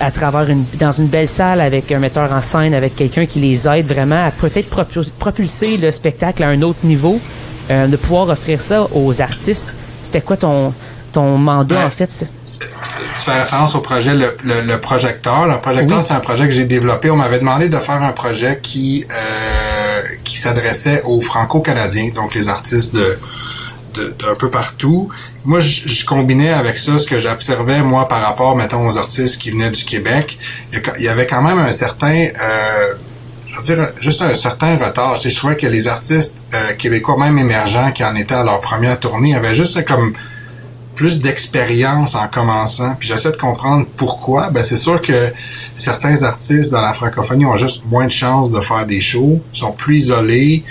à 0.00 0.10
travers 0.10 0.50
une, 0.50 0.64
dans 0.80 0.92
une 0.92 1.06
belle 1.06 1.28
salle 1.28 1.60
avec 1.60 1.90
un 1.92 2.00
metteur 2.00 2.32
en 2.32 2.42
scène, 2.42 2.74
avec 2.74 2.96
quelqu'un 2.96 3.26
qui 3.26 3.38
les 3.38 3.68
aide 3.68 3.86
vraiment 3.86 4.26
à 4.26 4.30
peut-être 4.30 4.68
propulser 5.18 5.76
le 5.76 5.90
spectacle 5.90 6.42
à 6.42 6.48
un 6.48 6.62
autre 6.62 6.80
niveau. 6.84 7.20
Euh, 7.70 7.86
de 7.86 7.96
pouvoir 7.96 8.28
offrir 8.28 8.60
ça 8.60 8.86
aux 8.94 9.22
artistes. 9.22 9.74
C'était 10.02 10.20
quoi 10.20 10.36
ton, 10.36 10.74
ton 11.12 11.38
mandat, 11.38 11.86
en 11.86 11.90
fait? 11.90 12.26
Tu 12.98 13.24
fais 13.24 13.40
référence 13.40 13.74
au 13.74 13.80
projet 13.80 14.14
Le, 14.14 14.36
le, 14.44 14.78
Projecteur. 14.78 15.46
Le 15.46 15.58
Projecteur, 15.58 16.02
c'est 16.02 16.14
un 16.14 16.20
projet 16.20 16.46
que 16.46 16.52
j'ai 16.52 16.64
développé. 16.64 17.10
On 17.10 17.16
m'avait 17.16 17.38
demandé 17.38 17.68
de 17.68 17.78
faire 17.78 18.02
un 18.02 18.12
projet 18.12 18.60
qui, 18.62 19.04
euh, 19.10 20.02
qui 20.24 20.38
s'adressait 20.38 21.02
aux 21.04 21.20
Franco-Canadiens, 21.20 22.10
donc 22.14 22.34
les 22.34 22.48
artistes 22.48 22.94
de 22.94 23.18
d'un 24.18 24.34
peu 24.34 24.50
partout. 24.50 25.08
Moi, 25.44 25.60
je, 25.60 26.04
combinais 26.04 26.52
avec 26.52 26.78
ça 26.78 26.98
ce 26.98 27.06
que 27.06 27.20
j'observais, 27.20 27.80
moi, 27.82 28.08
par 28.08 28.22
rapport, 28.22 28.56
mettons, 28.56 28.86
aux 28.86 28.98
artistes 28.98 29.40
qui 29.40 29.50
venaient 29.50 29.70
du 29.70 29.84
Québec. 29.84 30.38
Il 30.98 31.04
y 31.04 31.08
avait 31.08 31.26
quand 31.26 31.42
même 31.42 31.58
un 31.58 31.72
certain... 31.72 32.28
Euh, 32.40 32.94
je 33.46 33.56
veux 33.56 33.62
dire, 33.62 33.92
juste 34.00 34.22
un 34.22 34.34
certain 34.34 34.76
retard. 34.76 35.16
Je 35.16 35.34
trouvais 35.34 35.56
que 35.56 35.66
les 35.66 35.86
artistes 35.86 36.36
euh, 36.54 36.72
québécois, 36.74 37.16
même 37.18 37.38
émergents, 37.38 37.92
qui 37.92 38.02
en 38.02 38.16
étaient 38.16 38.34
à 38.34 38.42
leur 38.42 38.60
première 38.60 38.98
tournée, 38.98 39.36
avaient 39.36 39.54
juste 39.54 39.84
comme 39.84 40.14
plus 40.94 41.20
d'expérience 41.20 42.14
en 42.14 42.28
commençant. 42.28 42.94
Puis 42.98 43.08
j'essaie 43.08 43.32
de 43.32 43.36
comprendre 43.36 43.86
pourquoi. 43.96 44.50
Ben 44.50 44.62
c'est 44.62 44.76
sûr 44.76 45.00
que 45.02 45.32
certains 45.74 46.22
artistes 46.22 46.70
dans 46.70 46.80
la 46.80 46.92
francophonie 46.92 47.46
ont 47.46 47.56
juste 47.56 47.82
moins 47.86 48.06
de 48.06 48.10
chances 48.10 48.50
de 48.50 48.60
faire 48.60 48.86
des 48.86 49.00
shows, 49.00 49.40
sont 49.52 49.72
plus 49.72 49.96
isolés, 49.96 50.64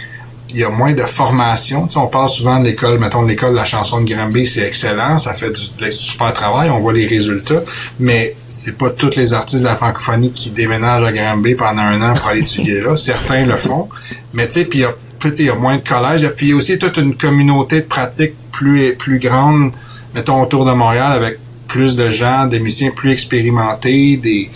il 0.50 0.60
y 0.60 0.64
a 0.64 0.70
moins 0.70 0.94
de 0.94 1.02
formation. 1.02 1.88
Tu 1.88 1.94
sais, 1.94 2.00
on 2.00 2.08
parle 2.08 2.30
souvent 2.30 2.60
de 2.60 2.66
l'école, 2.66 3.00
mettons 3.00 3.24
l'école 3.24 3.52
de 3.52 3.58
la 3.58 3.66
chanson 3.66 4.02
de 4.02 4.10
Granby, 4.12 4.46
c'est 4.46 4.62
excellent, 4.62 5.18
ça 5.18 5.34
fait 5.34 5.52
du, 5.52 5.92
super 5.92 6.34
travail, 6.34 6.70
on 6.70 6.80
voit 6.80 6.94
les 6.94 7.08
résultats, 7.08 7.64
mais 8.00 8.36
c'est 8.48 8.78
pas 8.78 8.90
tous 8.92 9.16
les 9.16 9.34
artistes 9.34 9.62
de 9.62 9.68
la 9.68 9.76
francophonie 9.76 10.32
qui 10.32 10.52
déménagent 10.52 11.06
à 11.06 11.12
Granby 11.12 11.56
pendant 11.56 11.82
un 11.82 12.02
an 12.02 12.14
pour 12.14 12.28
aller 12.28 12.42
étudier 12.42 12.82
là. 12.82 12.96
Certains 12.96 13.46
le 13.46 13.56
font, 13.56 13.90
mais 14.34 14.48
tu 14.48 14.54
sais, 14.54 14.66
puis 14.66 14.80
il 14.80 14.82
y 14.84 14.86
a 14.86 14.94
il 15.26 15.46
y 15.46 15.50
a 15.50 15.56
moins 15.56 15.78
de 15.78 15.88
collèges, 15.88 16.30
puis 16.36 16.48
il 16.48 16.50
y 16.50 16.54
a 16.54 16.58
aussi 16.58 16.78
toute 16.78 16.98
une 16.98 17.16
communauté 17.16 17.78
de 17.80 17.86
pratiques 17.86 18.34
plus 18.52 18.94
plus 18.96 19.20
grande, 19.20 19.72
mettons 20.16 20.42
autour 20.42 20.66
de 20.66 20.72
Montréal 20.72 21.12
avec 21.14 21.40
plus 21.68 21.96
de 21.96 22.10
gens, 22.10 22.46
des 22.46 22.60
musiciens 22.60 22.92
plus 22.92 23.12
expérimentés, 23.12 24.18
des 24.18 24.50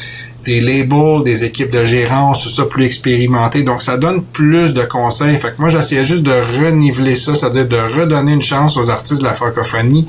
des 0.48 0.62
labels, 0.62 1.24
des 1.26 1.44
équipes 1.44 1.72
de 1.72 1.84
gérance, 1.84 2.44
tout 2.44 2.50
ça 2.50 2.64
plus 2.64 2.86
expérimenté. 2.86 3.64
Donc, 3.64 3.82
ça 3.82 3.98
donne 3.98 4.24
plus 4.24 4.74
de 4.74 4.82
conseils. 4.84 5.36
Fait 5.36 5.50
que 5.50 5.60
moi, 5.60 5.70
j'essayais 5.70 6.06
juste 6.06 6.24
de 6.24 6.32
reniveler 6.32 7.18
ça, 7.18 7.36
c'est-à-dire 7.36 7.68
de 7.68 7.76
redonner 7.76 8.32
une 8.32 8.42
chance 8.42 8.78
aux 8.78 8.90
artistes 8.90 9.20
de 9.20 9.26
la 9.26 9.34
francophonie, 9.34 10.08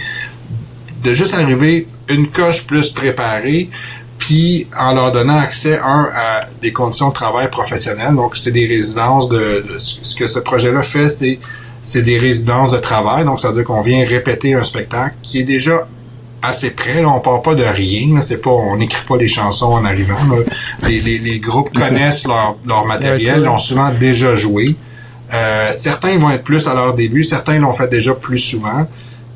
de 1.02 1.12
juste 1.12 1.34
arriver 1.34 1.88
une 2.08 2.28
coche 2.28 2.64
plus 2.66 2.90
préparée, 2.90 3.68
puis 4.18 4.68
en 4.78 4.94
leur 4.94 5.11
donnant 5.11 5.38
accès, 5.38 5.76
un, 5.76 6.08
à 6.14 6.40
des 6.62 6.72
conditions 6.72 7.08
de 7.08 7.14
travail 7.14 7.50
professionnelles. 7.50 8.14
Donc, 8.14 8.37
c'est 8.37 8.52
des 8.52 8.66
résidences 8.66 9.28
de, 9.28 9.64
ce 9.76 10.14
que 10.14 10.28
ce 10.28 10.38
projet-là 10.38 10.82
fait, 10.82 11.08
c'est 11.08 11.40
c'est 11.88 12.03
des 12.03 12.18
résidences 12.18 12.72
de 12.72 12.77
travail. 12.77 13.24
Donc, 13.24 13.40
ça 13.40 13.48
veut 13.48 13.55
dire 13.55 13.64
qu'on 13.64 13.81
vient 13.81 14.05
répéter 14.05 14.53
un 14.53 14.62
spectacle 14.62 15.14
qui 15.22 15.40
est 15.40 15.44
déjà 15.44 15.88
assez 16.42 16.70
près. 16.70 17.01
Là, 17.01 17.09
on 17.09 17.20
part 17.20 17.40
pas 17.40 17.55
de 17.55 17.64
rien. 17.64 18.20
C'est 18.20 18.42
pas, 18.42 18.51
on 18.51 18.77
n'écrit 18.77 19.07
pas 19.09 19.16
les 19.16 19.27
chansons 19.27 19.72
en 19.72 19.87
arrivant. 19.87 20.16
Les, 20.87 21.01
les, 21.01 21.16
les, 21.18 21.38
groupes 21.40 21.72
connaissent 21.74 22.27
leur, 22.27 22.59
leur 22.66 22.85
matériel, 22.85 23.42
l'ont 23.42 23.57
souvent 23.57 23.90
déjà 23.90 24.35
joué. 24.35 24.77
Euh, 25.33 25.70
certains 25.72 26.18
vont 26.18 26.31
être 26.31 26.44
plus 26.44 26.68
à 26.68 26.74
leur 26.74 26.92
début, 26.92 27.24
certains 27.24 27.59
l'ont 27.59 27.72
fait 27.72 27.88
déjà 27.88 28.12
plus 28.12 28.38
souvent. 28.38 28.87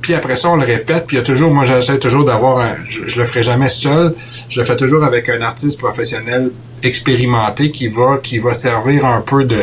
Puis 0.03 0.13
après 0.13 0.37
ça, 0.37 0.51
on 0.51 0.57
le 0.57 0.67
répète. 0.67 1.07
Puis 1.07 1.17
il 1.17 1.21
y 1.21 1.23
a 1.23 1.25
toujours, 1.25 1.55
moi 1.55 1.65
j'essaie 1.65 1.99
toujours 1.99 2.27
d'avoir 2.27 2.59
un, 2.59 2.75
je, 2.87 3.07
je, 3.07 3.19
le 3.19 3.25
ferai 3.25 3.43
jamais 3.43 3.69
seul. 3.69 4.15
Je 4.51 4.61
le 4.61 4.67
fais 4.67 4.77
toujours 4.77 5.05
avec 5.05 5.31
un 5.31 5.41
artiste 5.41 5.79
professionnel 5.79 6.51
expérimenté 6.83 7.71
qui 7.71 7.89
va, 7.89 8.19
qui 8.23 8.39
va 8.39 8.53
servir 8.53 9.07
un 9.07 9.23
peu 9.23 9.45
de, 9.45 9.57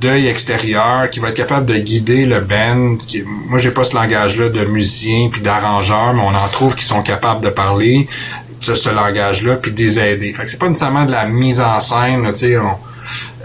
d'œil 0.00 0.28
extérieur, 0.28 1.10
qui 1.10 1.20
va 1.20 1.28
être 1.28 1.36
capable 1.36 1.66
de 1.66 1.76
guider 1.76 2.26
le 2.26 2.40
band. 2.40 2.96
Qui, 2.96 3.22
moi, 3.48 3.58
j'ai 3.58 3.70
pas 3.70 3.84
ce 3.84 3.94
langage-là 3.94 4.48
de 4.48 4.64
musicien 4.64 5.28
puis 5.30 5.40
d'arrangeur, 5.40 6.14
mais 6.14 6.22
on 6.22 6.34
en 6.34 6.48
trouve 6.48 6.74
qui 6.74 6.84
sont 6.84 7.02
capables 7.02 7.42
de 7.42 7.50
parler 7.50 8.08
de 8.66 8.74
ce 8.74 8.90
langage-là 8.90 9.56
puis 9.56 9.72
de 9.72 9.78
les 9.78 9.98
aider. 9.98 10.32
Fait 10.32 10.44
que 10.44 10.50
c'est 10.50 10.58
pas 10.58 10.68
nécessairement 10.68 11.04
de 11.04 11.12
la 11.12 11.26
mise 11.26 11.60
en 11.60 11.80
scène, 11.80 12.26
tu 12.32 12.38
sais, 12.38 12.56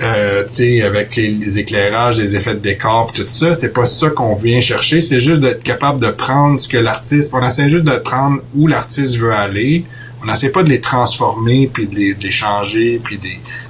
euh, 0.01 0.43
avec 0.85 1.15
les, 1.15 1.57
éclairages, 1.57 2.17
les 2.17 2.35
effets 2.35 2.53
de 2.53 2.59
décor, 2.59 3.11
tout 3.13 3.25
ça, 3.25 3.53
c'est 3.53 3.73
pas 3.73 3.85
ça 3.85 4.09
qu'on 4.09 4.35
vient 4.35 4.61
chercher. 4.61 5.01
C'est 5.01 5.19
juste 5.19 5.39
d'être 5.39 5.63
capable 5.63 6.01
de 6.01 6.09
prendre 6.09 6.59
ce 6.59 6.67
que 6.67 6.77
l'artiste, 6.77 7.31
on 7.33 7.45
essaie 7.45 7.69
juste 7.69 7.85
de 7.85 7.97
prendre 7.97 8.41
où 8.55 8.67
l'artiste 8.67 9.15
veut 9.17 9.31
aller, 9.31 9.85
on 10.25 10.31
n'essaie 10.31 10.49
pas 10.49 10.63
de 10.63 10.69
les 10.69 10.81
transformer, 10.81 11.69
puis 11.71 11.85
de 11.85 11.95
les, 11.95 12.31
changer, 12.31 12.99
puis 13.03 13.17
de 13.17 13.27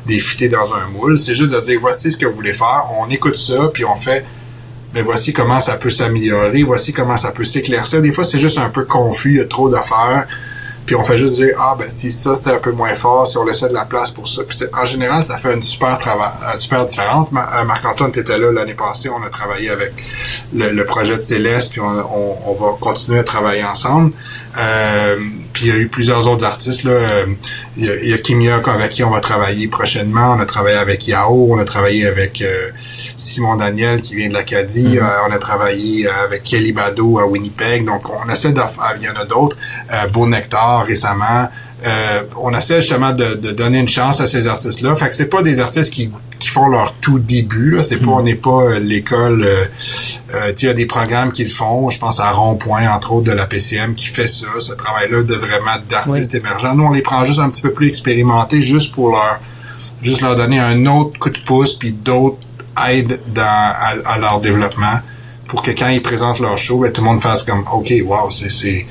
les 0.07 0.19
fitter 0.19 0.47
dans 0.47 0.73
un 0.73 0.87
moule. 0.87 1.19
C'est 1.19 1.35
juste 1.35 1.51
de 1.51 1.59
dire, 1.59 1.79
voici 1.81 2.11
ce 2.11 2.17
que 2.17 2.25
vous 2.25 2.35
voulez 2.35 2.53
faire, 2.53 2.85
on 2.97 3.09
écoute 3.09 3.35
ça, 3.35 3.69
puis 3.73 3.83
on 3.83 3.95
fait, 3.95 4.25
mais 4.93 5.01
voici 5.01 5.33
comment 5.33 5.59
ça 5.59 5.75
peut 5.75 5.89
s'améliorer, 5.89 6.63
voici 6.63 6.93
comment 6.93 7.17
ça 7.17 7.31
peut 7.31 7.43
s'éclaircir. 7.43 8.01
Des 8.01 8.13
fois, 8.13 8.23
c'est 8.23 8.39
juste 8.39 8.57
un 8.57 8.69
peu 8.69 8.85
confus, 8.85 9.31
il 9.31 9.37
y 9.37 9.41
a 9.41 9.45
trop 9.45 9.69
d'affaires. 9.69 10.27
Puis 10.85 10.95
on 10.95 11.01
fait 11.01 11.17
juste 11.17 11.37
dire 11.37 11.55
ah 11.59 11.75
ben 11.77 11.87
si 11.87 12.11
ça 12.11 12.35
c'était 12.35 12.51
un 12.51 12.59
peu 12.59 12.71
moins 12.71 12.93
fort, 12.93 13.25
si 13.25 13.39
on 13.39 13.43
laissait 13.43 13.67
de 13.67 13.73
la 13.73 13.85
place 13.85 14.11
pour 14.11 14.27
ça. 14.27 14.43
Puis 14.43 14.59
en 14.71 14.85
général, 14.85 15.23
ça 15.25 15.35
fait 15.37 15.51
une 15.51 15.63
super 15.63 15.97
travail, 15.97 16.29
super 16.53 16.85
différente. 16.85 17.29
Euh, 17.33 17.63
Marc-Antoine 17.63 18.11
était 18.11 18.37
là 18.37 18.51
l'année 18.51 18.75
passée, 18.75 19.09
on 19.09 19.23
a 19.23 19.29
travaillé 19.29 19.71
avec 19.71 19.93
le, 20.53 20.83
projet 20.83 21.17
de 21.17 21.23
Céleste, 21.23 21.71
puis 21.71 21.81
on, 21.81 22.53
va 22.53 22.77
continuer 22.79 23.17
à 23.17 23.23
travailler 23.23 23.63
ensemble. 23.63 24.11
Euh, 24.59 25.17
puis 25.55 25.67
il 25.67 25.69
y 25.69 25.71
a 25.71 25.79
eu 25.79 25.87
plusieurs 25.87 26.27
autres 26.27 26.43
artistes 26.43 26.83
là. 26.83 27.23
Il 27.77 27.85
y 27.85 27.89
a, 27.89 27.95
il 27.95 28.09
y 28.09 28.13
a 28.13 28.17
Kimia 28.17 28.57
avec 28.57 28.91
qui 28.91 29.05
on 29.05 29.09
va 29.09 29.21
travailler 29.21 29.69
prochainement. 29.69 30.33
On 30.33 30.41
a 30.41 30.45
travaillé 30.45 30.75
avec 30.75 31.07
Yao, 31.07 31.47
on 31.49 31.59
a 31.59 31.63
travaillé 31.63 32.05
avec 32.05 32.41
euh, 32.41 32.71
Simon 33.15 33.55
Daniel 33.55 34.01
qui 34.01 34.15
vient 34.15 34.27
de 34.27 34.33
l'Acadie. 34.33 34.97
Mm-hmm. 34.97 35.03
Euh, 35.03 35.29
on 35.29 35.31
a 35.31 35.39
travaillé 35.39 36.07
euh, 36.07 36.11
avec 36.25 36.43
Kelly 36.43 36.73
Bado 36.73 37.19
à 37.19 37.25
Winnipeg. 37.25 37.85
Donc, 37.85 38.09
on 38.09 38.29
essaie 38.29 38.51
de 38.51 38.59
faire, 38.59 38.95
il 38.97 39.03
y 39.03 39.09
en 39.09 39.15
a 39.15 39.23
d'autres. 39.23 39.57
Euh, 39.93 40.07
Beau 40.09 40.27
Nectar 40.27 40.85
récemment. 40.85 41.49
On 42.37 42.53
essaie 42.55 42.81
justement 42.81 43.13
de, 43.13 43.51
donner 43.51 43.79
une 43.79 43.87
chance 43.87 44.21
à 44.21 44.25
ces 44.25 44.47
artistes-là. 44.47 44.95
Fait 44.95 45.09
que 45.09 45.15
c'est 45.15 45.29
pas 45.29 45.41
des 45.43 45.59
artistes 45.59 45.93
qui 45.93 46.11
qui 46.39 46.49
font 46.49 46.67
leur 46.67 46.93
tout 47.01 47.19
début. 47.19 47.71
Là. 47.71 47.81
C'est 47.81 47.97
pas, 47.97 48.11
on 48.11 48.23
n'est 48.23 48.35
pas 48.35 48.61
euh, 48.61 48.79
l'école. 48.79 49.43
Euh, 49.43 49.65
euh, 50.33 50.53
il 50.55 50.65
y 50.65 50.69
a 50.69 50.73
des 50.73 50.85
programmes 50.85 51.31
qui 51.31 51.43
le 51.43 51.49
font. 51.49 51.89
Je 51.89 51.97
pense 51.97 52.19
à 52.19 52.31
Rond-Point, 52.31 52.89
entre 52.91 53.13
autres, 53.13 53.25
de 53.25 53.31
la 53.31 53.45
PCM, 53.45 53.95
qui 53.95 54.07
fait 54.07 54.27
ça, 54.27 54.47
ce 54.59 54.73
travail-là 54.73 55.23
de 55.23 55.33
vraiment 55.33 55.77
d'artistes 55.89 56.35
émergents. 56.35 56.75
Nous, 56.75 56.83
on 56.83 56.91
les 56.91 57.01
prend 57.01 57.23
juste 57.25 57.39
un 57.39 57.49
petit 57.49 57.61
peu 57.61 57.71
plus 57.71 57.87
expérimentés, 57.87 58.61
juste 58.61 58.93
pour 58.93 59.11
leur 59.11 59.39
juste 60.01 60.21
leur 60.21 60.35
donner 60.35 60.59
un 60.59 60.85
autre 60.85 61.17
coup 61.17 61.29
de 61.29 61.39
pouce, 61.39 61.73
puis 61.73 61.91
d'autres 61.91 62.37
aides 62.87 63.19
dans, 63.33 63.73
à, 64.05 64.17
leur 64.19 64.39
développement, 64.39 64.99
pour 65.47 65.63
que 65.63 65.71
quand 65.71 65.87
ils 65.87 66.01
présentent 66.01 66.39
leur 66.39 66.59
show, 66.59 66.79
ben, 66.79 66.91
tout 66.91 67.01
le 67.01 67.07
monde 67.07 67.21
fasse 67.21 67.43
comme 67.43 67.63
OK, 67.73 67.91
wow, 68.03 68.29
c'est, 68.29 68.85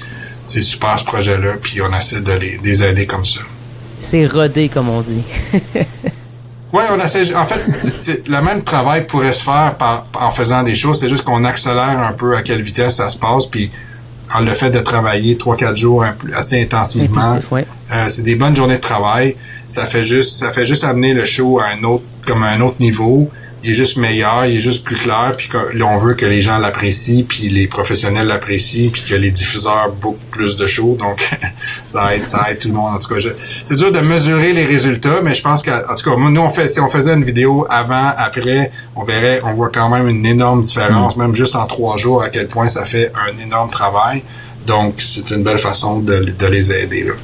c'est, 0.47 0.63
super 0.63 0.99
ce 0.99 1.05
projet-là, 1.05 1.55
puis 1.61 1.81
on 1.83 1.95
essaie 1.97 2.21
de 2.21 2.33
les, 2.33 2.59
les 2.63 2.83
aider 2.83 3.07
comme 3.07 3.25
ça. 3.25 3.41
C'est 4.01 4.27
rodé, 4.27 4.69
comme 4.69 4.89
on 4.89 5.01
dit. 5.01 5.23
Oui, 6.75 6.83
on 6.91 7.01
essaie. 7.01 7.33
En 7.37 7.47
fait, 7.47 8.27
le 8.27 8.41
même 8.41 8.65
travail 8.65 9.07
pourrait 9.07 9.31
se 9.31 9.45
faire 9.45 9.77
par, 9.79 10.07
en 10.21 10.33
faisant 10.33 10.65
des 10.65 10.75
choses. 10.75 10.99
C'est 10.99 11.09
juste 11.09 11.23
qu'on 11.23 11.45
accélère 11.45 12.01
un 12.01 12.13
peu 12.13 12.35
à 12.37 12.43
quelle 12.43 12.63
vitesse 12.63 12.97
ça 12.97 13.09
se 13.09 13.17
passe, 13.17 13.47
puis 13.47 13.71
en 14.35 14.41
le 14.41 14.53
fait 14.55 14.71
de 14.71 14.81
travailler 14.81 15.39
trois 15.39 15.57
quatre 15.57 15.77
jours 15.77 16.05
assez 16.35 16.61
intensivement. 16.61 17.39
Euh, 17.93 18.07
c'est 18.09 18.23
des 18.23 18.35
bonnes 18.35 18.57
journées 18.57 18.77
de 18.77 18.81
travail. 18.81 19.37
Ça 19.69 19.87
fait 19.87 20.03
juste, 20.03 20.37
ça 20.37 20.51
fait 20.51 20.67
juste 20.67 20.83
amener 20.83 21.15
le 21.15 21.25
show 21.25 21.61
à 21.61 21.67
un 21.67 21.85
autre, 21.85 22.03
comme 22.27 22.43
à 22.43 22.49
un 22.49 22.61
autre 22.61 22.81
niveau 22.81 23.31
il 23.65 23.71
est 23.71 23.75
juste 23.75 23.97
meilleur, 23.97 24.45
il 24.45 24.59
est 24.59 24.61
juste 24.61 24.85
plus 24.85 24.97
clair, 24.97 25.33
puis 25.39 25.49
on 25.83 25.97
veut 25.97 26.15
que 26.15 26.27
les 26.27 26.43
gens 26.43 26.59
l'apprécient, 26.59 27.25
puis 27.27 27.49
les 27.49 27.67
professionnels 27.67 28.27
l'apprécient, 28.27 28.91
puis 28.91 29.03
que 29.09 29.15
les 29.15 29.31
diffuseurs 29.31 29.91
beaucoup 30.03 30.25
plus 30.31 30.57
de 30.57 30.67
shows, 30.67 30.97
donc 30.99 31.31
ça 31.87 32.15
aide, 32.15 32.29
ça 32.29 32.51
aide 32.51 32.59
tout 32.59 32.69
le 32.69 32.75
monde. 32.75 32.95
En 32.95 32.99
tout 32.99 33.15
cas, 33.15 33.21
c'est 33.65 33.77
dur 33.77 33.91
de 33.91 34.01
mesurer 34.01 34.53
les 34.53 34.67
résultats, 34.67 35.23
mais 35.23 35.33
je 35.33 35.43
pense 35.43 35.63
qu'en 35.63 35.95
tout 35.97 36.11
cas, 36.11 36.17
nous, 36.17 36.41
on 36.41 36.51
fait, 36.51 36.69
si 36.69 36.79
on 36.79 36.89
faisait 36.89 37.15
une 37.15 37.25
vidéo 37.25 37.67
avant, 37.71 38.13
après, 38.19 38.71
on 38.97 39.03
verrait, 39.03 39.41
on 39.45 39.55
voit 39.55 39.71
quand 39.71 39.89
même 39.89 40.09
une 40.09 40.27
énorme 40.27 40.61
différence, 40.61 41.17
mm. 41.17 41.23
même 41.23 41.35
juste 41.35 41.57
en 41.57 41.67
trois 41.67 41.97
jours, 41.97 42.23
à 42.23 42.29
quel 42.29 42.49
point 42.49 42.69
ça 42.69 42.85
fait 42.85 43.13
un 43.15 43.43
énorme 43.43 43.71
travail. 43.71 44.23
Donc, 44.67 44.97
c'est 44.99 45.31
une 45.31 45.43
belle 45.43 45.59
façon 45.59 46.01
de, 46.01 46.35
de 46.39 46.47
les 46.47 46.71
aider, 46.71 47.05
là. 47.05 47.15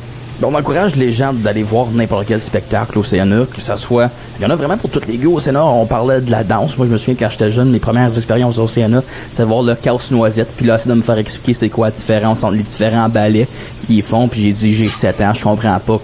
On 0.43 0.55
encourage 0.55 0.97
les 0.97 1.13
gens 1.13 1.35
d'aller 1.35 1.63
voir 1.63 1.89
n'importe 1.93 2.25
quel 2.27 2.41
spectacle 2.41 2.99
au 2.99 3.03
CNA, 3.03 3.45
que 3.55 3.61
ça 3.61 3.77
soit... 3.77 4.09
Il 4.39 4.43
y 4.43 4.47
en 4.47 4.51
a 4.51 4.57
vraiment 4.57 4.79
pour 4.79 4.89
toutes 4.89 5.07
les 5.07 5.19
goûts 5.19 5.37
au. 5.37 5.41
On 5.57 5.85
parlait 5.85 6.23
de 6.23 6.31
la 6.31 6.45
danse. 6.45 6.79
Moi, 6.79 6.87
je 6.87 6.93
me 6.93 6.97
souviens 6.97 7.15
quand 7.15 7.31
j'étais 7.31 7.51
jeune, 7.51 7.71
mes 7.71 7.79
premières 7.79 8.17
expériences 8.17 8.59
au 8.59 8.67
CNA, 8.67 9.03
c'est 9.31 9.45
voir 9.45 9.63
le 9.63 9.75
chaos 9.75 10.01
noisette, 10.11 10.55
puis 10.57 10.65
là, 10.65 10.79
c'est 10.79 10.89
de 10.89 10.95
me 10.95 11.03
faire 11.03 11.19
expliquer 11.19 11.53
c'est 11.53 11.69
quoi 11.69 11.89
la 11.89 11.93
différence 11.93 12.43
entre 12.43 12.55
les 12.55 12.63
différents 12.63 13.11
ballets 13.11 13.47
qu'ils 13.85 14.03
font, 14.03 14.29
puis 14.29 14.43
j'ai 14.43 14.53
dit, 14.53 14.75
j'ai 14.75 14.89
7 14.89 15.21
ans, 15.21 15.35
je 15.35 15.43
comprends 15.43 15.79
pas 15.79 16.01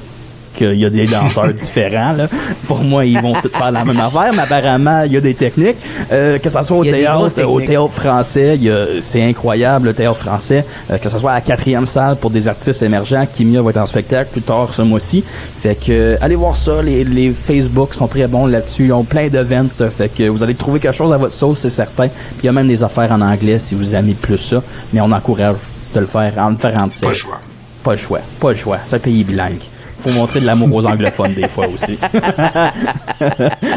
qu'il 0.56 0.74
y 0.74 0.84
a 0.84 0.90
des 0.90 1.06
danseurs 1.06 1.52
différents. 1.54 2.12
Là. 2.12 2.28
Pour 2.66 2.78
moi, 2.78 3.04
ils 3.04 3.20
vont 3.20 3.34
tous 3.34 3.50
faire 3.50 3.70
la 3.70 3.84
même 3.84 4.00
affaire, 4.00 4.32
mais 4.34 4.42
apparemment, 4.42 5.02
il 5.04 5.12
y 5.12 5.16
a 5.16 5.20
des 5.20 5.34
techniques. 5.34 5.76
Euh, 6.12 6.38
que 6.38 6.48
ce 6.48 6.62
soit 6.62 6.76
au 6.76 6.84
théâtre, 6.84 7.44
au 7.44 7.60
théâtre 7.60 7.92
français, 7.92 8.58
c'est 9.00 9.22
incroyable 9.22 9.88
le 9.88 9.94
théâtre 9.94 10.16
français. 10.16 10.64
Euh, 10.90 10.98
que 10.98 11.08
ce 11.08 11.18
soit 11.18 11.32
à 11.32 11.34
la 11.36 11.40
quatrième 11.40 11.86
salle 11.86 12.16
pour 12.16 12.30
des 12.30 12.48
artistes 12.48 12.82
émergents, 12.82 13.24
Kimia 13.26 13.62
va 13.62 13.70
être 13.70 13.76
en 13.78 13.86
spectacle 13.86 14.30
plus 14.30 14.42
tard 14.42 14.72
ce 14.72 14.82
mois-ci. 14.82 15.22
Fait 15.22 15.74
que 15.74 16.16
allez 16.20 16.36
voir 16.36 16.56
ça. 16.56 16.82
Les, 16.82 17.04
les 17.04 17.30
Facebook 17.30 17.94
sont 17.94 18.06
très 18.06 18.26
bons 18.26 18.46
là-dessus. 18.46 18.86
Ils 18.86 18.92
ont 18.92 19.04
plein 19.04 19.28
d'events. 19.28 19.66
Fait 19.96 20.08
que 20.08 20.28
vous 20.28 20.42
allez 20.42 20.54
trouver 20.54 20.80
quelque 20.80 20.96
chose 20.96 21.12
à 21.12 21.18
votre 21.18 21.34
sauce, 21.34 21.60
c'est 21.60 21.70
certain. 21.70 22.08
Puis 22.08 22.42
il 22.42 22.46
y 22.46 22.48
a 22.48 22.52
même 22.52 22.68
des 22.68 22.82
affaires 22.82 23.12
en 23.12 23.20
anglais 23.20 23.58
si 23.58 23.74
vous 23.74 23.94
aimez 23.94 24.14
plus 24.20 24.38
ça. 24.38 24.62
Mais 24.92 25.00
on 25.00 25.12
encourage 25.12 25.56
de 25.94 26.00
le 26.00 26.06
faire 26.06 26.32
en 26.38 26.50
différentes 26.50 26.92
Pas 27.00 27.08
le 27.08 27.14
choix. 27.14 27.40
Pas 27.82 27.92
le 27.92 27.96
choix. 27.96 28.20
Pas 28.40 28.50
le 28.50 28.56
choix. 28.56 28.78
C'est 28.84 28.96
un 28.96 29.00
pays 29.00 29.24
bilingue 29.24 29.60
faut 29.98 30.10
montrer 30.10 30.40
de 30.40 30.46
l'amour 30.46 30.74
aux 30.74 30.86
anglophones 30.86 31.34
des 31.34 31.48
fois 31.48 31.66
aussi. 31.68 31.98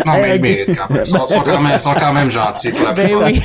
non, 0.06 0.14
mais 0.14 0.36
ils 0.36 0.42
méritent 0.42 0.78
quand 0.78 0.94
même. 0.94 1.04
Ils 1.06 1.10
sont, 1.10 1.42
quand, 1.46 1.62
même, 1.62 1.80
sont 1.80 1.94
quand 1.94 2.14
même 2.14 2.30
gentils 2.30 2.72
pour 2.72 2.86
la 2.86 2.94
ben 2.94 3.12
oui. 3.16 3.42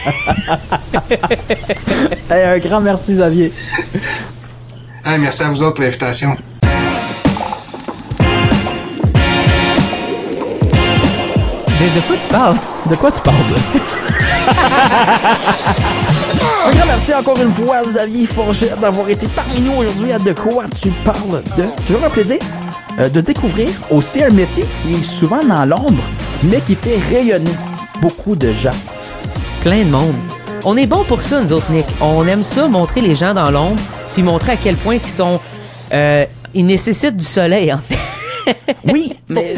un 2.30 2.58
grand 2.58 2.80
merci, 2.80 3.14
Xavier. 3.14 3.52
merci 5.18 5.42
à 5.42 5.48
vous 5.48 5.62
autres 5.62 5.74
pour 5.74 5.84
l'invitation. 5.84 6.36
De, 11.80 11.94
de, 11.94 12.00
quoi 12.06 12.16
tu 12.22 12.28
parles? 12.28 12.56
De 12.90 12.96
quoi 12.96 13.10
tu 13.10 13.20
parles? 13.20 13.36
Un 16.66 16.70
grand 16.70 16.86
merci 16.86 17.14
encore 17.14 17.38
une 17.40 17.50
fois, 17.50 17.82
Xavier 17.82 18.26
Forget, 18.26 18.72
d'avoir 18.80 19.08
été 19.08 19.26
parmi 19.28 19.60
nous 19.60 19.72
aujourd'hui 19.72 20.12
à 20.12 20.18
De 20.18 20.32
quoi 20.32 20.64
tu 20.80 20.90
parles 21.04 21.42
de? 21.56 21.64
Toujours 21.86 22.04
un 22.04 22.10
plaisir 22.10 22.38
euh, 22.98 23.08
de 23.08 23.20
découvrir 23.20 23.68
aussi 23.90 24.22
un 24.22 24.30
métier 24.30 24.64
qui 24.82 24.94
est 24.94 25.02
souvent 25.02 25.44
dans 25.44 25.64
l'ombre, 25.64 26.02
mais 26.42 26.60
qui 26.60 26.74
fait 26.74 26.98
rayonner 26.98 27.50
beaucoup 28.00 28.36
de 28.36 28.52
gens. 28.52 28.76
Plein 29.62 29.84
de 29.84 29.90
monde. 29.90 30.14
On 30.64 30.76
est 30.76 30.86
bon 30.86 31.04
pour 31.04 31.22
ça, 31.22 31.42
nous 31.42 31.52
autres, 31.52 31.70
Nick. 31.70 31.86
On 32.00 32.26
aime 32.26 32.42
ça, 32.42 32.68
montrer 32.68 33.00
les 33.00 33.14
gens 33.14 33.34
dans 33.34 33.50
l'ombre, 33.50 33.80
puis 34.12 34.22
montrer 34.22 34.52
à 34.52 34.56
quel 34.56 34.76
point 34.76 34.96
ils 34.96 35.10
sont... 35.10 35.40
Euh, 35.92 36.24
ils 36.54 36.64
nécessitent 36.64 37.16
du 37.16 37.24
soleil, 37.24 37.72
en 37.72 37.78
fait. 37.78 37.98
oui, 38.84 39.12
mais 39.28 39.54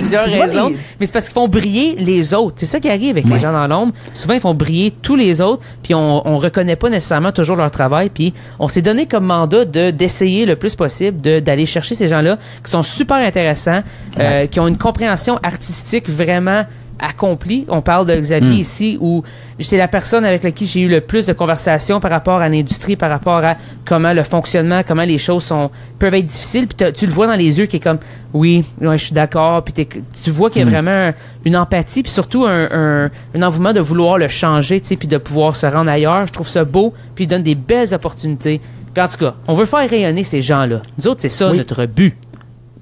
Mais 1.01 1.07
c'est 1.07 1.13
parce 1.13 1.27
qu'ils 1.27 1.35
font 1.35 1.49
briller 1.49 1.97
les 1.97 2.35
autres. 2.35 2.57
C'est 2.59 2.67
ça 2.67 2.81
qui 2.81 2.89
arrive 2.89 3.11
avec 3.11 3.27
les 3.27 3.39
gens 3.39 3.53
dans 3.53 3.67
l'ombre. 3.67 3.93
Souvent, 4.15 4.35
ils 4.35 4.41
font 4.41 4.55
briller 4.55 4.93
tous 5.03 5.17
les 5.17 5.41
autres, 5.41 5.63
puis 5.83 5.95
on, 5.95 6.27
on 6.27 6.39
reconnaît 6.39 6.77
pas 6.77 6.89
nécessairement 6.89 7.33
toujours 7.33 7.57
leur 7.57 7.71
travail. 7.71 8.11
Puis 8.11 8.35
on 8.59 8.69
s'est 8.69 8.83
donné 8.83 9.07
comme 9.07 9.25
mandat 9.25 9.65
de 9.65 9.91
d'essayer 9.91 10.47
le 10.47 10.57
plus 10.57 10.75
possible 10.75 11.21
d'aller 11.41 11.67
chercher 11.67 11.95
ces 11.95 12.09
gens-là 12.09 12.39
qui 12.65 12.71
sont 12.71 12.83
super 12.83 13.17
intéressants, 13.17 13.83
euh, 14.19 14.47
qui 14.47 14.61
ont 14.61 14.69
une 14.69 14.79
compréhension 14.79 15.39
artistique 15.43 16.09
vraiment 16.09 16.65
accompli. 16.99 17.65
On 17.69 17.83
parle 17.83 18.07
de 18.07 18.15
Xavier 18.15 18.57
hmm. 18.57 18.61
ici, 18.61 18.99
où 19.01 19.23
c'est 19.61 19.77
la 19.77 19.89
personne 19.89 20.25
avec 20.25 20.43
laquelle 20.43 20.69
j'ai 20.69 20.81
eu 20.81 20.89
le 20.89 21.01
plus 21.01 21.27
de 21.27 21.33
conversations 21.33 22.01
par 22.01 22.11
rapport 22.11 22.41
à 22.41 22.49
l'industrie, 22.49 22.97
par 22.97 23.11
rapport 23.11 23.45
à 23.45 23.57
comment 23.85 24.13
le 24.13 24.23
fonctionnement, 24.23 24.83
comment 24.87 25.05
les 25.05 25.19
choses 25.19 25.45
sont 25.45 25.71
peuvent 25.99 26.15
être 26.15 26.27
difficiles. 26.27 26.67
Puis 26.67 26.93
tu 26.93 27.07
le 27.07 27.13
vois 27.13 27.27
dans 27.27 27.35
les 27.35 27.59
yeux 27.59 27.67
qui 27.67 27.77
est 27.77 27.81
comme 27.81 27.99
oui, 28.33 28.65
je 28.81 28.97
suis 28.97 29.13
d'accord. 29.13 29.63
Puis 29.63 29.87
tu 30.23 30.31
vois 30.31 30.51
qu'il 30.51 30.61
y 30.61 30.65
a 30.65 30.67
hmm. 30.67 30.71
vraiment 30.71 31.13
une 31.45 31.57
empathie, 31.57 32.03
puis 32.03 32.13
surtout 32.13 32.45
un, 32.47 33.11
un, 33.35 33.43
envouement 33.43 33.73
de 33.73 33.81
vouloir 33.81 34.19
le 34.19 34.29
changer, 34.29 34.81
tu 34.81 34.89
sais, 34.89 34.97
puis 34.97 35.09
de 35.09 35.19
pouvoir 35.19 35.57
se 35.57 35.67
rendre 35.67 35.91
ailleurs. 35.91 36.27
Je 36.27 36.33
trouve 36.33 36.49
ça 36.49 36.65
beau, 36.65 36.93
puis 37.15 37.25
il 37.25 37.29
donne 37.29 37.43
des 37.43 37.55
belles 37.55 37.95
opportunités. 37.95 38.61
Puis 38.95 39.03
en 39.03 39.09
tout 39.09 39.19
cas, 39.19 39.35
on 39.47 39.55
veut 39.55 39.67
faire 39.67 39.89
rayonner 39.89 40.25
ces 40.25 40.41
gens-là. 40.41 40.81
Nous 40.99 41.07
autres, 41.07 41.21
c'est 41.21 41.29
ça 41.29 41.53
notre 41.53 41.85
but. 41.85 42.17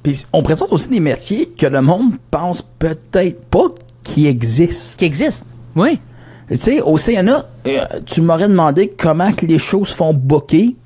Puis 0.04 0.26
on 0.34 0.42
présente 0.42 0.70
aussi 0.70 0.90
des 0.90 1.00
métiers 1.00 1.50
que 1.58 1.66
le 1.66 1.80
monde 1.80 2.12
pense 2.30 2.62
peut-être 2.78 3.42
pas 3.46 3.66
qui 4.14 4.28
existe. 4.28 4.96
Qui 4.96 5.06
existe, 5.06 5.44
oui. 5.74 5.98
Tu 6.48 6.56
sais, 6.56 6.80
au 6.80 6.96
CNA, 6.96 7.46
euh, 7.66 7.84
tu 8.06 8.20
m'aurais 8.20 8.48
demandé 8.48 8.92
comment 8.96 9.32
que 9.32 9.44
les 9.44 9.58
choses 9.58 9.90
font 9.90 10.14
bokeh. 10.14 10.76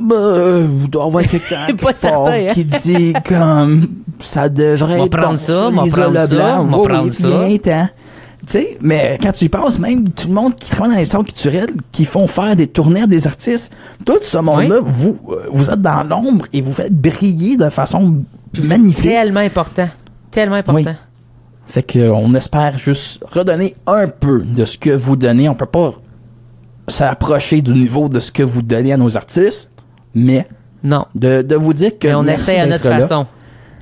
Ben, 0.00 0.70
il 0.82 0.88
doit 0.88 1.04
y 1.04 1.06
avoir 1.08 1.24
quelqu'un 1.24 1.66
hein. 1.68 2.46
qui 2.54 2.64
dit 2.64 3.12
comme 3.28 3.88
ça 4.20 4.48
devrait 4.48 5.00
être 5.00 5.10
prendre 5.10 5.38
ça, 5.38 5.68
on 5.68 5.72
prendre 5.72 6.26
ça, 6.26 6.62
on 6.62 6.82
prendre 6.82 7.10
ça. 7.10 7.28
sais, 8.46 8.78
mais 8.80 9.18
quand 9.20 9.32
tu 9.32 9.46
y 9.46 9.48
penses, 9.48 9.80
même 9.80 10.10
tout 10.10 10.28
le 10.28 10.34
monde 10.34 10.54
qui 10.54 10.70
travaille 10.70 10.92
dans 10.92 10.98
les 10.98 11.04
centres 11.06 11.24
culturels, 11.24 11.70
qui 11.90 12.04
font 12.04 12.28
faire 12.28 12.54
des 12.54 12.68
tournées 12.68 13.02
à 13.02 13.06
des 13.08 13.26
artistes, 13.26 13.72
tout 14.06 14.18
ce 14.22 14.38
monde-là, 14.38 14.76
vous, 14.84 15.18
euh, 15.28 15.48
vous 15.50 15.70
êtes 15.70 15.82
dans 15.82 16.04
l'ombre 16.04 16.46
et 16.52 16.60
vous 16.62 16.72
faites 16.72 16.94
briller 16.94 17.56
de 17.56 17.68
façon 17.68 18.22
magnifique. 18.58 19.02
C'est 19.02 19.08
tellement 19.08 19.40
important. 19.40 19.88
Tellement 20.30 20.56
important. 20.56 20.94
C'est 21.66 21.92
qu'on 21.92 22.32
espère 22.34 22.78
juste 22.78 23.24
redonner 23.30 23.74
un 23.86 24.08
peu 24.08 24.42
de 24.42 24.64
ce 24.64 24.76
que 24.76 24.90
vous 24.90 25.16
donnez. 25.16 25.48
On 25.48 25.54
peut 25.54 25.66
pas 25.66 25.94
s'approcher 26.88 27.62
du 27.62 27.72
niveau 27.72 28.08
de 28.08 28.18
ce 28.18 28.32
que 28.32 28.42
vous 28.42 28.62
donnez 28.62 28.92
à 28.92 28.96
nos 28.96 29.16
artistes, 29.16 29.70
mais 30.14 30.46
non. 30.82 31.06
De, 31.14 31.54
vous 31.54 31.72
dire 31.72 31.98
que 31.98 32.08
mais 32.08 32.14
on 32.14 32.26
essaie 32.26 32.58
à 32.58 32.66
notre 32.66 32.88
façon. 32.88 33.26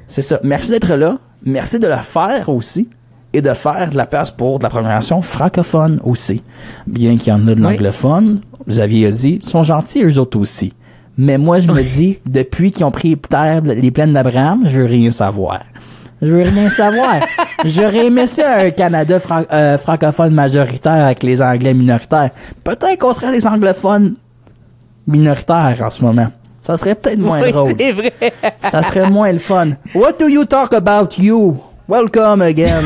C'est 0.07 0.23
ça. 0.23 0.41
Merci 0.43 0.71
d'être 0.71 0.95
là. 0.95 1.19
Merci 1.45 1.79
de 1.79 1.87
le 1.87 1.97
faire 1.97 2.49
aussi 2.49 2.89
et 3.33 3.41
de 3.41 3.53
faire 3.55 3.91
de 3.91 3.97
la 3.97 4.07
place 4.07 4.31
pour 4.31 4.59
de 4.59 4.65
la 4.65 4.71
programmation 4.71 5.23
francophone 5.23 6.01
aussi. 6.03 6.43
Bien 6.87 7.17
qu'il 7.17 7.33
y 7.33 7.37
en 7.37 7.47
a 7.47 7.55
de 7.55 7.61
l'anglophone, 7.61 8.41
vous 8.67 8.81
aviez 8.81 9.11
dit, 9.13 9.41
ils 9.43 9.49
sont 9.49 9.63
gentils 9.63 10.03
eux 10.03 10.19
autres 10.19 10.39
aussi. 10.39 10.73
Mais 11.17 11.37
moi, 11.37 11.61
je 11.61 11.71
me 11.71 11.83
dis, 11.83 12.19
depuis 12.27 12.71
qu'ils 12.71 12.85
ont 12.85 12.91
pris 12.91 13.17
terre 13.17 13.61
les 13.63 13.91
plaines 13.91 14.13
d'Abraham, 14.13 14.63
je 14.65 14.81
veux 14.81 14.87
rien 14.87 15.11
savoir. 15.11 15.63
Je 16.21 16.27
veux 16.27 16.43
rien 16.43 16.69
savoir. 16.71 17.21
J'aurais 17.65 18.07
aimé 18.07 18.27
ça 18.27 18.59
un 18.59 18.71
Canada 18.71 19.19
euh, 19.53 19.79
francophone 19.79 20.35
majoritaire 20.35 21.07
avec 21.07 21.23
les 21.23 21.41
Anglais 21.41 21.75
minoritaires. 21.75 22.31
Peut-être 22.65 22.99
qu'on 22.99 23.13
serait 23.13 23.33
des 23.33 23.47
anglophones 23.47 24.17
minoritaires 25.07 25.79
en 25.81 25.91
ce 25.91 26.03
moment. 26.03 26.29
Ça 26.61 26.77
serait 26.77 26.95
peut-être 26.95 27.19
moins 27.19 27.41
oui, 27.43 27.53
drôle. 27.53 27.75
C'est 27.79 27.93
vrai. 27.93 28.13
ça 28.59 28.83
serait 28.83 29.09
moins 29.09 29.33
le 29.33 29.39
fun. 29.39 29.71
What 29.95 30.15
do 30.19 30.29
you 30.29 30.45
talk 30.45 30.75
about 30.75 31.19
you? 31.19 31.59
Welcome 31.89 32.43
again. 32.43 32.83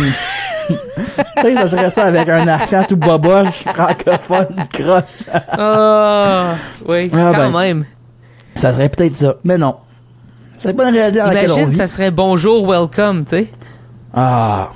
tu 0.68 0.74
sais, 1.42 1.54
ça 1.54 1.68
serait 1.68 1.90
ça 1.90 2.04
avec 2.04 2.28
un 2.28 2.46
accent 2.46 2.84
tout 2.84 2.96
boboche, 2.96 3.64
francophone, 3.64 4.66
croche. 4.72 5.24
oh, 5.58 6.44
oui, 6.88 7.10
ah, 7.12 7.32
quand 7.34 7.50
ben, 7.50 7.50
même. 7.50 7.84
Ça 8.54 8.72
serait 8.72 8.88
peut-être 8.88 9.16
ça, 9.16 9.34
mais 9.42 9.58
non. 9.58 9.76
C'est 10.62 10.74
pas 10.76 10.88
une 10.88 10.94
réalité 10.94 11.18
dans 11.20 11.26
laquelle 11.26 11.50
on 11.52 11.66
vit. 11.66 11.76
ça 11.76 11.86
serait 11.86 12.10
bonjour, 12.10 12.66
welcome, 12.68 13.24
tu 13.24 13.30
sais. 13.30 13.50
Ah. 14.14 14.70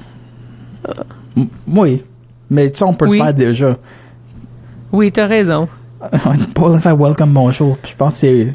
M- 1.37 1.47
Oui. 1.69 2.03
Mais 2.51 2.71
tu 2.71 2.79
sais, 2.79 2.85
on 2.85 2.95
peut 2.95 3.07
Oui. 3.07 3.19
le 3.19 3.25
faire 3.25 3.35
déjà. 3.35 3.77
Oui, 4.93 5.13
t'as 5.13 5.27
raison. 5.27 5.69
On 6.27 6.35
besoin 6.61 6.77
de 6.77 6.83
faire 6.83 6.97
welcome, 6.97 7.33
bonjour. 7.33 7.77
Puis 7.79 7.93
je 7.93 7.97
pense 7.97 8.15
que 8.15 8.21
c'est. 8.21 8.55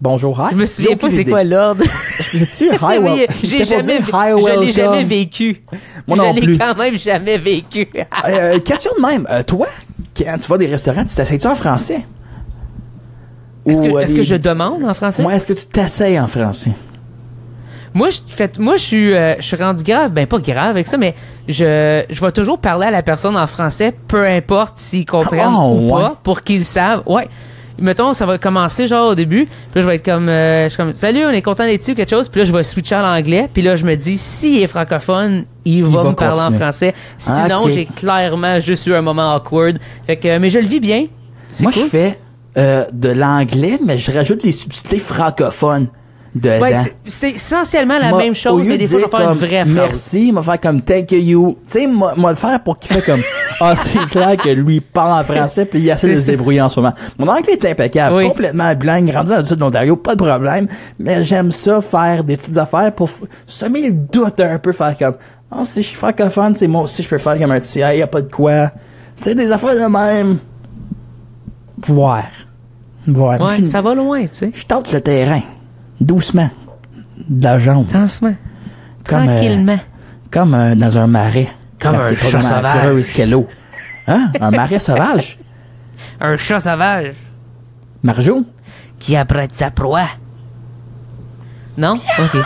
Bonjour, 0.00 0.38
hi. 0.40 0.52
Je 0.52 0.56
me 0.56 0.66
souviens 0.66 0.96
pas 0.96 1.10
c'est 1.10 1.24
quoi 1.24 1.44
l'ordre. 1.44 1.84
Je 2.18 2.38
me 2.38 2.44
suis 2.44 2.66
hi, 2.66 2.70
Oui, 3.00 3.26
j'ai 3.44 3.64
jamais, 3.64 3.98
hi, 3.98 4.66
je 4.66 4.72
jamais 4.72 5.04
vécu. 5.04 5.62
Moi 6.08 6.16
je 6.16 6.22
non 6.22 6.32
l'ai 6.32 6.40
plus. 6.40 6.58
quand 6.58 6.76
même 6.76 6.96
jamais 6.96 7.38
vécu. 7.38 7.88
Euh, 8.28 8.58
question 8.60 8.90
de 8.96 9.02
même. 9.06 9.26
Euh, 9.30 9.42
toi, 9.44 9.66
quand 10.16 10.38
tu 10.40 10.48
vas 10.48 10.58
des 10.58 10.66
restaurants, 10.66 11.04
tu 11.04 11.14
t'essayes-tu 11.14 11.46
en 11.46 11.54
français? 11.54 12.04
Est-ce 13.66 14.14
que, 14.14 14.22
je 14.22 14.34
demande 14.34 14.84
en 14.84 14.94
français? 14.94 15.22
Moi, 15.22 15.34
est-ce 15.34 15.46
que 15.46 15.52
tu 15.52 15.66
t'essayes 15.66 16.18
en 16.18 16.26
français? 16.26 16.72
Moi, 17.94 18.08
je 18.10 18.20
fait, 18.26 18.58
moi, 18.58 18.76
je 18.78 18.82
suis, 18.82 19.14
euh, 19.14 19.34
je 19.38 19.42
suis 19.46 19.56
rendu 19.56 19.84
grave, 19.84 20.10
ben 20.12 20.26
pas 20.26 20.38
grave 20.38 20.70
avec 20.70 20.88
ça, 20.88 20.96
mais 20.96 21.14
je, 21.46 22.02
je 22.08 22.20
vais 22.24 22.32
toujours 22.32 22.58
parler 22.58 22.86
à 22.86 22.90
la 22.90 23.02
personne 23.02 23.36
en 23.36 23.46
français, 23.46 23.94
peu 24.08 24.24
importe 24.26 24.78
s'ils 24.78 25.04
comprennent 25.04 25.52
Oh, 25.54 25.78
ou 25.78 25.94
ouais. 25.94 26.00
pas, 26.02 26.16
pour 26.22 26.42
qu'ils 26.42 26.64
savent. 26.64 27.02
Ouais. 27.06 27.28
Mettons, 27.78 28.12
ça 28.14 28.24
va 28.26 28.38
commencer 28.38 28.86
genre 28.86 29.10
au 29.10 29.14
début, 29.14 29.44
puis 29.46 29.56
là, 29.74 29.82
je 29.82 29.86
vais 29.86 29.96
être 29.96 30.04
comme, 30.04 30.28
euh, 30.28 30.64
je 30.64 30.68
suis 30.70 30.76
comme, 30.76 30.94
salut, 30.94 31.24
on 31.26 31.30
est 31.30 31.42
content 31.42 31.64
d'être 31.64 31.82
ici 31.82 31.92
ou 31.92 31.94
quelque 31.94 32.10
chose, 32.10 32.28
puis 32.28 32.40
là, 32.40 32.44
je 32.46 32.52
vais 32.52 32.62
switcher 32.62 32.94
à 32.94 33.02
l'anglais, 33.02 33.48
puis 33.52 33.62
là, 33.62 33.76
je 33.76 33.84
me 33.84 33.94
dis, 33.94 34.16
s'il 34.18 34.62
est 34.62 34.66
francophone, 34.66 35.44
il, 35.64 35.84
va, 35.84 36.02
va 36.02 36.10
me 36.10 36.14
parler 36.14 36.40
en 36.40 36.52
français. 36.52 36.94
Ah, 37.26 37.44
Sinon, 37.44 37.68
j'ai 37.68 37.86
clairement 37.86 38.58
juste 38.60 38.86
eu 38.86 38.94
un 38.94 39.02
moment 39.02 39.34
awkward. 39.34 39.78
Fait 40.06 40.16
que, 40.16 40.38
mais 40.38 40.48
je 40.48 40.58
le 40.60 40.66
vis 40.66 40.80
bien. 40.80 41.06
C'est 41.50 41.62
Moi, 41.64 41.72
cool. 41.72 41.82
je 41.82 41.88
fais 41.88 42.18
euh, 42.56 42.84
de 42.92 43.08
l'anglais, 43.10 43.78
mais 43.84 43.96
je 43.98 44.10
rajoute 44.12 44.42
les 44.42 44.52
subtilités 44.52 44.98
francophones 44.98 45.88
dedans. 46.34 46.60
Ouais, 46.60 46.72
c'est- 46.82 46.94
c'est 47.06 47.30
essentiellement 47.32 47.98
la 47.98 48.12
même 48.16 48.34
chose, 48.34 48.62
mais 48.64 48.74
de 48.74 48.78
des 48.78 48.86
fois, 48.86 48.98
je 49.00 49.04
vais 49.04 49.10
faire 49.10 49.30
une 49.30 49.36
vraie 49.38 49.64
phrase. 49.64 49.68
Merci, 49.68 50.32
m'a 50.32 50.42
faire 50.42 50.60
comme 50.60 50.80
thank 50.82 51.12
you. 51.12 51.58
Tu 51.64 51.70
sais, 51.80 51.86
moi, 51.86 52.14
moi, 52.16 52.30
le 52.30 52.36
faire 52.36 52.62
pour 52.62 52.78
qu'il 52.78 52.94
fait 52.94 53.02
comme 53.04 53.20
Ah, 53.60 53.76
c'est 53.76 54.04
clair 54.08 54.36
que 54.38 54.48
lui 54.48 54.80
parle 54.80 55.20
en 55.20 55.24
français, 55.24 55.66
puis 55.66 55.78
il 55.80 55.88
essaie 55.88 56.08
de 56.14 56.20
se 56.20 56.26
débrouiller 56.26 56.60
en 56.62 56.68
ce 56.68 56.80
moment. 56.80 56.92
Mon 57.18 57.28
anglais 57.28 57.52
est 57.52 57.64
impeccable, 57.70 58.16
Oui. 58.16 58.26
complètement 58.26 58.74
blanc, 58.74 59.00
grandi 59.02 59.30
dans 59.30 59.38
le 59.38 59.44
sud 59.44 59.56
de 59.56 59.60
l'Ontario, 59.60 59.94
pas 59.96 60.14
de 60.16 60.24
problème. 60.24 60.66
Mais 60.98 61.22
j'aime 61.22 61.52
ça, 61.52 61.80
faire 61.80 62.24
des 62.24 62.36
petites 62.36 62.56
affaires 62.56 62.92
pour 62.92 63.08
semer 63.46 63.82
le 63.86 63.92
doute 63.92 64.40
un 64.40 64.58
peu, 64.58 64.72
faire 64.72 64.96
comme 64.98 65.14
Ah, 65.50 65.60
si 65.64 65.82
je 65.82 65.88
suis 65.88 65.96
francophone, 65.96 66.54
c'est 66.56 66.66
moi 66.66 66.82
aussi, 66.82 67.02
je 67.02 67.08
peux 67.08 67.18
faire 67.18 67.38
comme 67.38 67.52
un 67.52 67.58
Hey, 67.76 67.98
y 67.98 68.02
a 68.02 68.06
pas 68.06 68.22
de 68.22 68.32
quoi. 68.32 68.70
Tu 69.18 69.24
sais, 69.24 69.34
des 69.34 69.52
affaires 69.52 69.74
de 69.74 69.86
même. 69.92 70.38
Voir. 71.86 72.24
Voir. 73.06 73.40
Ouais, 73.40 73.66
ça 73.66 73.80
va 73.80 73.94
loin, 73.94 74.22
tu 74.22 74.28
sais. 74.32 74.50
je 74.54 74.64
tente 74.64 74.92
le 74.92 75.00
terrain. 75.00 75.40
Doucement. 76.00 76.50
De 77.28 77.44
la 77.44 77.58
jambe. 77.58 77.86
Doucement. 77.92 78.34
Comme, 79.06 79.22
euh, 79.28 79.40
Tranquillement. 79.40 79.78
Comme 80.30 80.54
euh, 80.54 80.74
dans 80.74 80.98
un 80.98 81.06
marais. 81.06 81.48
Comme 81.80 81.92
Quand 81.92 81.98
un 82.02 82.14
chat 82.16 82.40
sauvage. 82.42 82.78
creuse 82.80 83.10
qu'est 83.10 83.26
l'eau. 83.26 83.48
Hein? 84.06 84.30
Un 84.40 84.50
marais 84.50 84.78
sauvage? 84.80 85.38
Un 86.20 86.36
chat 86.36 86.60
sauvage 86.60 87.14
Marjo? 88.02 88.44
qui 88.98 89.16
apprête 89.16 89.52
sa 89.56 89.70
proie. 89.70 90.06
Non? 91.76 91.94
OK. 91.94 92.40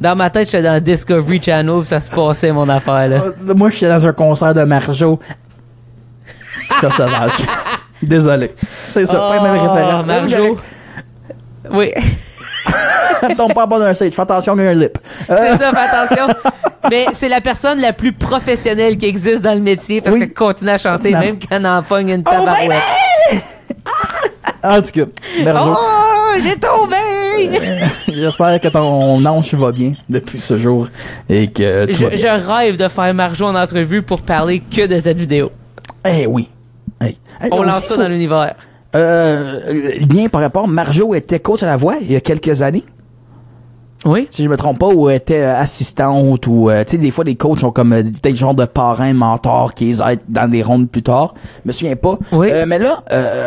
Dans 0.00 0.16
ma 0.16 0.30
tête, 0.30 0.46
j'étais 0.50 0.62
dans 0.62 0.82
Discovery 0.82 1.42
Channel, 1.42 1.84
ça 1.84 2.00
se 2.00 2.10
passait, 2.10 2.52
mon 2.52 2.68
affaire, 2.70 3.06
là. 3.08 3.20
Moi, 3.54 3.68
je 3.68 3.76
suis 3.76 3.86
dans 3.86 4.06
un 4.06 4.12
concert 4.14 4.54
de 4.54 4.64
Marjo. 4.64 5.20
Chat 6.80 6.90
sauvage. 6.90 7.32
Désolé. 8.02 8.54
C'est 8.86 9.06
ça, 9.06 9.18
pas 9.18 9.36
la 9.36 9.42
même 9.42 9.60
Oh, 9.64 9.70
référence. 9.72 10.04
C'est 10.22 10.30
Marjo. 10.30 10.58
Oui. 11.72 11.92
Tombe 13.36 13.52
pas 13.52 13.64
en 13.64 13.66
bas 13.66 13.78
d'un 13.78 13.92
stage. 13.94 14.12
Fais 14.12 14.22
attention, 14.22 14.54
il 14.56 14.64
y 14.64 14.66
a 14.66 14.70
un 14.70 14.74
lip. 14.74 14.96
Euh, 15.30 15.36
C'est 15.38 15.58
ça, 15.58 15.70
fais 15.72 15.96
attention. 16.16 16.34
Mais 16.90 17.06
c'est 17.12 17.28
la 17.28 17.40
personne 17.42 17.78
la 17.80 17.92
plus 17.92 18.12
professionnelle 18.12 18.96
qui 18.96 19.06
existe 19.06 19.42
dans 19.42 19.52
le 19.54 19.60
métier 19.60 20.00
parce 20.00 20.14
Oui. 20.14 20.20
qu'elle 20.20 20.32
continue 20.34 20.70
à 20.70 20.78
chanter 20.78 21.10
Non. 21.10 21.20
même 21.20 21.38
quand 21.38 21.48
elle 21.56 21.66
en 21.66 21.82
pogne 21.82 22.08
une 22.08 22.22
Oh, 22.26 22.30
tabarouette. 22.30 22.80
en 24.62 24.80
tout 24.82 24.90
cas, 24.90 25.52
Marjo, 25.52 25.76
Oh, 25.78 26.32
j'ai 26.42 26.56
tombé! 26.56 27.60
j'espère 28.08 28.60
que 28.60 28.68
ton 28.68 29.24
ange 29.26 29.54
va 29.54 29.72
bien 29.72 29.92
depuis 30.08 30.38
ce 30.38 30.56
jour 30.56 30.88
et 31.28 31.50
que 31.50 31.86
tout 31.86 32.02
va 32.04 32.10
Je, 32.10 32.16
bien. 32.16 32.38
je 32.38 32.46
rêve 32.46 32.76
de 32.78 32.88
faire 32.88 33.12
Marjo 33.14 33.44
en 33.46 33.54
entrevue 33.54 34.00
pour 34.02 34.22
parler 34.22 34.60
que 34.60 34.86
de 34.86 34.98
cette 34.98 35.18
vidéo. 35.18 35.50
Eh 36.08 36.26
oui. 36.26 36.48
Hey. 37.00 37.16
Hey, 37.40 37.50
On 37.52 37.62
lance 37.62 37.84
ça 37.84 37.94
faut- 37.94 38.00
dans 38.00 38.08
l'univers. 38.08 38.54
Euh, 38.96 39.60
lien 40.12 40.28
par 40.28 40.40
rapport, 40.40 40.66
Marjo 40.68 41.14
était 41.14 41.38
coach 41.40 41.62
à 41.62 41.66
la 41.66 41.76
voix 41.76 41.94
il 42.00 42.10
y 42.12 42.16
a 42.16 42.20
quelques 42.20 42.62
années. 42.62 42.84
Oui? 44.06 44.26
si 44.30 44.42
je 44.42 44.48
me 44.48 44.56
trompe 44.56 44.78
pas, 44.78 44.86
ou 44.88 45.10
était 45.10 45.42
euh, 45.42 45.56
assistante, 45.58 46.46
ou, 46.46 46.70
euh, 46.70 46.84
tu 46.84 46.92
sais, 46.92 46.96
des 46.98 47.10
fois, 47.10 47.22
les 47.22 47.34
coachs 47.34 47.62
ont 47.64 47.70
comme 47.70 47.92
euh, 47.92 48.02
peut-être 48.02 48.34
genre 48.34 48.54
de 48.54 48.64
parrain, 48.64 49.12
mentor 49.12 49.74
qui 49.74 49.84
les 49.84 50.00
aident 50.00 50.22
dans 50.26 50.50
des 50.50 50.62
rondes 50.62 50.88
plus 50.88 51.02
tard. 51.02 51.34
Je 51.64 51.68
me 51.68 51.72
souviens 51.74 51.96
pas. 51.96 52.18
Oui. 52.32 52.48
Euh, 52.50 52.64
mais 52.66 52.78
là, 52.78 53.02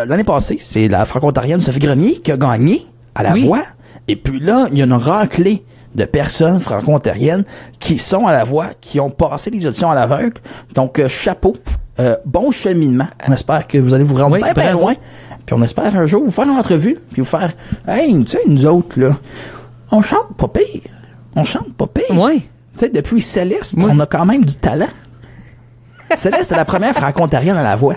l'année 0.06 0.24
passée, 0.24 0.58
c'est 0.60 0.88
la 0.88 1.06
franco-ontarienne 1.06 1.60
Sophie 1.60 1.80
Grenier 1.80 2.14
qui 2.24 2.32
a 2.32 2.38
gagné 2.38 2.86
à 3.16 3.24
la 3.24 3.34
Oui. 3.34 3.47
voix. 3.47 3.64
Et 4.08 4.16
puis 4.16 4.39
là, 4.39 4.68
il 4.72 4.78
y 4.78 4.82
a 4.84 4.86
une 4.86 4.93
raclée 4.93 5.66
de 5.95 6.06
personnes 6.06 6.60
franco-ontariennes 6.60 7.45
qui 7.80 7.97
sont 7.97 8.28
à 8.28 8.32
la 8.32 8.43
voix, 8.43 8.68
qui 8.80 8.99
ont 8.99 9.10
passé 9.10 9.49
les 9.49 9.66
auditions 9.66 9.89
à 9.89 9.95
l'aveugle. 9.95 10.38
Donc, 10.76 11.01
chapeau. 11.08 11.56
Euh, 12.00 12.16
bon 12.26 12.52
cheminement. 12.52 13.08
On 13.28 13.32
espère 13.34 13.68
que 13.68 13.78
vous 13.78 13.94
allez 13.94 14.04
vous 14.04 14.16
rendre 14.16 14.34
Oui, 14.36 14.41
bien, 14.56 14.72
loin. 14.74 14.94
Puis 15.46 15.56
on 15.56 15.62
espère 15.62 15.96
un 15.96 16.06
jour 16.06 16.24
vous 16.24 16.32
faire 16.32 16.46
une 16.46 16.52
entrevue, 16.58 16.98
puis 17.12 17.22
vous 17.22 17.28
faire, 17.28 17.52
hey, 17.88 18.14
tu 18.24 18.32
sais, 18.32 18.39
nous 18.48 18.66
autres, 18.66 19.00
là, 19.00 19.16
on 19.91 20.02
chante 20.02 20.36
pas 20.38 20.48
pire. 20.48 20.82
On 21.36 21.44
chante 21.46 21.74
pas 21.76 21.88
pire. 21.88 22.06
Oui. 22.20 22.39
Tu 22.74 22.80
sais, 22.80 22.89
depuis 22.89 23.22
Céleste, 23.22 23.76
Oui. 23.78 23.86
on 23.89 24.00
a 24.00 24.06
quand 24.08 24.26
même 24.26 24.44
du 24.46 24.56
talent. 24.56 24.88
Céleste, 26.16 26.46
c'est 26.50 26.56
la 26.56 26.66
première 26.66 26.94
franco-ontarienne 26.94 27.58
à 27.58 27.64
la 27.64 27.76
voix. 27.76 27.96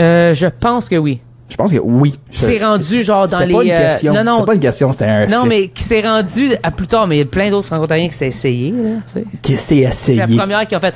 Euh, 0.00 0.34
je 0.34 0.46
pense 0.46 0.88
que 0.88 0.96
oui. 0.96 1.20
Je 1.48 1.56
pense 1.56 1.72
que 1.72 1.78
oui. 1.78 2.18
C'est 2.30 2.64
rendu 2.64 3.04
genre 3.04 3.28
dans 3.28 3.38
pas 3.38 3.46
les, 3.46 3.52
une 3.54 3.70
euh, 3.70 4.12
non, 4.12 4.24
non. 4.24 4.32
C'était 4.34 4.46
pas 4.46 4.54
une 4.54 4.60
question, 4.60 4.90
c'était 4.92 5.04
un 5.04 5.26
Non, 5.26 5.42
fait. 5.42 5.48
mais 5.48 5.68
qui 5.68 5.82
s'est 5.82 6.00
rendu 6.00 6.52
à 6.62 6.70
plus 6.72 6.86
tard, 6.88 7.06
mais 7.06 7.16
il 7.16 7.18
y 7.18 7.22
a 7.22 7.26
plein 7.26 7.50
d'autres 7.50 7.66
franco-ontariens 7.66 8.08
qui 8.08 8.14
s'est 8.16 8.26
essayé, 8.28 8.70
là, 8.72 8.90
tu 9.06 9.12
sais. 9.20 9.24
Qui 9.42 9.56
s'est 9.56 9.88
C'est 9.92 10.14
la 10.16 10.24
essayé. 10.24 10.36
première 10.38 10.66
qui 10.66 10.74
a 10.74 10.80
fait. 10.80 10.94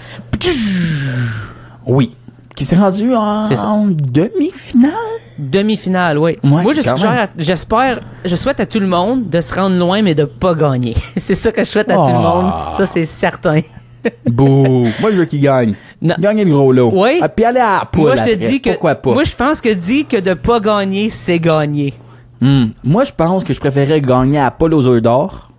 Oui. 1.89 2.13
Qui 2.55 2.65
s'est 2.65 2.77
rendu 2.77 3.15
en, 3.15 3.49
en 3.51 3.87
demi-finale. 3.87 4.91
Demi-finale, 5.39 6.19
oui. 6.19 6.33
Ouais, 6.43 6.63
Moi, 6.63 6.73
je 6.73 6.83
suggère 6.83 7.29
j'espère, 7.39 8.01
je 8.25 8.35
souhaite 8.35 8.59
à 8.59 8.67
tout 8.67 8.81
le 8.81 8.89
monde 8.89 9.29
de 9.29 9.41
se 9.41 9.55
rendre 9.55 9.77
loin, 9.77 10.03
mais 10.03 10.15
de 10.15 10.25
pas 10.25 10.55
gagner. 10.55 10.97
c'est 11.17 11.37
ça 11.37 11.53
que 11.53 11.63
je 11.63 11.71
souhaite 11.71 11.91
à 11.91 11.95
tout 11.95 12.01
le 12.07 12.07
Ah. 12.15 12.35
monde. 12.35 12.75
Ça, 12.75 12.85
c'est 12.87 13.05
certain. 13.05 13.61
Bouh. 14.27 14.87
Moi, 15.01 15.13
je 15.13 15.17
veux 15.19 15.25
qu'il 15.25 15.41
gagne. 15.41 15.75
Non. 16.03 16.15
Gagner 16.19 16.45
le 16.45 16.51
gros 16.51 16.73
lot. 16.73 16.91
Oui. 16.95 17.19
Ah, 17.23 17.29
puis 17.29 17.45
aller 17.45 17.61
à 17.61 17.79
la 17.81 17.85
poule 17.85 18.03
moi, 18.07 18.17
je 18.17 18.23
te 18.25 18.31
après. 18.35 18.37
dis 18.49 18.61
que. 18.61 18.71
Pourquoi 18.71 18.95
pas? 18.97 19.13
Moi, 19.15 19.25
je 19.25 19.35
pense 19.35 19.61
que 19.61 19.73
dit 19.73 20.05
que 20.07 20.17
de 20.19 20.35
pas 20.35 20.59
gagner, 20.61 21.11
c'est 21.11 21.39
gagner. 21.39 21.95
Hmm. 22.41 22.67
Moi, 22.85 23.05
je 23.05 23.13
pense 23.17 23.43
que 23.45 23.53
je 23.53 23.61
préférais 23.61 24.01
gagner 24.01 24.39
à 24.39 24.51
Paul 24.51 24.75
aux 24.75 24.87
œufs 24.87 25.03
d'or. 25.03 25.51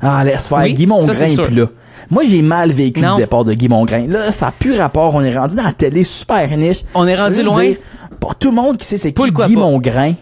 Ah, 0.00 0.24
laisse 0.24 0.48
faire. 0.48 0.58
Oui, 0.58 0.74
Guy 0.74 0.86
Mongrain, 0.86 1.14
puis 1.44 1.54
là. 1.54 1.66
Moi, 2.10 2.22
j'ai 2.26 2.42
mal 2.42 2.70
vécu 2.70 3.00
Non. 3.00 3.12
le 3.16 3.22
départ 3.22 3.44
de 3.44 3.54
Guy 3.54 3.68
Mongrain. 3.68 4.06
Là, 4.08 4.32
ça 4.32 4.46
n'a 4.46 4.52
plus 4.52 4.76
rapport. 4.78 5.14
On 5.14 5.22
est 5.22 5.34
rendu 5.36 5.56
dans 5.56 5.62
la 5.64 5.72
télé 5.72 6.04
super 6.04 6.48
niche. 6.56 6.82
On 6.94 7.06
est 7.06 7.14
rendu 7.14 7.42
loin. 7.42 7.62
dire, 7.62 7.76
pour 8.20 8.34
tout 8.36 8.50
le 8.50 8.56
monde 8.56 8.76
qui 8.76 8.86
sait 8.86 8.98
c'est 8.98 9.12
qui 9.12 9.30
Guy? 9.30 9.56
Mongrain, 9.56 10.14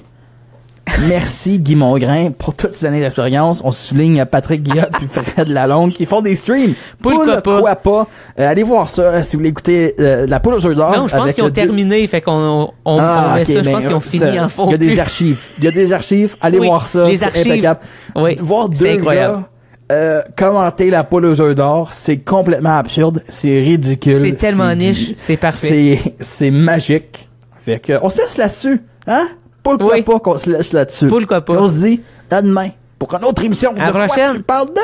merci 1.09 1.59
Guy 1.59 1.77
Mongrain 1.77 2.31
pour 2.31 2.55
toutes 2.55 2.75
ces 2.75 2.87
années 2.87 3.01
d'expérience. 3.01 3.61
On 3.65 3.71
souligne 3.71 4.25
Patrick 4.25 4.63
Guillot 4.63 4.85
puis 4.95 5.07
Fred 5.11 5.49
Lalonde 5.49 5.93
qui 5.93 6.07
font 6.07 6.21
des 6.21 6.35
streams. 6.37 6.75
Pourquoi 7.03 7.27
pas? 7.27 7.41
Pourquoi 7.43 7.77
pas? 7.77 8.07
Euh, 8.39 8.49
allez 8.49 8.63
voir 8.63 8.89
ça 8.89 9.03
euh, 9.03 9.23
si 9.23 9.37
vous 9.37 9.41
voulez 9.41 9.51
écouter 9.51 9.95
euh, 10.01 10.27
La 10.27 10.41
poule 10.41 10.55
aux 10.55 10.67
œufs 10.67 10.77
d'or. 10.77 10.97
non, 10.97 11.09
je 11.09 11.17
pense 11.17 11.33
qu'ils 11.35 11.45
ont 11.45 11.49
deux- 11.49 11.53
terminé, 11.53 12.07
fait 12.07 12.21
qu'on 12.21 12.33
on, 12.33 12.71
on 12.85 12.99
ah, 12.99 13.35
met 13.37 13.41
ok, 13.43 13.47
ça. 13.47 13.63
Je 13.63 13.71
pense 13.71 13.81
qu'ils 13.87 13.95
ont 13.95 14.01
ça, 14.01 14.09
fini 14.27 14.41
en 14.41 14.49
fond. 14.49 14.67
Il 14.69 14.73
y 14.73 14.75
a 14.75 14.79
des 14.79 14.99
archives. 14.99 15.41
Il 15.59 15.65
y 15.65 15.69
a 15.69 15.71
des 15.73 15.93
archives. 15.93 16.37
Allez 16.41 16.59
Oui, 16.59 16.67
voir 16.67 16.87
ça. 16.87 17.07
les 17.07 17.17
C'est 17.17 17.27
archives. 17.27 17.53
impeccable. 17.53 17.81
Oui, 18.17 18.37
Voir 18.41 18.69
deux 18.69 18.87
incroyable. 18.87 19.35
gars 19.35 19.49
euh, 19.91 20.23
commenter 20.37 20.89
la 20.91 21.05
poule 21.05 21.27
aux 21.27 21.41
œufs 21.41 21.55
d'or, 21.55 21.93
c'est 21.93 22.19
complètement 22.19 22.77
absurde. 22.79 23.23
C'est 23.29 23.61
ridicule. 23.61 24.21
C'est 24.21 24.33
tellement 24.37 24.75
niche, 24.75 25.15
c'est 25.17 25.37
parfait. 25.37 25.99
C'est, 26.03 26.15
c'est 26.21 26.51
magique. 26.51 27.29
Fait 27.61 27.79
que, 27.79 27.99
on 28.03 28.09
se 28.09 28.23
laisse 28.23 28.39
là-dessus. 28.39 28.81
Hein? 29.07 29.29
Pourquoi 29.63 29.95
Oui. 29.95 30.03
pas 30.03 30.19
qu'on 30.21 30.39
se 30.39 30.49
laisse 30.49 30.73
là-dessus? 30.73 31.09
Pourquoi 31.09 31.41
pas? 31.45 31.55
On 31.55 31.67
se 31.69 31.85
dit, 31.85 32.03
à 32.31 32.41
demain. 32.41 32.69
Pour 32.99 33.15
une 33.15 33.25
autre 33.25 33.45
émission 33.45 33.73
À 33.79 33.87
de 33.87 33.93
quoi 33.93 34.07
prochaine. 34.07 34.37
tu 34.37 34.43
parles 34.43 34.69
de? 34.69 34.81